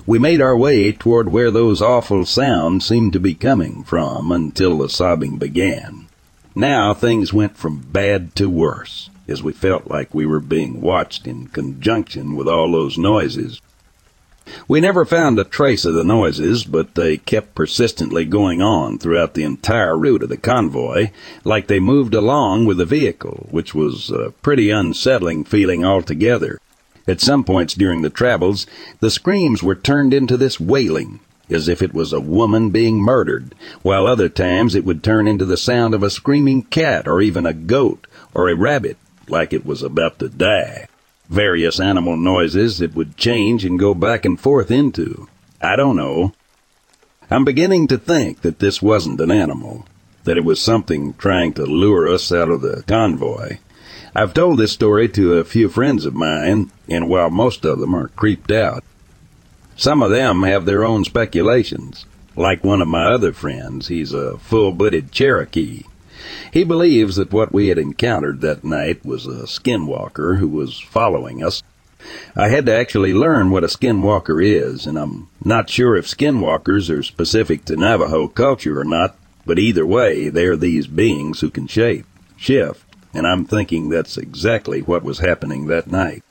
We 0.07 0.17
made 0.17 0.41
our 0.41 0.57
way 0.57 0.91
toward 0.91 1.31
where 1.31 1.51
those 1.51 1.81
awful 1.81 2.25
sounds 2.25 2.85
seemed 2.85 3.13
to 3.13 3.19
be 3.19 3.35
coming 3.35 3.83
from 3.83 4.31
until 4.31 4.79
the 4.79 4.89
sobbing 4.89 5.37
began. 5.37 6.07
Now 6.55 6.93
things 6.93 7.31
went 7.31 7.55
from 7.55 7.79
bad 7.91 8.35
to 8.35 8.49
worse 8.49 9.09
as 9.27 9.43
we 9.43 9.53
felt 9.53 9.87
like 9.87 10.13
we 10.13 10.25
were 10.25 10.39
being 10.39 10.81
watched 10.81 11.25
in 11.25 11.47
conjunction 11.47 12.35
with 12.35 12.47
all 12.47 12.71
those 12.71 12.97
noises. 12.97 13.61
We 14.67 14.81
never 14.81 15.05
found 15.05 15.39
a 15.39 15.43
trace 15.43 15.85
of 15.85 15.93
the 15.93 16.03
noises, 16.03 16.63
but 16.63 16.95
they 16.95 17.17
kept 17.17 17.55
persistently 17.55 18.25
going 18.25 18.61
on 18.61 18.97
throughout 18.97 19.33
the 19.33 19.43
entire 19.43 19.97
route 19.97 20.23
of 20.23 20.29
the 20.29 20.37
convoy, 20.37 21.09
like 21.43 21.67
they 21.67 21.79
moved 21.79 22.13
along 22.13 22.65
with 22.65 22.77
the 22.77 22.85
vehicle, 22.85 23.47
which 23.51 23.73
was 23.73 24.09
a 24.09 24.31
pretty 24.41 24.69
unsettling 24.69 25.43
feeling 25.43 25.85
altogether. 25.85 26.59
At 27.07 27.21
some 27.21 27.43
points 27.43 27.73
during 27.73 28.01
the 28.01 28.09
travels, 28.09 28.67
the 28.99 29.09
screams 29.09 29.63
were 29.63 29.75
turned 29.75 30.13
into 30.13 30.37
this 30.37 30.59
wailing, 30.59 31.19
as 31.49 31.67
if 31.67 31.81
it 31.81 31.93
was 31.93 32.13
a 32.13 32.19
woman 32.19 32.69
being 32.69 33.01
murdered, 33.01 33.55
while 33.81 34.07
other 34.07 34.29
times 34.29 34.75
it 34.75 34.85
would 34.85 35.03
turn 35.03 35.27
into 35.27 35.45
the 35.45 35.57
sound 35.57 35.93
of 35.93 36.03
a 36.03 36.09
screaming 36.09 36.63
cat 36.63 37.07
or 37.07 37.21
even 37.21 37.45
a 37.45 37.53
goat 37.53 38.07
or 38.33 38.49
a 38.49 38.55
rabbit 38.55 38.97
like 39.27 39.53
it 39.53 39.65
was 39.65 39.81
about 39.81 40.19
to 40.19 40.29
die. 40.29 40.87
Various 41.31 41.79
animal 41.79 42.17
noises 42.17 42.81
it 42.81 42.93
would 42.93 43.15
change 43.15 43.63
and 43.63 43.79
go 43.79 43.93
back 43.93 44.25
and 44.25 44.37
forth 44.37 44.69
into. 44.69 45.29
I 45.61 45.77
don't 45.77 45.95
know. 45.95 46.33
I'm 47.29 47.45
beginning 47.45 47.87
to 47.87 47.97
think 47.97 48.41
that 48.41 48.59
this 48.59 48.81
wasn't 48.81 49.21
an 49.21 49.31
animal, 49.31 49.85
that 50.25 50.35
it 50.35 50.43
was 50.43 50.59
something 50.59 51.13
trying 51.13 51.53
to 51.53 51.63
lure 51.63 52.05
us 52.05 52.33
out 52.33 52.49
of 52.49 52.59
the 52.59 52.83
convoy. 52.85 53.59
I've 54.13 54.33
told 54.33 54.59
this 54.59 54.73
story 54.73 55.07
to 55.07 55.35
a 55.35 55.45
few 55.45 55.69
friends 55.69 56.05
of 56.05 56.13
mine, 56.13 56.69
and 56.89 57.07
while 57.07 57.29
most 57.29 57.63
of 57.63 57.79
them 57.79 57.95
are 57.95 58.09
creeped 58.09 58.51
out, 58.51 58.83
some 59.77 60.03
of 60.03 60.11
them 60.11 60.43
have 60.43 60.65
their 60.65 60.83
own 60.83 61.05
speculations. 61.05 62.05
Like 62.35 62.61
one 62.61 62.81
of 62.81 62.89
my 62.89 63.05
other 63.05 63.31
friends, 63.31 63.87
he's 63.87 64.11
a 64.13 64.37
full-blooded 64.37 65.13
Cherokee, 65.13 65.83
he 66.51 66.63
believes 66.63 67.15
that 67.15 67.31
what 67.31 67.51
we 67.51 67.67
had 67.67 67.77
encountered 67.77 68.41
that 68.41 68.63
night 68.63 69.05
was 69.05 69.25
a 69.25 69.43
skinwalker 69.47 70.37
who 70.37 70.47
was 70.47 70.79
following 70.79 71.43
us. 71.43 71.63
I 72.35 72.49
had 72.49 72.65
to 72.65 72.75
actually 72.75 73.13
learn 73.13 73.51
what 73.51 73.63
a 73.63 73.67
skinwalker 73.67 74.43
is, 74.43 74.87
and 74.87 74.97
I'm 74.97 75.29
not 75.43 75.69
sure 75.69 75.95
if 75.95 76.07
skinwalkers 76.07 76.89
are 76.89 77.03
specific 77.03 77.65
to 77.65 77.75
Navajo 77.75 78.27
culture 78.27 78.79
or 78.79 78.85
not, 78.85 79.15
but 79.45 79.59
either 79.59 79.85
way, 79.85 80.29
they're 80.29 80.57
these 80.57 80.87
beings 80.87 81.41
who 81.41 81.49
can 81.49 81.67
shape, 81.67 82.05
shift, 82.37 82.83
and 83.13 83.27
I'm 83.27 83.45
thinking 83.45 83.89
that's 83.89 84.17
exactly 84.17 84.81
what 84.81 85.03
was 85.03 85.19
happening 85.19 85.67
that 85.67 85.87
night. 85.87 86.23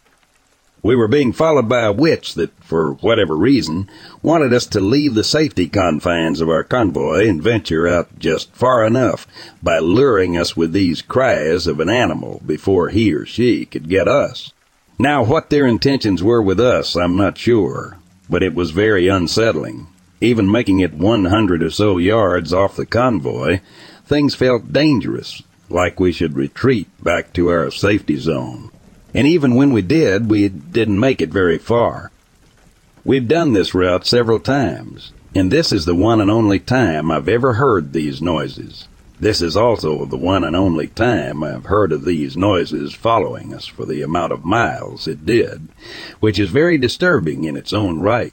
We 0.82 0.96
were 0.96 1.08
being 1.08 1.32
followed 1.32 1.68
by 1.68 1.82
a 1.82 1.92
witch 1.92 2.34
that, 2.34 2.52
for 2.64 2.94
whatever 2.94 3.36
reason, 3.36 3.90
wanted 4.22 4.54
us 4.54 4.64
to 4.68 4.80
leave 4.80 5.14
the 5.14 5.24
safety 5.24 5.68
confines 5.68 6.40
of 6.40 6.48
our 6.48 6.64
convoy 6.64 7.28
and 7.28 7.42
venture 7.42 7.86
out 7.86 8.18
just 8.18 8.54
far 8.54 8.86
enough 8.86 9.26
by 9.62 9.78
luring 9.78 10.38
us 10.38 10.56
with 10.56 10.72
these 10.72 11.02
cries 11.02 11.66
of 11.66 11.80
an 11.80 11.90
animal 11.90 12.40
before 12.46 12.88
he 12.88 13.12
or 13.12 13.26
she 13.26 13.66
could 13.66 13.90
get 13.90 14.08
us. 14.08 14.54
Now, 14.98 15.22
what 15.22 15.50
their 15.50 15.66
intentions 15.66 16.22
were 16.22 16.40
with 16.40 16.60
us, 16.60 16.96
I'm 16.96 17.16
not 17.16 17.36
sure, 17.36 17.98
but 18.30 18.42
it 18.42 18.54
was 18.54 18.70
very 18.70 19.06
unsettling. 19.06 19.86
Even 20.22 20.50
making 20.50 20.80
it 20.80 20.94
100 20.94 21.62
or 21.62 21.70
so 21.70 21.98
yards 21.98 22.54
off 22.54 22.76
the 22.76 22.86
convoy, 22.86 23.60
things 24.06 24.34
felt 24.34 24.72
dangerous, 24.72 25.42
like 25.68 26.00
we 26.00 26.12
should 26.12 26.36
retreat 26.36 26.88
back 27.02 27.32
to 27.34 27.48
our 27.48 27.70
safety 27.70 28.16
zone. 28.16 28.70
And 29.12 29.26
even 29.26 29.54
when 29.54 29.72
we 29.72 29.82
did, 29.82 30.30
we 30.30 30.48
didn't 30.48 31.00
make 31.00 31.20
it 31.20 31.30
very 31.30 31.58
far. 31.58 32.10
We've 33.04 33.26
done 33.26 33.52
this 33.52 33.74
route 33.74 34.06
several 34.06 34.38
times, 34.38 35.12
and 35.34 35.50
this 35.50 35.72
is 35.72 35.84
the 35.84 35.94
one 35.94 36.20
and 36.20 36.30
only 36.30 36.58
time 36.58 37.10
I've 37.10 37.28
ever 37.28 37.54
heard 37.54 37.92
these 37.92 38.22
noises. 38.22 38.86
This 39.18 39.42
is 39.42 39.56
also 39.56 40.04
the 40.04 40.16
one 40.16 40.44
and 40.44 40.54
only 40.54 40.86
time 40.86 41.42
I've 41.42 41.66
heard 41.66 41.92
of 41.92 42.04
these 42.04 42.36
noises 42.36 42.94
following 42.94 43.52
us 43.52 43.66
for 43.66 43.84
the 43.84 44.02
amount 44.02 44.32
of 44.32 44.44
miles 44.44 45.08
it 45.08 45.26
did, 45.26 45.68
which 46.20 46.38
is 46.38 46.50
very 46.50 46.78
disturbing 46.78 47.44
in 47.44 47.56
its 47.56 47.72
own 47.72 48.00
right. 48.00 48.32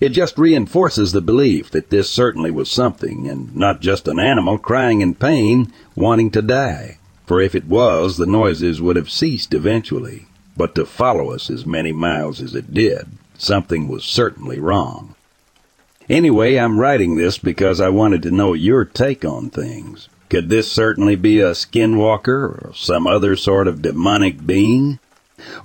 It 0.00 0.10
just 0.10 0.38
reinforces 0.38 1.12
the 1.12 1.20
belief 1.20 1.70
that 1.70 1.90
this 1.90 2.08
certainly 2.08 2.50
was 2.50 2.70
something, 2.70 3.28
and 3.28 3.54
not 3.54 3.80
just 3.80 4.08
an 4.08 4.18
animal 4.18 4.58
crying 4.58 5.00
in 5.00 5.14
pain, 5.14 5.72
wanting 5.94 6.30
to 6.30 6.42
die 6.42 6.98
for 7.26 7.40
if 7.40 7.54
it 7.54 7.66
was, 7.66 8.16
the 8.16 8.26
noises 8.26 8.80
would 8.80 8.96
have 8.96 9.10
ceased 9.10 9.52
eventually. 9.52 10.26
But 10.56 10.74
to 10.76 10.86
follow 10.86 11.32
us 11.32 11.50
as 11.50 11.66
many 11.66 11.92
miles 11.92 12.40
as 12.40 12.54
it 12.54 12.72
did, 12.72 13.08
something 13.36 13.88
was 13.88 14.04
certainly 14.04 14.58
wrong. 14.58 15.14
Anyway, 16.08 16.56
I'm 16.56 16.78
writing 16.78 17.16
this 17.16 17.36
because 17.36 17.80
I 17.80 17.88
wanted 17.88 18.22
to 18.22 18.30
know 18.30 18.54
your 18.54 18.84
take 18.84 19.24
on 19.24 19.50
things. 19.50 20.08
Could 20.30 20.48
this 20.48 20.70
certainly 20.70 21.16
be 21.16 21.40
a 21.40 21.50
skinwalker 21.50 22.28
or 22.28 22.72
some 22.74 23.06
other 23.06 23.36
sort 23.36 23.68
of 23.68 23.82
demonic 23.82 24.46
being? 24.46 24.98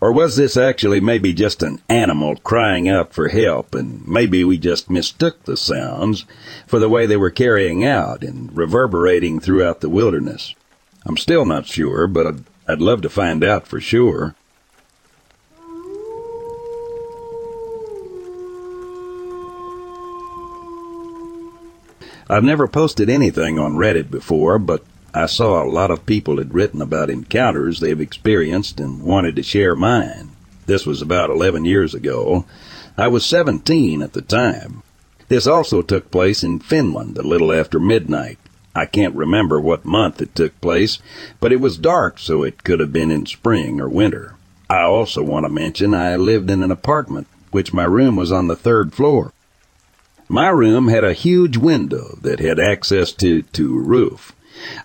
Or 0.02 0.12
was 0.12 0.36
this 0.36 0.58
actually 0.58 1.00
maybe 1.00 1.32
just 1.32 1.64
an 1.64 1.80
animal 1.88 2.36
crying 2.38 2.90
out 2.90 3.14
for 3.14 3.30
help 3.30 3.74
and 3.74 4.06
maybe 4.08 4.44
we 4.44 4.58
just 4.58 4.90
mistook 4.90 5.44
the 5.44 5.56
sounds 5.56 6.26
for 6.68 6.80
the 6.80 6.90
way 6.90 7.06
they 7.06 7.18
were 7.18 7.30
carrying 7.30 7.86
out 7.86 8.24
and 8.24 8.56
reverberating 8.56 9.40
throughout 9.40 9.82
the 9.82 9.90
wilderness? 9.90 10.54
I'm 11.06 11.18
still 11.18 11.46
not 11.46 11.66
sure, 11.66 12.08
but 12.08 12.28
I'd, 12.28 12.44
I'd 12.68 12.82
love 12.82 13.02
to 13.02 13.10
find 13.10 13.44
out 13.44 13.68
for 13.68 13.80
sure. 13.82 14.36
I've 22.30 22.44
never 22.46 22.68
posted 22.68 23.10
anything 23.10 23.60
on 23.60 23.74
Reddit 23.74 24.10
before, 24.10 24.58
but 24.58 24.86
I 25.14 25.26
saw 25.26 25.62
a 25.62 25.68
lot 25.70 25.92
of 25.92 26.06
people 26.06 26.38
had 26.38 26.54
written 26.54 26.82
about 26.82 27.10
encounters 27.10 27.82
they've 27.82 28.00
experienced 28.00 28.80
and 28.80 29.04
wanted 29.04 29.36
to 29.36 29.44
share 29.44 29.76
mine. 29.76 30.32
This 30.66 30.86
was 30.86 31.02
about 31.02 31.30
11 31.30 31.66
years 31.66 31.94
ago. 31.94 32.46
I 32.98 33.10
was 33.10 33.26
17 33.26 34.02
at 34.02 34.14
the 34.14 34.22
time. 34.22 34.84
This 35.28 35.46
also 35.46 35.82
took 35.82 36.12
place 36.12 36.44
in 36.44 36.60
Finland 36.60 37.18
a 37.18 37.22
little 37.24 37.52
after 37.52 37.80
midnight. 37.80 38.38
I 38.76 38.86
can't 38.86 39.16
remember 39.16 39.60
what 39.60 39.84
month 39.84 40.22
it 40.22 40.34
took 40.34 40.60
place, 40.62 41.00
but 41.40 41.52
it 41.52 41.60
was 41.60 41.78
dark, 41.78 42.20
so 42.20 42.44
it 42.44 42.64
could 42.64 42.80
have 42.80 42.94
been 42.94 43.12
in 43.12 43.26
spring 43.26 43.82
or 43.82 43.90
winter. 43.90 44.36
I 44.70 44.84
also 44.84 45.22
want 45.22 45.46
to 45.46 45.52
mention 45.52 45.94
I 45.94 46.16
lived 46.16 46.50
in 46.50 46.64
an 46.64 46.72
apartment, 46.72 47.28
which 47.52 47.74
my 47.74 47.84
room 47.84 48.16
was 48.16 48.32
on 48.32 48.48
the 48.48 48.56
third 48.56 48.94
floor. 48.94 49.34
My 50.30 50.48
room 50.48 50.88
had 50.88 51.04
a 51.04 51.12
huge 51.12 51.58
window 51.58 52.18
that 52.22 52.40
had 52.40 52.58
access 52.58 53.12
to, 53.14 53.42
to 53.42 53.78
a 53.78 53.82
roof. 53.82 54.34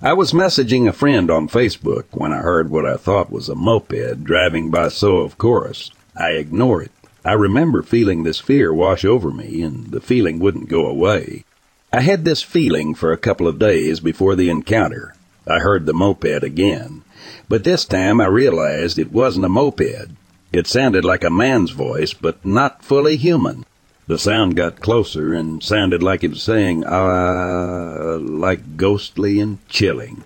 I 0.02 0.12
was 0.12 0.32
messaging 0.32 0.88
a 0.88 0.92
friend 0.92 1.30
on 1.30 1.48
Facebook 1.48 2.06
when 2.10 2.32
I 2.32 2.38
heard 2.38 2.70
what 2.70 2.84
I 2.84 2.96
thought 2.96 3.30
was 3.30 3.48
a 3.48 3.54
moped 3.54 4.24
driving 4.24 4.70
by 4.70 4.88
so 4.88 5.18
of 5.18 5.38
course 5.38 5.92
I 6.16 6.30
ignore 6.30 6.82
it. 6.82 6.90
I 7.24 7.34
remember 7.34 7.82
feeling 7.82 8.22
this 8.22 8.40
fear 8.40 8.72
wash 8.72 9.04
over 9.04 9.30
me 9.30 9.62
and 9.62 9.88
the 9.92 10.00
feeling 10.00 10.38
wouldn't 10.38 10.68
go 10.68 10.86
away. 10.86 11.44
I 11.92 12.00
had 12.00 12.24
this 12.24 12.42
feeling 12.42 12.94
for 12.94 13.12
a 13.12 13.18
couple 13.18 13.46
of 13.46 13.58
days 13.58 14.00
before 14.00 14.34
the 14.34 14.50
encounter. 14.50 15.14
I 15.46 15.60
heard 15.60 15.86
the 15.86 15.94
moped 15.94 16.42
again, 16.42 17.02
but 17.48 17.62
this 17.62 17.84
time 17.84 18.20
I 18.20 18.26
realized 18.26 18.98
it 18.98 19.12
wasn't 19.12 19.46
a 19.46 19.48
moped. 19.48 20.10
It 20.52 20.66
sounded 20.66 21.04
like 21.04 21.22
a 21.22 21.30
man's 21.30 21.70
voice, 21.70 22.12
but 22.12 22.44
not 22.44 22.82
fully 22.84 23.16
human. 23.16 23.64
The 24.08 24.18
sound 24.18 24.56
got 24.56 24.80
closer 24.80 25.32
and 25.32 25.62
sounded 25.62 26.02
like 26.02 26.24
it 26.24 26.30
was 26.30 26.42
saying, 26.42 26.84
ah, 26.84 28.18
like 28.20 28.76
ghostly 28.76 29.40
and 29.40 29.58
chilling. 29.68 30.24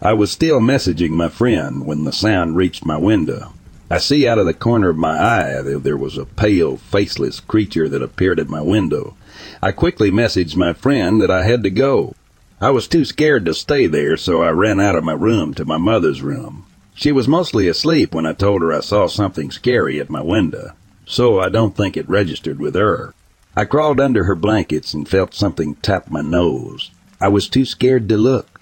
I 0.00 0.12
was 0.12 0.30
still 0.30 0.60
messaging 0.60 1.10
my 1.10 1.28
friend 1.28 1.86
when 1.86 2.04
the 2.04 2.12
sound 2.12 2.56
reached 2.56 2.84
my 2.84 2.96
window. 2.96 3.52
I 3.90 3.98
see 3.98 4.28
out 4.28 4.38
of 4.38 4.46
the 4.46 4.54
corner 4.54 4.90
of 4.90 4.96
my 4.96 5.18
eye 5.18 5.62
that 5.62 5.82
there 5.82 5.96
was 5.96 6.18
a 6.18 6.26
pale, 6.26 6.76
faceless 6.76 7.40
creature 7.40 7.88
that 7.88 8.02
appeared 8.02 8.38
at 8.38 8.48
my 8.48 8.60
window. 8.60 9.16
I 9.62 9.72
quickly 9.72 10.10
messaged 10.10 10.56
my 10.56 10.72
friend 10.72 11.20
that 11.20 11.30
I 11.30 11.44
had 11.44 11.62
to 11.64 11.70
go. 11.70 12.14
I 12.60 12.70
was 12.70 12.88
too 12.88 13.04
scared 13.04 13.44
to 13.46 13.54
stay 13.54 13.86
there, 13.86 14.16
so 14.16 14.42
I 14.42 14.50
ran 14.50 14.80
out 14.80 14.96
of 14.96 15.04
my 15.04 15.12
room 15.12 15.54
to 15.54 15.64
my 15.64 15.78
mother's 15.78 16.22
room. 16.22 16.66
She 16.94 17.12
was 17.12 17.28
mostly 17.28 17.68
asleep 17.68 18.14
when 18.14 18.26
I 18.26 18.32
told 18.32 18.62
her 18.62 18.72
I 18.72 18.80
saw 18.80 19.06
something 19.06 19.50
scary 19.50 20.00
at 20.00 20.10
my 20.10 20.22
window 20.22 20.72
so 21.08 21.40
I 21.40 21.48
don't 21.48 21.74
think 21.74 21.96
it 21.96 22.08
registered 22.08 22.60
with 22.60 22.74
her. 22.74 23.14
I 23.56 23.64
crawled 23.64 23.98
under 23.98 24.24
her 24.24 24.34
blankets 24.34 24.92
and 24.92 25.08
felt 25.08 25.34
something 25.34 25.76
tap 25.76 26.10
my 26.10 26.20
nose. 26.20 26.90
I 27.18 27.28
was 27.28 27.48
too 27.48 27.64
scared 27.64 28.08
to 28.10 28.16
look. 28.18 28.60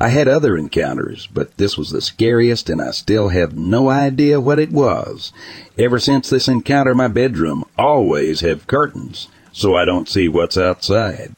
I 0.00 0.08
had 0.08 0.28
other 0.28 0.56
encounters, 0.56 1.28
but 1.34 1.56
this 1.56 1.76
was 1.76 1.90
the 1.90 2.00
scariest 2.00 2.70
and 2.70 2.80
I 2.80 2.92
still 2.92 3.28
have 3.30 3.56
no 3.56 3.90
idea 3.90 4.40
what 4.40 4.60
it 4.60 4.70
was. 4.70 5.32
Ever 5.76 5.98
since 5.98 6.30
this 6.30 6.46
encounter, 6.48 6.94
my 6.94 7.08
bedroom 7.08 7.64
always 7.76 8.40
have 8.40 8.68
curtains, 8.68 9.28
so 9.58 9.74
I 9.74 9.84
don't 9.84 10.08
see 10.08 10.28
what's 10.28 10.56
outside. 10.56 11.34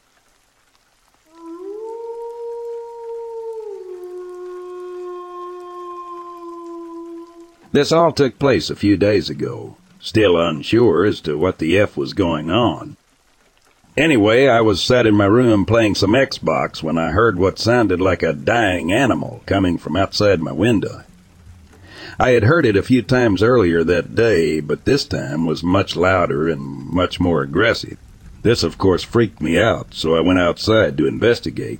This 7.71 7.91
all 7.91 8.11
took 8.11 8.37
place 8.37 8.69
a 8.69 8.75
few 8.75 8.95
days 8.95 9.29
ago 9.29 9.75
still 10.01 10.39
unsure 10.39 11.05
as 11.05 11.21
to 11.21 11.37
what 11.37 11.59
the 11.59 11.77
F 11.77 11.95
was 11.95 12.13
going 12.13 12.49
on. 12.49 12.97
Anyway, 13.95 14.47
I 14.47 14.61
was 14.61 14.81
sat 14.81 15.05
in 15.05 15.15
my 15.15 15.25
room 15.25 15.65
playing 15.65 15.95
some 15.95 16.11
Xbox 16.11 16.81
when 16.81 16.97
I 16.97 17.11
heard 17.11 17.37
what 17.37 17.59
sounded 17.59 17.99
like 17.99 18.23
a 18.23 18.33
dying 18.33 18.91
animal 18.91 19.41
coming 19.45 19.77
from 19.77 19.95
outside 19.95 20.41
my 20.41 20.51
window. 20.51 21.03
I 22.19 22.31
had 22.31 22.43
heard 22.43 22.65
it 22.65 22.75
a 22.75 22.83
few 22.83 23.01
times 23.01 23.41
earlier 23.41 23.83
that 23.83 24.15
day, 24.15 24.59
but 24.59 24.85
this 24.85 25.05
time 25.05 25.45
was 25.45 25.63
much 25.63 25.95
louder 25.95 26.47
and 26.49 26.61
much 26.61 27.19
more 27.19 27.41
aggressive. 27.41 27.97
This, 28.43 28.63
of 28.63 28.77
course, 28.77 29.03
freaked 29.03 29.41
me 29.41 29.59
out, 29.59 29.93
so 29.93 30.15
I 30.15 30.21
went 30.21 30.39
outside 30.39 30.97
to 30.97 31.07
investigate. 31.07 31.79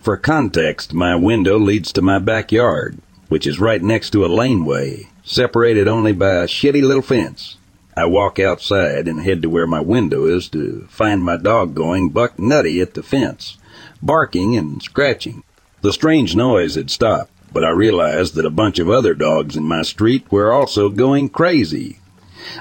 For 0.00 0.16
context, 0.16 0.94
my 0.94 1.14
window 1.14 1.58
leads 1.58 1.92
to 1.92 2.02
my 2.02 2.18
backyard, 2.18 2.98
which 3.28 3.46
is 3.46 3.60
right 3.60 3.82
next 3.82 4.10
to 4.10 4.24
a 4.24 4.28
laneway, 4.28 5.08
separated 5.22 5.86
only 5.86 6.12
by 6.12 6.36
a 6.36 6.46
shitty 6.46 6.82
little 6.82 7.02
fence. 7.02 7.58
I 7.94 8.06
walk 8.06 8.38
outside 8.38 9.08
and 9.08 9.20
head 9.20 9.42
to 9.42 9.50
where 9.50 9.66
my 9.66 9.80
window 9.80 10.24
is 10.24 10.48
to 10.50 10.86
find 10.88 11.22
my 11.22 11.36
dog 11.36 11.74
going 11.74 12.10
buck 12.10 12.38
nutty 12.38 12.80
at 12.80 12.94
the 12.94 13.02
fence, 13.02 13.58
barking 14.00 14.56
and 14.56 14.82
scratching. 14.82 15.42
The 15.82 15.92
strange 15.92 16.34
noise 16.34 16.76
had 16.76 16.90
stopped, 16.90 17.32
but 17.52 17.64
I 17.64 17.70
realized 17.70 18.34
that 18.36 18.46
a 18.46 18.50
bunch 18.50 18.78
of 18.78 18.88
other 18.88 19.14
dogs 19.14 19.56
in 19.56 19.64
my 19.64 19.82
street 19.82 20.30
were 20.30 20.52
also 20.52 20.88
going 20.88 21.28
crazy. 21.28 21.98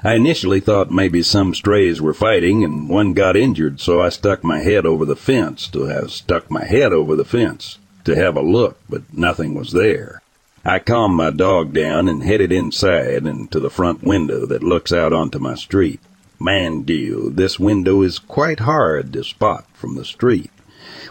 I 0.04 0.16
initially 0.16 0.60
thought 0.60 0.92
maybe 0.92 1.22
some 1.24 1.54
strays 1.54 2.02
were 2.02 2.14
fighting 2.14 2.64
and 2.64 2.90
one 2.90 3.14
got 3.14 3.36
injured, 3.36 3.80
so 3.80 4.02
I 4.02 4.10
stuck 4.10 4.44
my 4.44 4.60
head 4.60 4.86
over 4.86 5.06
the 5.06 5.16
fence 5.16 5.68
to 5.70 5.86
have 5.86 6.12
stuck 6.12 6.52
my 6.52 6.66
head 6.66 6.94
over 6.94 7.16
the 7.16 7.26
fence 7.26 7.80
to 8.06 8.16
have 8.16 8.38
a 8.38 8.42
look, 8.42 8.80
but 8.90 9.02
nothing 9.14 9.54
was 9.54 9.74
there. 9.74 10.22
I 10.64 10.80
calmed 10.80 11.16
my 11.16 11.32
dog 11.32 11.74
down 11.74 12.08
and 12.08 12.24
headed 12.24 12.52
inside 12.52 13.24
and 13.24 13.50
to 13.52 13.60
the 13.60 13.70
front 13.70 14.04
window 14.04 14.46
that 14.46 14.64
looks 14.64 14.92
out 14.92 15.14
onto 15.14 15.40
my 15.40 15.56
street. 15.56 16.00
Man 16.40 16.84
deal, 16.84 17.30
this 17.30 17.60
window 17.60 18.02
is 18.02 18.20
quite 18.20 18.60
hard 18.60 19.14
to 19.14 19.24
spot 19.24 19.66
from 19.74 19.96
the 19.96 20.06
street, 20.06 20.52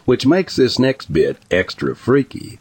which 0.05 0.27
makes 0.27 0.57
this 0.57 0.79
next 0.79 1.13
bit 1.13 1.39
extra 1.51 1.97
freaky. 1.97 2.61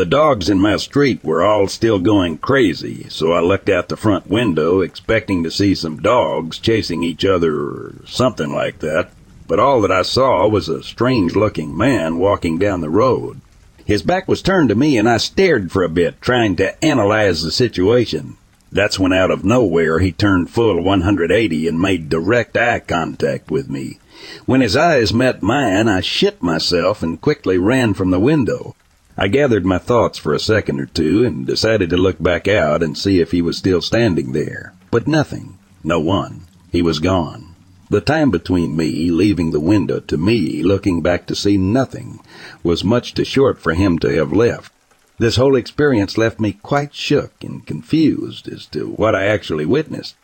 The 0.00 0.06
dogs 0.06 0.48
in 0.48 0.58
my 0.58 0.78
street 0.78 1.22
were 1.22 1.44
all 1.44 1.68
still 1.68 1.98
going 1.98 2.38
crazy, 2.38 3.04
so 3.10 3.32
I 3.32 3.40
looked 3.40 3.68
out 3.68 3.90
the 3.90 3.98
front 3.98 4.30
window 4.30 4.80
expecting 4.80 5.42
to 5.42 5.50
see 5.50 5.74
some 5.74 6.00
dogs 6.00 6.58
chasing 6.58 7.02
each 7.02 7.22
other 7.22 7.54
or 7.54 7.96
something 8.06 8.50
like 8.50 8.78
that, 8.78 9.10
but 9.46 9.60
all 9.60 9.82
that 9.82 9.92
I 9.92 10.00
saw 10.00 10.48
was 10.48 10.70
a 10.70 10.82
strange 10.82 11.36
looking 11.36 11.76
man 11.76 12.16
walking 12.16 12.56
down 12.56 12.80
the 12.80 12.88
road. 12.88 13.42
His 13.84 14.02
back 14.02 14.26
was 14.26 14.40
turned 14.40 14.70
to 14.70 14.74
me 14.74 14.96
and 14.96 15.06
I 15.06 15.18
stared 15.18 15.70
for 15.70 15.82
a 15.82 15.88
bit, 15.90 16.22
trying 16.22 16.56
to 16.56 16.82
analyze 16.82 17.42
the 17.42 17.52
situation. 17.52 18.38
That's 18.72 18.98
when 18.98 19.12
out 19.12 19.30
of 19.30 19.44
nowhere 19.44 19.98
he 19.98 20.12
turned 20.12 20.48
full 20.48 20.82
180 20.82 21.68
and 21.68 21.78
made 21.78 22.08
direct 22.08 22.56
eye 22.56 22.78
contact 22.78 23.50
with 23.50 23.68
me. 23.68 23.98
When 24.46 24.62
his 24.62 24.78
eyes 24.78 25.12
met 25.12 25.42
mine, 25.42 25.88
I 25.88 26.00
shit 26.00 26.42
myself 26.42 27.02
and 27.02 27.20
quickly 27.20 27.58
ran 27.58 27.92
from 27.92 28.10
the 28.10 28.18
window. 28.18 28.74
I 29.16 29.28
gathered 29.28 29.66
my 29.66 29.78
thoughts 29.78 30.18
for 30.18 30.32
a 30.32 30.40
second 30.40 30.80
or 30.80 30.86
two 30.86 31.24
and 31.24 31.46
decided 31.46 31.90
to 31.90 31.96
look 31.96 32.22
back 32.22 32.48
out 32.48 32.82
and 32.82 32.96
see 32.96 33.20
if 33.20 33.32
he 33.32 33.42
was 33.42 33.56
still 33.56 33.82
standing 33.82 34.32
there. 34.32 34.74
But 34.90 35.06
nothing. 35.06 35.58
No 35.82 36.00
one. 36.00 36.42
He 36.70 36.82
was 36.82 36.98
gone. 36.98 37.54
The 37.90 38.00
time 38.00 38.30
between 38.30 38.76
me 38.76 39.10
leaving 39.10 39.50
the 39.50 39.58
window 39.58 39.98
to 39.98 40.16
me 40.16 40.62
looking 40.62 41.02
back 41.02 41.26
to 41.26 41.34
see 41.34 41.56
nothing 41.56 42.20
was 42.62 42.84
much 42.84 43.14
too 43.14 43.24
short 43.24 43.58
for 43.58 43.74
him 43.74 43.98
to 43.98 44.14
have 44.14 44.32
left. 44.32 44.72
This 45.18 45.36
whole 45.36 45.56
experience 45.56 46.16
left 46.16 46.38
me 46.38 46.52
quite 46.52 46.94
shook 46.94 47.32
and 47.42 47.66
confused 47.66 48.46
as 48.48 48.64
to 48.66 48.86
what 48.86 49.14
I 49.14 49.26
actually 49.26 49.66
witnessed. 49.66 50.14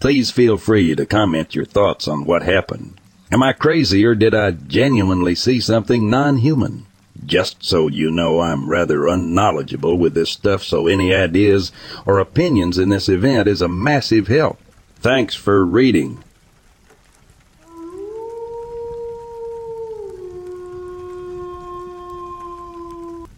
Please 0.00 0.30
feel 0.30 0.56
free 0.58 0.94
to 0.96 1.06
comment 1.06 1.54
your 1.54 1.64
thoughts 1.64 2.08
on 2.08 2.24
what 2.24 2.42
happened. 2.42 3.00
Am 3.30 3.42
I 3.42 3.52
crazy 3.52 4.04
or 4.04 4.14
did 4.14 4.34
I 4.34 4.50
genuinely 4.50 5.34
see 5.34 5.60
something 5.60 6.10
non-human? 6.10 6.86
Just 7.26 7.64
so 7.64 7.88
you 7.88 8.10
know, 8.10 8.40
I'm 8.40 8.68
rather 8.68 9.06
unknowledgeable 9.06 9.96
with 9.96 10.14
this 10.14 10.30
stuff, 10.30 10.62
so 10.62 10.86
any 10.86 11.14
ideas 11.14 11.72
or 12.04 12.18
opinions 12.18 12.76
in 12.78 12.90
this 12.90 13.08
event 13.08 13.48
is 13.48 13.62
a 13.62 13.68
massive 13.68 14.28
help. 14.28 14.58
Thanks 14.96 15.34
for 15.34 15.64
reading. 15.64 16.22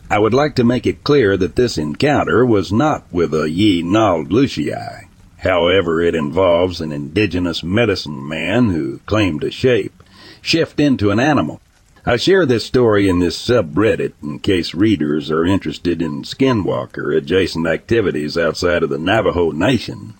I 0.09 0.19
would 0.21 0.35
like 0.35 0.55
to 0.55 0.65
make 0.65 0.87
it 0.87 1.03
clear 1.03 1.37
that 1.37 1.57
this 1.57 1.77
encounter 1.77 2.47
was 2.47 2.73
not 2.73 3.05
with 3.11 3.35
a 3.35 3.51
Yee 3.51 3.83
Naaldlooshii. 3.83 5.09
However, 5.39 6.01
it 6.01 6.15
involves 6.15 6.81
an 6.81 6.93
indigenous 6.93 7.63
medicine 7.63 8.27
man 8.27 8.71
who 8.71 8.99
claimed 9.07 9.41
to 9.41 9.51
shape, 9.51 10.03
shift 10.41 10.79
into 10.79 11.11
an 11.11 11.19
animal. 11.19 11.61
I 12.09 12.17
share 12.17 12.47
this 12.47 12.65
story 12.65 13.09
in 13.09 13.19
this 13.19 13.37
subreddit 13.37 14.13
in 14.23 14.39
case 14.39 14.75
readers 14.75 15.29
are 15.29 15.45
interested 15.45 16.01
in 16.01 16.23
skinwalker 16.23 17.17
adjacent 17.17 17.67
activities 17.67 18.39
outside 18.39 18.85
of 18.85 18.91
the 18.91 18.99
Navajo 18.99 19.51
Nation. 19.51 20.15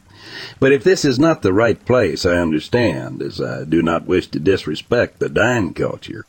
But 0.59 0.73
if 0.73 0.83
this 0.83 1.05
is 1.05 1.17
not 1.17 1.43
the 1.43 1.53
right 1.53 1.83
place, 1.85 2.27
I 2.27 2.39
understand, 2.39 3.23
as 3.23 3.41
I 3.41 3.63
do 3.63 3.83
not 3.83 4.05
wish 4.05 4.27
to 4.29 4.41
disrespect 4.41 5.21
the 5.21 5.29
Dine 5.29 5.75
culture. 5.75 6.25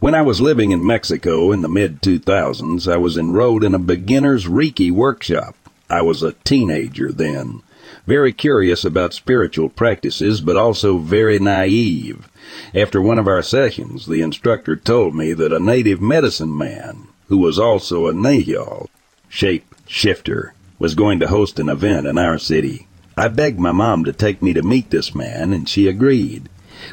When 0.00 0.16
I 0.16 0.22
was 0.22 0.40
living 0.40 0.72
in 0.72 0.84
Mexico 0.84 1.52
in 1.52 1.62
the 1.62 1.68
mid 1.68 2.02
2000s, 2.02 2.92
I 2.92 2.96
was 2.96 3.16
enrolled 3.16 3.62
in 3.62 3.72
a 3.72 3.78
beginner's 3.78 4.46
Reiki 4.46 4.90
workshop. 4.90 5.54
I 5.88 6.02
was 6.02 6.24
a 6.24 6.32
teenager 6.42 7.12
then, 7.12 7.62
very 8.06 8.32
curious 8.32 8.84
about 8.84 9.12
spiritual 9.12 9.68
practices, 9.68 10.40
but 10.40 10.56
also 10.56 10.98
very 10.98 11.38
naive. 11.38 12.28
After 12.74 13.02
one 13.02 13.18
of 13.18 13.26
our 13.26 13.42
sessions, 13.42 14.06
the 14.06 14.22
instructor 14.22 14.76
told 14.76 15.14
me 15.14 15.32
that 15.32 15.52
a 15.52 15.58
native 15.58 16.00
medicine 16.00 16.56
man, 16.56 17.08
who 17.28 17.38
was 17.38 17.58
also 17.58 18.06
a 18.06 18.12
Nahual, 18.12 18.88
shape 19.28 19.74
shifter, 19.86 20.54
was 20.78 20.94
going 20.94 21.18
to 21.20 21.28
host 21.28 21.58
an 21.58 21.68
event 21.68 22.06
in 22.06 22.18
our 22.18 22.38
city. 22.38 22.86
I 23.16 23.28
begged 23.28 23.58
my 23.58 23.72
mom 23.72 24.04
to 24.04 24.12
take 24.12 24.42
me 24.42 24.52
to 24.52 24.62
meet 24.62 24.90
this 24.90 25.14
man, 25.14 25.52
and 25.52 25.68
she 25.68 25.88
agreed. 25.88 26.48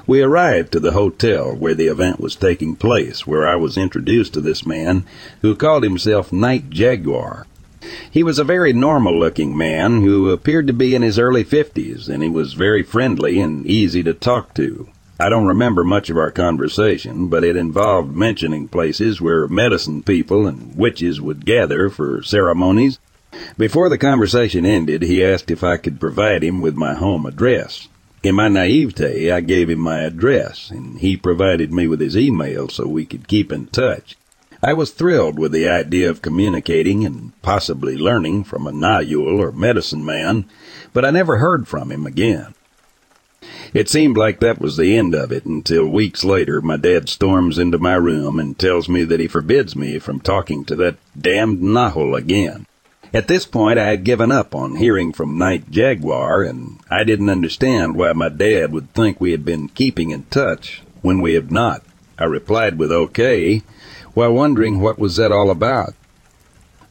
We 0.07 0.22
arrived 0.22 0.72
to 0.72 0.80
the 0.80 0.93
hotel 0.93 1.53
where 1.53 1.76
the 1.76 1.88
event 1.88 2.20
was 2.20 2.36
taking 2.36 2.76
place, 2.76 3.28
where 3.28 3.45
I 3.45 3.55
was 3.55 3.78
introduced 3.78 4.34
to 4.34 4.41
this 4.41 4.66
man 4.66 5.05
who 5.41 5.55
called 5.55 5.84
himself 5.84 6.32
Night 6.32 6.70
Jaguar. 6.70 7.45
He 8.09 8.23
was 8.23 8.39
a 8.39 8.43
very 8.43 8.73
normal 8.73 9.17
looking 9.17 9.57
man 9.57 10.01
who 10.01 10.29
appeared 10.29 10.67
to 10.67 10.73
be 10.73 10.95
in 10.95 11.01
his 11.01 11.17
early 11.17 11.43
fifties, 11.43 12.07
and 12.07 12.21
he 12.21 12.29
was 12.29 12.53
very 12.53 12.84
friendly 12.84 13.39
and 13.39 13.65
easy 13.65 14.03
to 14.03 14.13
talk 14.13 14.53
to. 14.55 14.88
I 15.19 15.29
don't 15.29 15.47
remember 15.47 15.84
much 15.84 16.09
of 16.09 16.17
our 16.17 16.31
conversation, 16.31 17.27
but 17.27 17.43
it 17.43 17.55
involved 17.55 18.15
mentioning 18.15 18.67
places 18.67 19.21
where 19.21 19.47
medicine 19.47 20.03
people 20.03 20.47
and 20.47 20.75
witches 20.75 21.21
would 21.21 21.45
gather 21.45 21.89
for 21.89 22.23
ceremonies. 22.23 22.99
Before 23.57 23.89
the 23.89 23.97
conversation 23.97 24.65
ended, 24.65 25.01
he 25.01 25.23
asked 25.23 25.49
if 25.49 25.63
I 25.63 25.77
could 25.77 25.99
provide 25.99 26.43
him 26.43 26.61
with 26.61 26.75
my 26.75 26.93
home 26.93 27.25
address. 27.25 27.88
In 28.23 28.36
my 28.36 28.47
naivete, 28.47 29.31
I 29.31 29.41
gave 29.41 29.69
him 29.69 29.79
my 29.79 29.99
address, 29.99 30.69
and 30.71 30.99
he 30.99 31.17
provided 31.17 31.73
me 31.73 31.88
with 31.88 31.99
his 31.99 32.15
email 32.15 32.69
so 32.69 32.88
we 32.88 33.05
could 33.05 33.27
keep 33.27 33.51
in 33.51 33.67
touch. 33.67 34.15
I 34.66 34.72
was 34.72 34.91
thrilled 34.91 35.38
with 35.38 35.51
the 35.51 35.68
idea 35.68 36.09
of 36.09 36.22
communicating 36.22 37.05
and 37.05 37.34
possibly 37.41 37.97
learning 37.97 38.45
from 38.45 38.66
a 38.66 38.72
Nahual 38.72 39.38
or 39.38 39.51
medicine 39.51 40.05
man, 40.05 40.45
but 40.93 41.03
I 41.03 41.09
never 41.09 41.39
heard 41.39 41.68
from 41.68 41.91
him 41.91 42.05
again. 42.05 42.53
It 43.74 43.89
seemed 43.89 44.16
like 44.16 44.39
that 44.39 44.61
was 44.61 44.78
the 44.78 44.95
end 44.95 45.16
of 45.16 45.34
it 45.34 45.43
until 45.43 45.86
weeks 45.86 46.24
later 46.24 46.61
my 46.61 46.78
dad 46.78 47.09
storms 47.09 47.59
into 47.59 47.78
my 47.78 47.95
room 47.95 48.39
and 48.39 48.57
tells 48.57 48.88
me 48.88 49.03
that 49.03 49.20
he 49.20 49.28
forbids 49.28 49.76
me 49.76 49.99
from 49.99 50.22
talking 50.22 50.64
to 50.66 50.78
that 50.78 50.95
damned 51.20 51.61
Nahual 51.61 52.16
again. 52.16 52.66
At 53.14 53.28
this 53.28 53.45
point, 53.45 53.78
I 53.78 53.88
had 53.88 54.05
given 54.05 54.32
up 54.32 54.55
on 54.55 54.78
hearing 54.78 55.11
from 55.11 55.38
Night 55.38 55.72
Jaguar, 55.72 56.41
and 56.41 56.80
I 56.89 57.03
didn't 57.03 57.30
understand 57.30 57.97
why 57.97 58.14
my 58.14 58.30
dad 58.30 58.72
would 58.72 58.93
think 58.93 59.20
we 59.20 59.32
had 59.32 59.43
been 59.43 59.68
keeping 59.68 60.11
in 60.11 60.24
touch 60.32 60.82
when 61.01 61.20
we 61.20 61.34
had 61.34 61.51
not. 61.51 61.84
I 62.18 62.24
replied 62.24 62.78
with 62.80 62.91
okay, 62.91 63.61
while 64.14 64.32
wondering 64.32 64.80
what 64.80 64.99
was 64.99 65.16
that 65.16 65.32
all 65.32 65.49
about. 65.49 65.93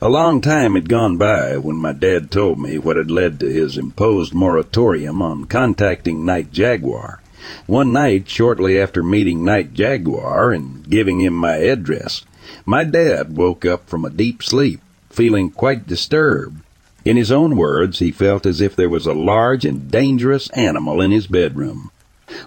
A 0.00 0.08
long 0.08 0.40
time 0.40 0.74
had 0.74 0.88
gone 0.88 1.16
by 1.16 1.56
when 1.56 1.76
my 1.76 1.92
dad 1.92 2.28
told 2.28 2.58
me 2.58 2.76
what 2.76 2.96
had 2.96 3.08
led 3.08 3.38
to 3.38 3.46
his 3.46 3.78
imposed 3.78 4.34
moratorium 4.34 5.22
on 5.22 5.44
contacting 5.44 6.24
Night 6.24 6.50
Jaguar. 6.50 7.20
One 7.66 7.92
night, 7.92 8.28
shortly 8.28 8.80
after 8.80 9.04
meeting 9.04 9.44
Night 9.44 9.74
Jaguar 9.74 10.52
and 10.52 10.88
giving 10.90 11.20
him 11.20 11.34
my 11.34 11.58
address, 11.58 12.24
my 12.66 12.82
dad 12.82 13.36
woke 13.36 13.64
up 13.64 13.88
from 13.88 14.04
a 14.04 14.10
deep 14.10 14.42
sleep 14.42 14.80
feeling 15.08 15.50
quite 15.50 15.86
disturbed. 15.86 16.62
In 17.04 17.16
his 17.16 17.30
own 17.30 17.56
words, 17.56 18.00
he 18.00 18.10
felt 18.10 18.44
as 18.44 18.60
if 18.60 18.74
there 18.74 18.88
was 18.88 19.06
a 19.06 19.12
large 19.12 19.64
and 19.64 19.88
dangerous 19.88 20.50
animal 20.50 21.00
in 21.00 21.12
his 21.12 21.28
bedroom. 21.28 21.91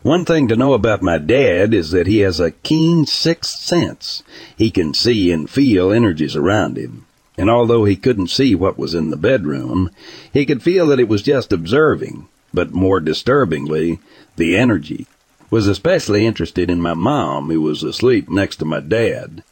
One 0.01 0.25
thing 0.25 0.47
to 0.47 0.55
know 0.55 0.73
about 0.73 1.01
my 1.01 1.17
dad 1.17 1.73
is 1.73 1.91
that 1.91 2.07
he 2.07 2.19
has 2.19 2.39
a 2.39 2.51
keen 2.51 3.05
sixth 3.05 3.59
sense. 3.59 4.23
He 4.57 4.71
can 4.71 4.93
see 4.93 5.31
and 5.31 5.49
feel 5.49 5.91
energies 5.91 6.35
around 6.35 6.77
him. 6.77 7.05
And 7.37 7.49
although 7.49 7.85
he 7.85 7.95
couldn't 7.95 8.29
see 8.29 8.55
what 8.55 8.77
was 8.77 8.93
in 8.93 9.09
the 9.09 9.17
bedroom, 9.17 9.89
he 10.31 10.45
could 10.45 10.63
feel 10.63 10.87
that 10.87 10.99
it 10.99 11.09
was 11.09 11.21
just 11.21 11.51
observing, 11.51 12.27
but 12.53 12.71
more 12.71 12.99
disturbingly, 12.99 13.99
the 14.37 14.55
energy. 14.55 15.07
Was 15.49 15.67
especially 15.67 16.25
interested 16.25 16.69
in 16.69 16.81
my 16.81 16.93
mom, 16.93 17.49
who 17.49 17.61
was 17.61 17.83
asleep 17.83 18.29
next 18.29 18.57
to 18.57 18.65
my 18.65 18.79
dad. 18.79 19.43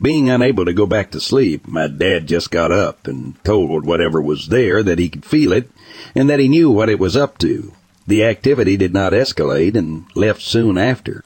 Being 0.00 0.28
unable 0.28 0.64
to 0.64 0.72
go 0.72 0.86
back 0.86 1.10
to 1.12 1.20
sleep, 1.20 1.68
my 1.68 1.88
dad 1.88 2.26
just 2.26 2.50
got 2.50 2.72
up 2.72 3.06
and 3.06 3.42
told 3.44 3.84
whatever 3.84 4.20
was 4.20 4.48
there 4.48 4.82
that 4.82 4.98
he 4.98 5.08
could 5.08 5.24
feel 5.24 5.52
it 5.52 5.70
and 6.14 6.28
that 6.28 6.40
he 6.40 6.48
knew 6.48 6.70
what 6.70 6.88
it 6.88 6.98
was 6.98 7.16
up 7.16 7.38
to. 7.38 7.72
The 8.06 8.24
activity 8.24 8.76
did 8.76 8.92
not 8.92 9.12
escalate 9.12 9.74
and 9.74 10.04
left 10.14 10.42
soon 10.42 10.76
after. 10.76 11.24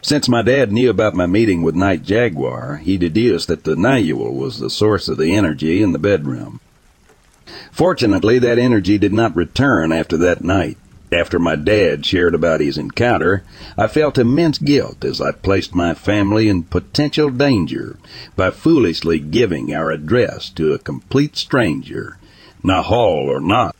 Since 0.00 0.28
my 0.28 0.42
dad 0.42 0.70
knew 0.70 0.88
about 0.88 1.14
my 1.14 1.26
meeting 1.26 1.62
with 1.62 1.74
Night 1.74 2.04
Jaguar, 2.04 2.76
he 2.76 2.96
deduced 2.96 3.48
that 3.48 3.64
the 3.64 3.74
Nahual 3.74 4.34
was 4.34 4.58
the 4.58 4.70
source 4.70 5.08
of 5.08 5.18
the 5.18 5.34
energy 5.34 5.82
in 5.82 5.92
the 5.92 5.98
bedroom. 5.98 6.60
Fortunately, 7.72 8.38
that 8.38 8.58
energy 8.58 8.98
did 8.98 9.12
not 9.12 9.34
return 9.34 9.90
after 9.90 10.16
that 10.18 10.44
night. 10.44 10.76
After 11.10 11.38
my 11.38 11.56
dad 11.56 12.06
shared 12.06 12.34
about 12.34 12.60
his 12.60 12.78
encounter, 12.78 13.42
I 13.76 13.86
felt 13.86 14.16
immense 14.16 14.58
guilt 14.58 15.04
as 15.04 15.20
I 15.20 15.32
placed 15.32 15.74
my 15.74 15.92
family 15.92 16.48
in 16.48 16.62
potential 16.62 17.30
danger 17.30 17.98
by 18.36 18.50
foolishly 18.50 19.18
giving 19.18 19.74
our 19.74 19.90
address 19.90 20.48
to 20.50 20.72
a 20.72 20.78
complete 20.78 21.36
stranger, 21.36 22.16
Nahual 22.62 23.28
or 23.28 23.40
not. 23.40 23.76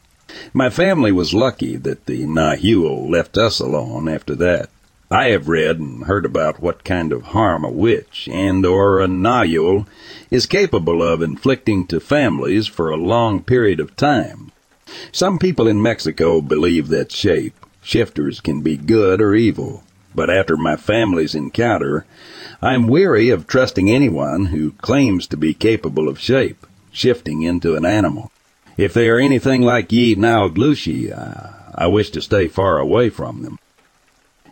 My 0.53 0.71
family 0.71 1.13
was 1.13 1.35
lucky 1.35 1.77
that 1.77 2.07
the 2.07 2.27
Nahual 2.27 3.11
left 3.11 3.37
us 3.37 3.61
alone 3.61 4.09
after 4.09 4.35
that. 4.37 4.71
I 5.11 5.29
have 5.29 5.47
read 5.47 5.79
and 5.79 6.05
heard 6.05 6.25
about 6.25 6.63
what 6.63 6.85
kind 6.85 7.13
of 7.13 7.23
harm 7.37 7.65
a 7.65 7.71
witch 7.71 8.31
and 8.33 8.65
or 8.65 9.01
a 9.01 9.07
Nahual 9.07 9.87
is 10.31 10.47
capable 10.47 11.03
of 11.03 11.21
inflicting 11.21 11.87
to 11.89 12.01
families 12.01 12.67
for 12.67 12.89
a 12.89 12.97
long 12.97 13.43
period 13.43 13.79
of 13.79 13.95
time. 13.95 14.53
Some 15.13 15.39
people 15.39 15.69
in 15.69 15.83
Mexico 15.83 16.41
believe 16.41 16.89
that 16.89 17.13
shape 17.13 17.55
shifters 17.83 18.41
can 18.41 18.63
be 18.63 18.79
good 18.79 19.21
or 19.21 19.35
evil, 19.35 19.85
but 20.15 20.31
after 20.31 20.57
my 20.57 20.77
family's 20.77 21.35
encounter, 21.35 22.07
I 22.63 22.73
am 22.73 22.89
weary 22.89 23.29
of 23.29 23.47
trusting 23.47 23.91
anyone 23.91 24.47
who 24.47 24.73
claims 24.81 25.27
to 25.27 25.37
be 25.37 25.53
capable 25.53 26.09
of 26.09 26.19
shape 26.19 26.67
shifting 26.91 27.43
into 27.43 27.77
an 27.77 27.85
animal. 27.85 28.32
If 28.77 28.95
they 28.95 29.09
are 29.09 29.19
anything 29.19 29.63
like 29.63 29.93
Yee 29.93 30.17
Naaldlooshii, 30.17 31.13
uh, 31.17 31.73
I 31.75 31.87
wish 31.87 32.11
to 32.11 32.23
stay 32.23 32.49
far 32.49 32.79
away 32.79 33.11
from 33.11 33.43
them. 33.43 33.59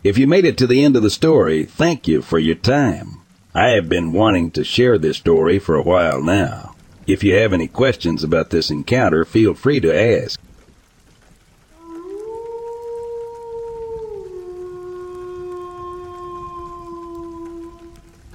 If 0.03 0.17
you 0.17 0.27
made 0.27 0.45
it 0.45 0.57
to 0.57 0.67
the 0.67 0.83
end 0.83 0.95
of 0.95 1.03
the 1.03 1.09
story, 1.09 1.63
thank 1.63 2.07
you 2.07 2.21
for 2.21 2.39
your 2.39 2.55
time. 2.55 3.21
I 3.53 3.69
have 3.69 3.89
been 3.89 4.13
wanting 4.13 4.51
to 4.51 4.63
share 4.63 4.97
this 4.97 5.17
story 5.17 5.59
for 5.59 5.75
a 5.75 5.83
while 5.83 6.21
now. 6.21 6.75
If 7.07 7.23
you 7.23 7.35
have 7.35 7.51
any 7.51 7.67
questions 7.67 8.23
about 8.23 8.49
this 8.51 8.71
encounter, 8.71 9.25
feel 9.25 9.53
free 9.53 9.79
to 9.79 9.93
ask. 9.93 10.39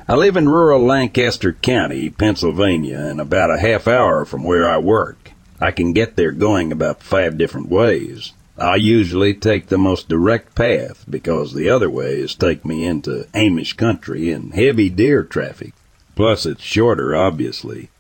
I 0.09 0.14
live 0.14 0.37
in 0.37 0.49
rural 0.49 0.84
Lancaster 0.84 1.53
County, 1.53 2.11
Pennsylvania, 2.11 2.99
and 2.99 3.20
about 3.20 3.51
a 3.51 3.59
half 3.59 3.89
hour 3.89 4.24
from 4.24 4.45
where 4.45 4.68
I 4.68 4.78
work. 4.78 5.26
I 5.61 5.70
can 5.70 5.92
get 5.92 6.16
there 6.16 6.32
going 6.32 6.70
about 6.70 7.02
five 7.02 7.38
different 7.38 7.68
ways. 7.68 8.32
I 8.59 8.76
usually 8.76 9.34
take 9.34 9.66
the 9.66 9.78
most 9.78 10.09
direct 10.09 10.54
path 10.54 11.04
because 11.09 11.54
the 11.54 11.68
other 11.68 11.90
ways 11.90 12.34
take 12.34 12.64
me 12.64 12.84
into 12.84 13.26
Amish 13.34 13.76
country 13.76 14.30
and 14.30 14.54
heavy 14.54 14.88
deer 14.88 15.22
traffic. 15.22 15.72
Plus, 16.14 16.46
it's 16.46 16.62
shorter, 16.62 17.14
obviously. 17.14 17.90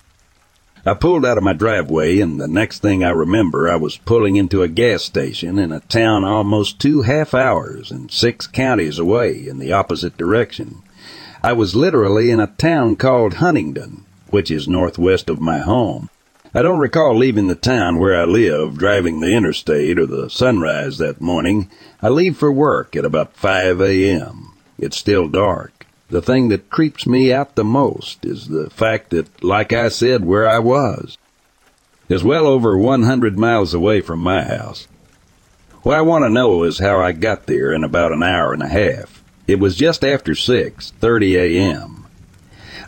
I 0.84 0.94
pulled 0.94 1.26
out 1.26 1.36
of 1.36 1.44
my 1.44 1.52
driveway, 1.52 2.20
and 2.20 2.40
the 2.40 2.46
next 2.46 2.80
thing 2.80 3.02
I 3.02 3.10
remember, 3.10 3.68
I 3.68 3.76
was 3.76 3.96
pulling 3.96 4.36
into 4.36 4.62
a 4.62 4.68
gas 4.68 5.02
station 5.02 5.58
in 5.58 5.72
a 5.72 5.80
town 5.80 6.24
almost 6.24 6.78
two 6.78 7.02
half 7.02 7.34
hours 7.34 7.90
and 7.90 8.10
six 8.10 8.46
counties 8.46 8.98
away 8.98 9.46
in 9.46 9.58
the 9.58 9.72
opposite 9.72 10.16
direction. 10.16 10.82
I 11.42 11.52
was 11.54 11.74
literally 11.74 12.30
in 12.30 12.40
a 12.40 12.46
town 12.46 12.96
called 12.96 13.34
Huntingdon, 13.34 14.04
which 14.30 14.50
is 14.50 14.68
northwest 14.68 15.28
of 15.28 15.40
my 15.40 15.58
home. 15.58 16.08
I 16.56 16.62
don't 16.62 16.78
recall 16.78 17.14
leaving 17.14 17.48
the 17.48 17.54
town 17.54 17.98
where 17.98 18.18
I 18.18 18.24
live, 18.24 18.78
driving 18.78 19.20
the 19.20 19.30
interstate 19.30 19.98
or 19.98 20.06
the 20.06 20.30
sunrise 20.30 20.96
that 20.96 21.20
morning. 21.20 21.70
I 22.00 22.08
leave 22.08 22.38
for 22.38 22.50
work 22.50 22.96
at 22.96 23.04
about 23.04 23.36
5 23.36 23.82
a.m. 23.82 24.54
It's 24.78 24.96
still 24.96 25.28
dark. 25.28 25.86
The 26.08 26.22
thing 26.22 26.48
that 26.48 26.70
creeps 26.70 27.06
me 27.06 27.30
out 27.30 27.56
the 27.56 27.64
most 27.64 28.24
is 28.24 28.48
the 28.48 28.70
fact 28.70 29.10
that, 29.10 29.44
like 29.44 29.74
I 29.74 29.90
said, 29.90 30.24
where 30.24 30.48
I 30.48 30.58
was 30.58 31.18
is 32.08 32.24
well 32.24 32.46
over 32.46 32.78
100 32.78 33.38
miles 33.38 33.74
away 33.74 34.00
from 34.00 34.20
my 34.20 34.42
house. 34.42 34.88
What 35.82 35.98
I 35.98 36.00
want 36.00 36.24
to 36.24 36.30
know 36.30 36.62
is 36.62 36.78
how 36.78 36.98
I 37.02 37.12
got 37.12 37.44
there 37.44 37.70
in 37.70 37.84
about 37.84 38.12
an 38.12 38.22
hour 38.22 38.54
and 38.54 38.62
a 38.62 38.68
half. 38.68 39.22
It 39.46 39.60
was 39.60 39.76
just 39.76 40.02
after 40.02 40.32
6:30 40.32 41.36
a.m. 41.36 42.05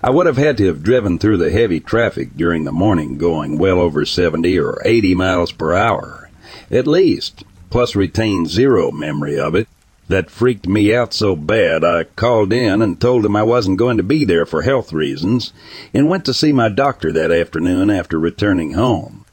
I 0.03 0.11
would 0.11 0.27
have 0.27 0.37
had 0.37 0.57
to 0.59 0.67
have 0.67 0.85
driven 0.85 1.19
through 1.19 1.39
the 1.39 1.51
heavy 1.51 1.81
traffic 1.81 2.37
during 2.37 2.65
the 2.65 2.73
morning 2.73 3.19
going 3.19 3.59
well 3.59 3.81
over 3.81 4.05
70 4.05 4.57
or 4.59 4.81
80 4.85 5.15
miles 5.17 5.51
per 5.51 5.75
hour, 5.75 6.31
at 6.71 6.87
least, 6.87 7.43
plus 7.69 7.97
retain 7.97 8.47
zero 8.47 8.93
memory 8.93 9.39
of 9.39 9.57
it 9.57 9.67
That 10.07 10.31
freaked 10.31 10.69
me 10.69 10.95
out 10.95 11.13
so 11.13 11.35
bad 11.35 11.85
I 11.85 12.05
called 12.05 12.53
in 12.53 12.81
and 12.81 13.01
told 13.01 13.27
him 13.27 13.35
I 13.35 13.43
wasn't 13.43 13.79
going 13.79 13.97
to 13.97 14.05
be 14.05 14.25
there 14.25 14.47
for 14.47 14.63
health 14.63 14.93
reasons 14.93 15.53
and 15.93 16.09
went 16.09 16.25
to 16.27 16.35
see 16.35 16.53
my 16.53 16.69
doctor 16.69 17.13
that 17.13 17.33
afternoon 17.33 17.91
after 17.91 18.21
returning 18.21 18.75
home. 18.75 19.25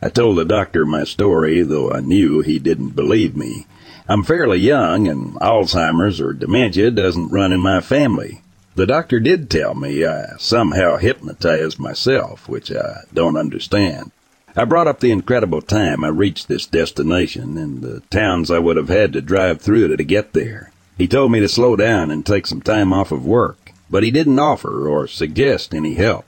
I 0.00 0.08
told 0.08 0.38
the 0.38 0.44
doctor 0.44 0.86
my 0.86 1.02
story, 1.02 1.62
though 1.62 1.90
I 1.90 2.00
knew 2.00 2.40
he 2.40 2.58
didn't 2.58 2.90
believe 2.90 3.36
me. 3.36 3.66
I'm 4.08 4.22
fairly 4.22 4.58
young 4.58 5.08
and 5.08 5.34
Alzheimer's 5.40 6.20
or 6.20 6.32
dementia 6.32 6.90
doesn't 6.92 7.32
run 7.32 7.52
in 7.52 7.60
my 7.60 7.80
family. 7.80 8.40
The 8.76 8.86
doctor 8.86 9.20
did 9.20 9.50
tell 9.50 9.74
me 9.74 10.04
I 10.04 10.36
somehow 10.38 10.96
hypnotized 10.96 11.78
myself, 11.78 12.48
which 12.48 12.72
I 12.72 13.02
don't 13.12 13.36
understand. 13.36 14.10
I 14.56 14.64
brought 14.64 14.88
up 14.88 14.98
the 14.98 15.12
incredible 15.12 15.62
time 15.62 16.02
I 16.04 16.08
reached 16.08 16.48
this 16.48 16.66
destination 16.66 17.56
and 17.56 17.82
the 17.82 18.00
towns 18.10 18.50
I 18.50 18.58
would 18.58 18.76
have 18.76 18.88
had 18.88 19.12
to 19.12 19.20
drive 19.20 19.60
through 19.60 19.96
to 19.96 20.04
get 20.04 20.32
there. 20.32 20.72
He 20.98 21.06
told 21.06 21.30
me 21.30 21.38
to 21.40 21.48
slow 21.48 21.76
down 21.76 22.10
and 22.10 22.26
take 22.26 22.48
some 22.48 22.62
time 22.62 22.92
off 22.92 23.12
of 23.12 23.24
work, 23.24 23.72
but 23.90 24.02
he 24.02 24.10
didn't 24.10 24.38
offer 24.40 24.88
or 24.88 25.06
suggest 25.06 25.72
any 25.72 25.94
help. 25.94 26.24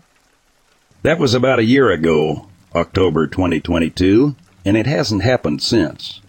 That 1.02 1.18
was 1.18 1.34
about 1.34 1.58
a 1.58 1.64
year 1.64 1.90
ago, 1.90 2.48
October 2.74 3.26
2022, 3.26 4.36
and 4.64 4.76
it 4.76 4.86
hasn't 4.86 5.22
happened 5.22 5.62
since. 5.62 6.20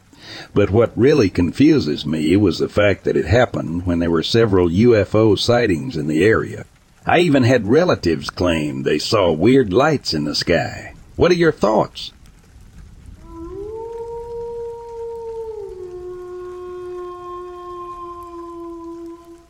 But 0.53 0.69
what 0.69 0.97
really 0.97 1.29
confuses 1.29 2.05
me 2.05 2.35
was 2.37 2.59
the 2.59 2.69
fact 2.69 3.03
that 3.03 3.17
it 3.17 3.25
happened 3.25 3.85
when 3.85 3.99
there 3.99 4.11
were 4.11 4.23
several 4.23 4.69
UFO 4.69 5.37
sightings 5.37 5.95
in 5.95 6.07
the 6.07 6.23
area. 6.23 6.65
I 7.05 7.19
even 7.19 7.43
had 7.43 7.67
relatives 7.67 8.29
claim 8.29 8.83
they 8.83 8.99
saw 8.99 9.31
weird 9.31 9.71
lights 9.71 10.13
in 10.13 10.25
the 10.25 10.35
sky. 10.35 10.93
What 11.15 11.31
are 11.31 11.35
your 11.35 11.51
thoughts? 11.51 12.11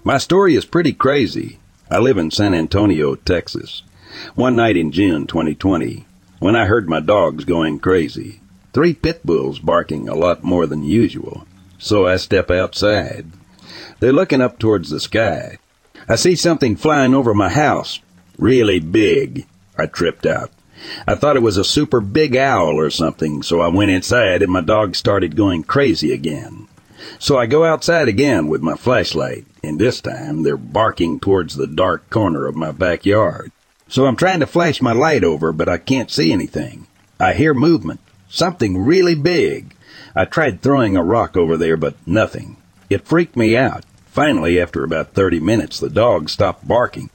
My 0.03 0.17
story 0.17 0.55
is 0.55 0.63
pretty 0.63 0.93
crazy. 0.93 1.59
I 1.91 1.97
live 1.97 2.17
in 2.17 2.31
San 2.31 2.53
Antonio, 2.53 3.15
Texas. 3.15 3.83
One 4.35 4.55
night 4.55 4.77
in 4.77 4.91
June 4.91 5.27
2020, 5.27 6.05
when 6.39 6.55
I 6.55 6.65
heard 6.65 6.87
my 6.87 7.01
dogs 7.01 7.43
going 7.43 7.79
crazy, 7.79 8.39
three 8.73 8.93
pit 8.93 9.25
bulls 9.25 9.59
barking 9.59 10.07
a 10.07 10.15
lot 10.15 10.43
more 10.43 10.65
than 10.65 10.83
usual, 10.83 11.45
so 11.77 12.07
I 12.07 12.17
step 12.17 12.51
outside. 12.51 13.27
They're 13.99 14.13
looking 14.13 14.41
up 14.41 14.59
towards 14.59 14.89
the 14.89 14.99
sky. 14.99 15.57
I 16.07 16.15
see 16.15 16.35
something 16.35 16.75
flying 16.75 17.13
over 17.13 17.33
my 17.33 17.49
house, 17.49 17.99
really 18.37 18.79
big. 18.79 19.47
I 19.77 19.87
tripped 19.87 20.25
out. 20.25 20.51
I 21.07 21.15
thought 21.15 21.35
it 21.35 21.41
was 21.41 21.57
a 21.57 21.63
super 21.63 21.99
big 21.99 22.35
owl 22.35 22.79
or 22.79 22.89
something, 22.89 23.41
so 23.41 23.61
I 23.61 23.67
went 23.67 23.91
inside 23.91 24.41
and 24.41 24.51
my 24.51 24.61
dog 24.61 24.95
started 24.95 25.35
going 25.35 25.63
crazy 25.63 26.13
again. 26.13 26.67
So 27.19 27.37
I 27.37 27.45
go 27.45 27.63
outside 27.65 28.07
again 28.07 28.47
with 28.47 28.61
my 28.61 28.75
flashlight, 28.75 29.45
and 29.63 29.79
this 29.79 30.01
time 30.01 30.43
they're 30.43 30.57
barking 30.57 31.19
towards 31.19 31.55
the 31.55 31.67
dark 31.67 32.09
corner 32.09 32.45
of 32.45 32.55
my 32.55 32.71
backyard. 32.71 33.51
So 33.87 34.05
I'm 34.05 34.15
trying 34.15 34.39
to 34.41 34.47
flash 34.47 34.81
my 34.81 34.91
light 34.91 35.23
over, 35.23 35.51
but 35.51 35.69
I 35.69 35.77
can't 35.77 36.11
see 36.11 36.31
anything. 36.31 36.87
I 37.19 37.33
hear 37.33 37.53
movement, 37.53 38.01
something 38.29 38.83
really 38.83 39.15
big. 39.15 39.73
I 40.15 40.25
tried 40.25 40.61
throwing 40.61 40.97
a 40.97 41.03
rock 41.03 41.37
over 41.37 41.57
there, 41.57 41.77
but 41.77 41.95
nothing. 42.05 42.57
It 42.89 43.05
freaked 43.05 43.35
me 43.35 43.55
out. 43.55 43.83
Finally, 44.07 44.59
after 44.59 44.83
about 44.83 45.13
30 45.13 45.39
minutes, 45.39 45.79
the 45.79 45.89
dog 45.89 46.29
stopped 46.29 46.67
barking. 46.67 47.09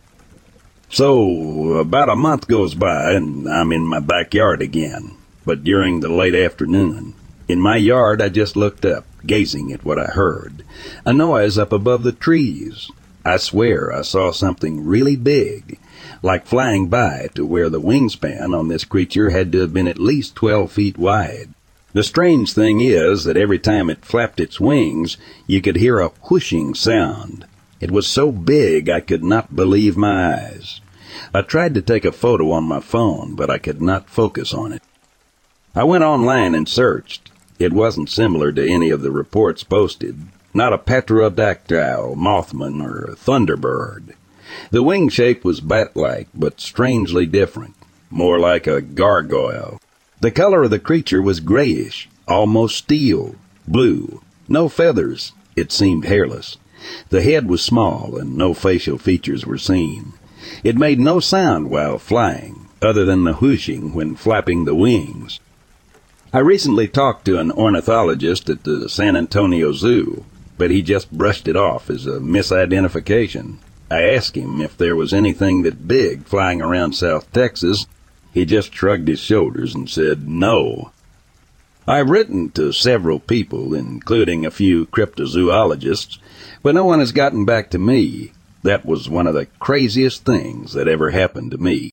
So, 0.89 1.79
about 1.79 2.11
a 2.11 2.15
month 2.15 2.47
goes 2.47 2.75
by 2.75 3.13
and 3.13 3.49
I'm 3.49 3.73
in 3.73 3.87
my 3.87 3.99
backyard 3.99 4.61
again, 4.61 5.17
but 5.45 5.65
during 5.65 6.01
the 6.01 6.09
late 6.11 6.35
afternoon. 6.35 7.15
In 7.49 7.61
my 7.61 7.77
yard, 7.77 8.23
I 8.23 8.29
just 8.29 8.57
looked 8.57 8.85
up, 8.85 9.05
gazing 9.27 9.73
at 9.73 9.85
what 9.85 9.99
I 9.99 10.05
heard. 10.05 10.65
A 11.05 11.13
noise 11.13 11.59
up 11.59 11.73
above 11.73 12.03
the 12.03 12.13
trees. 12.13 12.91
I 13.25 13.39
swear 13.39 13.93
I 13.93 14.03
saw 14.03 14.33
something 14.33 14.85
really 14.85 15.17
big, 15.17 15.79
like 16.23 16.47
flying 16.47 16.87
by 16.87 17.29
to 17.35 17.45
where 17.45 17.69
the 17.69 17.81
wingspan 17.81 18.57
on 18.57 18.69
this 18.69 18.85
creature 18.85 19.31
had 19.31 19.51
to 19.53 19.59
have 19.59 19.75
been 19.75 19.89
at 19.89 19.99
least 19.99 20.37
12 20.37 20.71
feet 20.71 20.97
wide. 20.97 21.49
The 21.93 22.03
strange 22.03 22.55
thing 22.55 22.81
is 22.81 23.25
that 23.25 23.37
every 23.37 23.59
time 23.59 23.91
it 23.91 24.05
flapped 24.05 24.41
its 24.41 24.59
wings, 24.59 25.19
you 25.47 25.61
could 25.61 25.77
hear 25.77 25.99
a 25.99 26.09
whooshing 26.31 26.75
sound. 26.75 27.45
It 27.81 27.91
was 27.91 28.07
so 28.07 28.33
big 28.33 28.89
I 28.89 29.01
could 29.01 29.25
not 29.25 29.55
believe 29.55 29.97
my 29.97 30.35
eyes. 30.35 30.81
I 31.35 31.43
tried 31.43 31.75
to 31.75 31.83
take 31.83 32.05
a 32.05 32.13
photo 32.13 32.53
on 32.53 32.65
my 32.65 32.81
phone, 32.81 33.35
but 33.35 33.51
I 33.51 33.59
could 33.59 33.83
not 33.83 34.09
focus 34.09 34.55
on 34.55 34.73
it. 34.73 34.83
I 35.75 35.85
went 35.85 36.05
online 36.05 36.55
and 36.55 36.69
searched. 36.69 37.31
It 37.59 37.73
wasn't 37.73 38.09
similar 38.09 38.53
to 38.53 38.67
any 38.67 38.91
of 38.91 39.03
the 39.03 39.11
reports 39.11 39.65
posted. 39.65 40.19
Not 40.55 40.73
a 40.73 40.79
pterodactyl, 40.79 42.17
mothman, 42.17 42.83
or 42.83 43.15
thunderbird. 43.17 44.15
The 44.71 44.83
wing 44.83 45.09
shape 45.09 45.45
was 45.45 45.61
bat-like, 45.61 46.29
but 46.35 46.61
strangely 46.61 47.27
different. 47.27 47.75
More 48.11 48.39
like 48.39 48.67
a 48.67 48.81
gargoyle. 48.81 49.81
The 50.21 50.31
color 50.31 50.65
of 50.65 50.71
the 50.71 50.79
creature 50.79 51.23
was 51.23 51.41
grayish, 51.41 52.09
almost 52.29 52.77
steel, 52.77 53.37
blue. 53.67 54.21
No 54.49 54.69
feathers. 54.69 55.33
It 55.57 55.73
seemed 55.73 56.05
hairless. 56.05 56.57
The 57.11 57.23
head 57.23 57.49
was 57.49 57.63
small 57.63 58.17
and 58.17 58.37
no 58.37 58.55
facial 58.55 58.99
features 58.99 59.47
were 59.47 59.59
seen. 59.59 60.15
It 60.65 60.77
made 60.77 60.99
no 60.99 61.21
sound 61.21 61.71
while 61.71 61.99
flying, 61.99 62.69
other 62.81 63.05
than 63.05 63.25
the 63.25 63.35
whooshing 63.35 63.95
when 63.95 64.17
flapping 64.17 64.65
the 64.65 64.75
wings. 64.75 65.41
I 66.33 66.39
recently 66.39 66.89
talked 66.89 67.25
to 67.27 67.39
an 67.39 67.53
ornithologist 67.53 68.49
at 68.49 68.65
the 68.65 68.89
San 68.89 69.17
Antonio 69.17 69.73
Zoo, 69.73 70.25
but 70.59 70.71
he 70.71 70.83
just 70.83 71.13
brushed 71.13 71.47
it 71.47 71.57
off 71.57 71.91
as 71.91 72.07
a 72.07 72.21
misidentification. 72.21 73.59
I 73.93 74.15
asked 74.15 74.37
him 74.37 74.63
if 74.63 74.75
there 74.79 74.97
was 74.97 75.13
anything 75.13 75.63
that 75.63 75.87
big 75.87 76.25
flying 76.25 76.63
around 76.63 76.95
South 76.95 77.31
Texas. 77.31 77.87
He 78.33 78.47
just 78.47 78.75
shrugged 78.75 79.07
his 79.07 79.21
shoulders 79.21 79.75
and 79.75 79.89
said 79.89 80.27
no. 80.27 80.93
I've 81.87 82.09
written 82.09 82.51
to 82.53 82.73
several 82.73 83.21
people, 83.21 83.75
including 83.75 84.47
a 84.47 84.51
few 84.51 84.87
cryptozoologists, 84.87 86.17
but 86.63 86.75
no 86.75 86.87
one 86.87 87.01
has 87.01 87.13
gotten 87.13 87.45
back 87.45 87.69
to 87.71 87.79
me. 87.79 88.33
That 88.63 88.87
was 88.87 89.11
one 89.11 89.27
of 89.27 89.35
the 89.35 89.47
craziest 89.59 90.25
things 90.25 90.73
that 90.73 90.89
ever 90.89 91.11
happened 91.11 91.51
to 91.51 91.59
me. 91.59 91.91